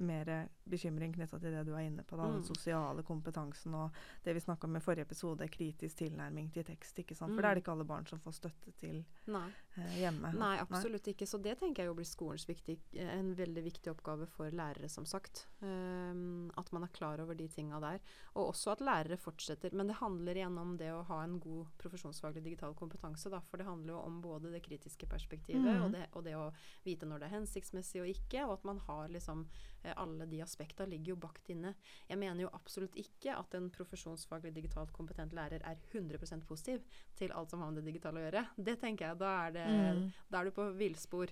mer 0.05 0.35
bekymring 0.69 1.13
knytta 1.13 1.39
til 1.39 1.53
det 1.53 1.63
du 1.67 1.73
er 1.75 1.85
inne 1.85 2.03
på. 2.03 2.17
Da, 2.17 2.25
mm. 2.25 2.39
Den 2.39 2.45
sosiale 2.47 3.03
kompetansen 3.05 3.75
og 3.77 3.95
det 4.25 4.33
vi 4.35 4.43
snakka 4.43 4.67
om 4.67 4.77
i 4.77 4.81
forrige 4.83 5.05
episode, 5.05 5.47
kritisk 5.51 5.99
tilnærming 6.01 6.49
til 6.53 6.65
tekst. 6.67 6.99
ikke 6.99 7.17
sant? 7.17 7.35
For 7.35 7.43
det 7.43 7.49
er 7.49 7.57
det 7.57 7.63
ikke 7.63 7.75
alle 7.75 7.87
barn 7.87 8.07
som 8.09 8.21
får 8.23 8.37
støtte 8.39 8.73
til 8.79 9.03
eh, 9.29 9.97
hjemme. 9.99 10.33
Nei, 10.39 10.55
absolutt 10.63 11.05
Nei. 11.05 11.13
ikke. 11.13 11.27
Så 11.29 11.39
det 11.41 11.57
tenker 11.61 11.83
jeg 11.83 11.91
jo 11.91 11.97
blir 11.99 12.09
skolens 12.09 12.47
viktig, 12.49 12.77
en 13.05 13.33
veldig 13.37 13.65
viktig 13.67 13.93
oppgave 13.93 14.27
for 14.31 14.53
lærere, 14.53 14.89
som 14.91 15.05
sagt. 15.09 15.45
Um, 15.61 16.49
at 16.57 16.71
man 16.75 16.87
er 16.87 16.93
klar 16.95 17.21
over 17.21 17.37
de 17.37 17.47
tinga 17.51 17.79
der. 17.83 18.01
Og 18.33 18.49
også 18.55 18.73
at 18.75 18.83
lærere 18.85 19.19
fortsetter. 19.21 19.75
Men 19.75 19.91
det 19.91 19.99
handler 20.01 20.41
igjen 20.41 20.57
om 20.61 20.75
det 20.81 20.91
å 20.93 21.05
ha 21.11 21.21
en 21.23 21.37
god 21.43 21.69
profesjonsfaglig 21.81 22.43
digital 22.45 22.73
kompetanse. 22.77 23.29
Da, 23.33 23.43
for 23.45 23.61
det 23.61 23.69
handler 23.69 23.95
jo 23.95 24.01
om 24.01 24.19
både 24.23 24.53
det 24.53 24.63
kritiske 24.65 25.07
perspektivet 25.09 25.65
mm. 25.65 25.85
og, 25.85 25.93
det, 25.93 26.05
og, 26.13 26.25
det, 26.25 26.35
å 26.39 26.49
vite 26.85 27.07
når 27.09 27.21
det 27.21 27.29
er 27.29 27.37
hensiktsmessig 27.37 28.01
og 28.01 28.11
ikke, 28.11 28.45
og 28.47 28.57
at 28.57 28.69
man 28.73 28.81
har 28.87 29.13
liksom 29.13 29.45
Eh, 29.85 29.93
alle 29.95 30.25
de 30.25 30.41
aspektene 30.41 30.54
ligger 30.87 31.13
jo 31.13 31.15
bakt 31.15 31.49
inne. 31.49 31.73
Jeg 32.07 32.17
mener 32.17 32.45
jo 32.45 32.53
absolutt 32.53 32.95
ikke 32.95 33.35
at 33.35 33.53
en 33.55 33.69
profesjonsfaglig 33.69 34.53
digitalt 34.55 34.91
kompetent 34.93 35.33
lærer 35.33 35.61
er 35.63 35.77
100% 35.91 36.45
positiv 36.45 36.81
til 37.15 37.31
alt 37.31 37.49
som 37.49 37.61
har 37.61 37.71
med 37.71 37.83
det 37.83 37.91
digitale 37.91 38.19
å 38.19 38.25
gjøre. 38.25 38.45
Det 38.57 38.79
tenker 38.79 39.07
jeg, 39.09 39.17
Da 39.17 39.31
er, 39.45 39.51
det, 39.51 39.67
mm. 39.67 40.11
da 40.29 40.39
er 40.39 40.45
du 40.45 40.51
på 40.51 40.69
villspor. 40.77 41.31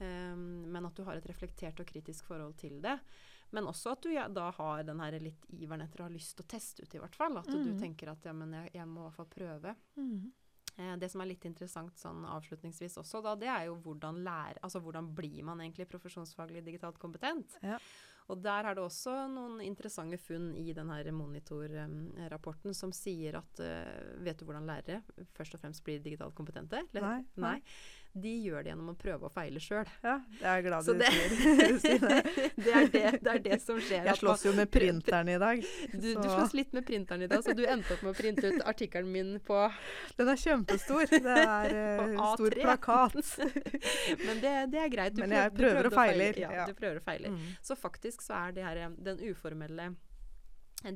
Um, 0.00 0.64
men 0.72 0.86
at 0.86 0.96
du 0.96 1.04
har 1.04 1.16
et 1.16 1.28
reflektert 1.28 1.78
og 1.78 1.86
kritisk 1.86 2.26
forhold 2.26 2.56
til 2.58 2.80
det. 2.82 2.98
Men 3.52 3.68
også 3.68 3.92
at 3.92 4.02
du 4.02 4.12
ja, 4.14 4.28
da 4.32 4.48
har 4.56 4.84
den 4.88 5.00
her 5.02 5.18
litt 5.20 5.44
iveren 5.52 5.84
etter 5.84 6.00
å 6.00 6.06
ha 6.08 6.12
lyst 6.12 6.38
til 6.38 6.46
å 6.46 6.52
teste 6.54 6.86
ut, 6.86 6.94
i 6.96 7.02
hvert 7.02 7.16
fall. 7.18 7.36
At 7.38 7.50
mm. 7.52 7.66
du 7.66 7.74
tenker 7.78 8.10
at 8.10 8.24
ja, 8.24 8.32
men 8.32 8.54
jeg, 8.56 8.72
jeg 8.78 8.88
må 8.88 9.02
i 9.02 9.04
hvert 9.10 9.18
fall 9.18 9.28
prøve. 9.34 9.74
Mm. 10.00 10.30
Eh, 10.76 10.94
det 10.96 11.10
som 11.12 11.20
er 11.20 11.28
litt 11.34 11.44
interessant 11.44 11.98
sånn 12.00 12.24
avslutningsvis 12.32 12.96
også, 13.02 13.20
da, 13.24 13.34
det 13.36 13.50
er 13.52 13.66
jo 13.68 13.76
hvordan 13.84 14.22
lære 14.24 14.62
Altså 14.64 14.80
hvordan 14.80 15.10
blir 15.12 15.42
man 15.44 15.60
egentlig 15.60 15.88
profesjonsfaglig 15.90 16.64
digitalt 16.64 16.96
kompetent? 17.02 17.58
Ja. 17.60 17.76
Og 18.32 18.40
der 18.40 18.68
er 18.68 18.76
det 18.76 18.84
også 18.84 19.14
noen 19.28 19.60
interessante 19.64 20.16
funn 20.20 20.52
i 20.56 20.72
denne 20.76 21.00
monitorrapporten 21.12 22.76
som 22.76 22.94
sier 22.96 23.36
at 23.42 23.60
uh, 23.60 24.22
Vet 24.24 24.40
du 24.40 24.46
hvordan 24.48 24.68
lærere 24.68 25.02
først 25.36 25.58
og 25.58 25.60
fremst 25.60 25.84
blir 25.84 26.00
digitalt 26.00 26.36
kompetente? 26.38 26.80
Nei. 26.96 27.18
Nei. 27.36 27.58
De 28.12 28.28
gjør 28.44 28.60
det 28.60 28.68
gjennom 28.72 28.90
å 28.92 28.94
prøve 29.00 29.24
å 29.24 29.30
feile 29.32 29.60
sjøl. 29.62 29.88
Ja, 30.04 30.18
det 30.36 30.44
er 30.44 30.58
jeg 30.58 30.64
glad 30.66 30.84
du 30.84 30.98
det- 31.00 31.12
sier 31.80 32.02
det, 32.64 32.72
er 32.76 32.90
det, 32.92 33.04
det 33.24 33.30
er 33.32 33.38
det 33.46 33.56
som 33.62 33.78
skjer. 33.80 34.04
Jeg 34.10 34.20
slåss 34.20 34.44
jo 34.44 34.52
med 34.58 34.68
printeren 34.74 35.30
i 35.32 35.38
dag. 35.40 35.62
Du, 35.94 36.08
du 36.18 36.28
slåss 36.28 36.52
litt 36.58 36.76
med 36.76 36.84
printeren 36.88 37.24
i 37.24 37.30
dag, 37.32 37.40
så 37.46 37.56
du 37.56 37.64
endte 37.64 37.96
opp 37.96 38.04
med 38.04 38.12
å 38.12 38.18
printe 38.18 38.52
ut 38.52 38.60
artikkelen 38.68 39.08
min 39.14 39.32
på 39.46 39.62
Den 40.18 40.28
er 40.34 40.42
kjempestor. 40.44 41.08
Det 41.08 41.38
er 41.40 41.74
uh, 42.12 42.20
stor 42.36 42.58
plakat. 42.60 43.16
Men 44.26 44.44
det, 44.44 44.54
det 44.76 44.84
er 44.84 44.92
greit. 44.92 45.16
Du 45.16 45.24
Men 45.24 45.32
jeg 45.38 45.56
prøver, 45.56 45.80
prøver 45.80 45.88
og 45.88 45.96
feiler, 45.96 46.40
Ja, 46.44 46.52
ja. 46.60 46.68
du 46.68 46.76
prøver 46.76 47.00
og 47.00 47.06
feiler. 47.08 47.32
Mm. 47.32 47.52
Så 47.64 47.80
faktisk 47.80 48.20
så 48.28 48.36
er 48.44 48.56
det 48.58 48.68
her 48.68 48.84
eh, 48.84 48.96
den 49.08 49.24
uformelle 49.32 49.94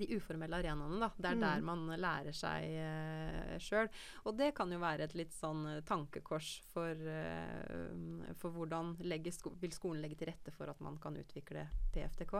de 0.00 0.08
uformelle 0.16 0.56
arenaene, 0.58 0.98
da. 1.00 1.10
Det 1.16 1.30
er 1.30 1.36
Mm. 1.36 1.40
der 1.40 1.60
man 1.62 1.86
lærer 2.00 2.34
seg 2.34 2.64
uh, 2.74 3.58
sjøl. 3.58 3.88
Og 4.24 4.36
det 4.36 4.54
kan 4.54 4.70
jo 4.72 4.78
være 4.82 5.04
et 5.04 5.14
litt 5.14 5.32
sånn 5.32 5.66
eh, 5.76 5.80
tankekors 5.86 6.60
for, 6.72 6.90
uh, 6.90 8.32
for 8.34 8.50
hvordan 8.50 8.96
sko 9.32 9.54
vil 9.60 9.70
skolen 9.70 10.02
legge 10.02 10.16
til 10.18 10.28
rette 10.32 10.50
for 10.52 10.68
at 10.68 10.80
man 10.80 10.98
kan 10.98 11.14
utvikle 11.16 11.68
PFTK. 11.94 12.34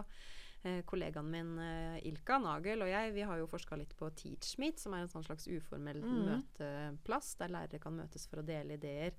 Uh, 0.66 0.80
kollegaen 0.82 1.30
min 1.30 1.58
uh, 1.58 1.98
Ilka 2.02 2.38
Nagel 2.42 2.82
og 2.82 2.88
jeg 2.90 3.12
vi 3.14 3.22
har 3.22 3.38
jo 3.38 3.46
forska 3.46 3.76
litt 3.78 3.94
på 3.96 4.08
TeachMeet, 4.10 4.80
som 4.80 4.94
er 4.94 5.04
en 5.04 5.08
sånn 5.12 5.24
slags 5.24 5.46
uformell 5.46 6.02
Mm. 6.02 6.24
møteplass 6.26 7.36
der 7.38 7.48
lærere 7.48 7.78
kan 7.80 7.94
møtes 7.96 8.26
for 8.26 8.40
å 8.42 8.46
dele 8.46 8.74
ideer. 8.74 9.12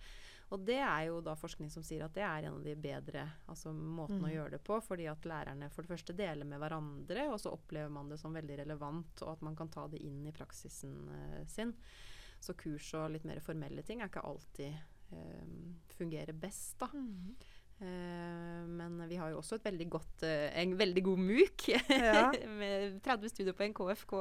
Og 0.50 0.62
det 0.64 0.78
er 0.80 1.02
jo 1.10 1.18
da 1.22 1.34
forskning 1.36 1.70
som 1.70 1.84
sier 1.84 2.06
at 2.06 2.14
det 2.16 2.24
er 2.24 2.46
en 2.48 2.54
av 2.56 2.64
de 2.64 2.76
bedre 2.80 3.26
altså 3.52 3.74
måten 3.76 4.22
å 4.24 4.30
Mm. 4.30 4.34
gjøre 4.36 4.52
det 4.52 4.64
på. 4.64 4.78
Fordi 4.82 5.08
at 5.12 5.26
lærerne 5.28 5.70
for 5.70 5.84
det 5.84 5.92
første 5.92 6.16
deler 6.16 6.46
med 6.46 6.60
hverandre, 6.60 7.28
og 7.34 7.40
så 7.40 7.52
opplever 7.52 7.90
man 7.92 8.08
det 8.10 8.20
som 8.20 8.34
veldig 8.34 8.58
relevant, 8.64 9.22
og 9.24 9.32
at 9.34 9.42
man 9.42 9.56
kan 9.56 9.68
ta 9.68 9.88
det 9.88 10.00
inn 10.00 10.26
i 10.26 10.32
praksisen 10.32 11.10
uh, 11.10 11.46
sin. 11.46 11.74
Så 12.40 12.54
kurs 12.56 12.94
og 12.94 13.12
litt 13.12 13.26
mer 13.26 13.40
formelle 13.42 13.84
ting 13.84 14.00
er 14.02 14.08
ikke 14.08 14.24
alltid 14.24 14.74
uh, 15.12 15.76
fungerer 15.98 16.34
best, 16.34 16.78
da. 16.80 16.88
Mm. 16.94 17.36
Eh, 17.80 18.64
men 18.66 18.98
vi 19.10 19.20
har 19.20 19.30
jo 19.30 19.38
også 19.42 19.60
veldig 19.62 19.88
godt, 19.94 20.24
eh, 20.26 20.48
en 20.62 20.74
veldig 20.80 21.04
god 21.06 21.20
MOOC 21.22 21.68
Ja. 21.94 22.32
med 22.62 22.98
30 23.06 23.30
studiepoeng 23.30 23.76
KFK 23.78 24.16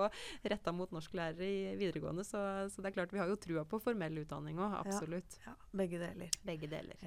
retta 0.52 0.74
mot 0.76 0.92
norsklærere 0.92 1.46
i 1.48 1.72
videregående. 1.80 2.24
Så, 2.26 2.42
så 2.72 2.84
det 2.84 2.90
er 2.90 2.98
klart 2.98 3.14
vi 3.16 3.22
har 3.22 3.32
jo 3.32 3.38
trua 3.40 3.64
på 3.68 3.80
formell 3.80 4.20
utdanning 4.24 4.60
òg, 4.60 4.76
absolutt. 4.82 5.38
Ja, 5.46 5.56
begge 5.72 6.02
deler. 6.02 6.36
Begge 6.44 6.68
deler. 6.68 7.00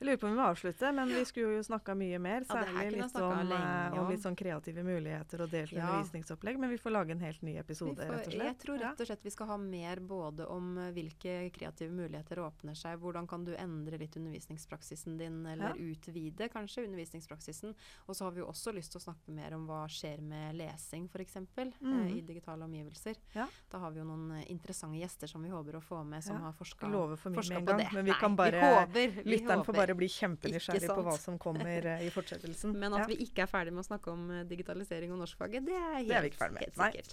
Ja. 0.00 0.06
Jeg 0.06 0.16
lurer 0.16 0.20
på 0.20 0.26
om 0.26 0.32
vi 0.32 0.40
må 0.40 0.44
avslutte, 0.48 0.90
men 0.96 1.08
vi 1.12 1.24
skulle 1.28 1.56
jo 1.58 1.62
snakka 1.62 1.92
mye 1.94 2.18
mer. 2.18 2.40
Ja, 2.48 2.54
Særlig 2.64 2.84
ja, 2.96 3.04
litt 3.04 3.16
om, 3.20 3.52
eh, 3.52 3.92
om 3.92 3.98
om. 3.98 4.10
litt 4.10 4.20
sånn 4.22 4.36
kreative 4.36 4.82
muligheter 4.82 5.42
og 5.42 5.50
delt 5.50 5.72
Ja. 5.72 5.84
undervisningsopplegg. 5.90 6.58
Men 6.58 6.70
vi 6.70 6.78
får 6.78 6.90
lage 6.92 7.10
en 7.10 7.20
helt 7.20 7.42
ny 7.42 7.56
episode, 7.58 7.96
får- 7.96 8.08
rett 8.10 8.26
og 8.26 8.32
slett. 8.32 8.42
Jeg 8.48 8.58
tror 8.58 8.78
rett 8.80 9.00
og 9.00 9.06
slett 9.06 9.22
vi 9.22 9.30
skal 9.30 9.46
ha 9.46 9.56
mer 9.58 9.96
både 10.00 10.46
om 10.48 10.78
eh, 10.78 10.90
hvilke 10.92 11.52
kreative 11.52 11.90
muligheter 11.92 12.36
åpner 12.38 12.72
seg, 12.74 12.98
hvordan 12.98 13.28
kan 13.28 13.44
du 13.44 13.54
endre 13.54 13.98
litt 13.98 14.16
undervisningspraksisen 14.16 15.18
din, 15.18 15.44
eller 15.46 15.74
utvide 15.76 16.48
kanskje 16.50 16.86
undervisningspraksisen. 16.88 17.74
Og 18.08 18.14
så 18.16 18.24
har 18.24 18.30
vi 18.32 18.40
jo 18.40 18.46
også 18.46 18.72
lyst 18.74 18.92
til 18.92 19.00
å 19.00 19.04
snakke 19.12 19.28
mer 19.28 19.52
om 19.54 19.66
hva 19.68 19.84
skjer 19.86 20.20
med 20.22 20.54
lesing 20.56 21.08
f.eks. 21.12 21.36
Eh, 21.36 21.44
Mhm. 21.80 22.16
i 22.16 22.20
digitale 22.22 22.64
omgivelser. 22.64 23.16
Ja. 23.34 23.46
Da 23.70 23.78
har 23.78 23.90
vi 23.90 23.98
jo 24.00 24.04
noen 24.06 24.44
interessante 24.48 24.98
gjester 24.98 25.28
som 25.28 25.42
vi 25.42 25.50
håper 25.50 25.74
å 25.74 25.82
få 25.82 26.04
med, 26.06 26.24
som 26.24 26.36
Ja. 26.36 26.42
har 26.42 26.52
forska 26.52 26.86
Ikke 26.86 26.90
love 26.92 27.16
for 27.18 27.30
mye 27.30 27.36
med 27.36 27.50
en 27.52 27.64
på 27.66 27.66
gang, 27.66 27.76
det. 27.78 27.92
men 27.92 28.04
vi 28.06 28.12
kan 28.12 28.34
bare 28.36 28.50
vi 28.52 28.60
håper, 28.60 29.24
vi 29.24 29.36
Lytteren 29.36 29.64
får 29.64 29.74
håper. 29.74 29.89
Bare 29.90 29.98
bli 30.00 30.08
kjempenysgjerrig 30.14 30.88
på 30.90 31.02
hva 31.06 31.16
som 31.20 31.36
kommer 31.42 31.86
eh, 31.96 32.06
i 32.06 32.10
fortsettelsen. 32.14 32.72
Men 32.82 32.94
at 32.94 33.04
Ja. 33.04 33.06
vi 33.10 33.16
ikke 33.26 33.42
er 33.44 33.50
ferdig 33.50 33.72
med 33.74 33.84
å 33.84 33.88
snakke 33.90 34.10
om 34.14 34.30
eh, 34.30 34.44
digitalisering 34.48 35.12
og 35.12 35.18
norskfaget, 35.26 35.66
det 35.66 35.74
er 35.76 35.94
helt, 35.98 36.08
Det 36.08 36.16
er 36.16 36.22
vi 36.22 36.32
ikke 36.32 36.42
ferdig 36.44 36.54
med. 36.54 36.62
helt 36.64 36.76
Nei. 36.78 36.90
sikkert. 36.94 37.10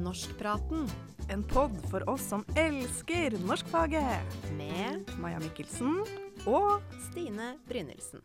Norskpraten 0.00 0.88
En 1.30 1.42
pod 1.46 1.70
for 1.90 2.02
oss 2.10 2.24
som 2.26 2.42
elsker 2.58 3.36
norskfaget. 3.46 4.22
med 4.58 5.10
Maja 5.22 5.38
Mikkelsen 5.38 6.00
og 6.46 6.80
Stine 7.10 7.52
Brynildsen. 7.68 8.20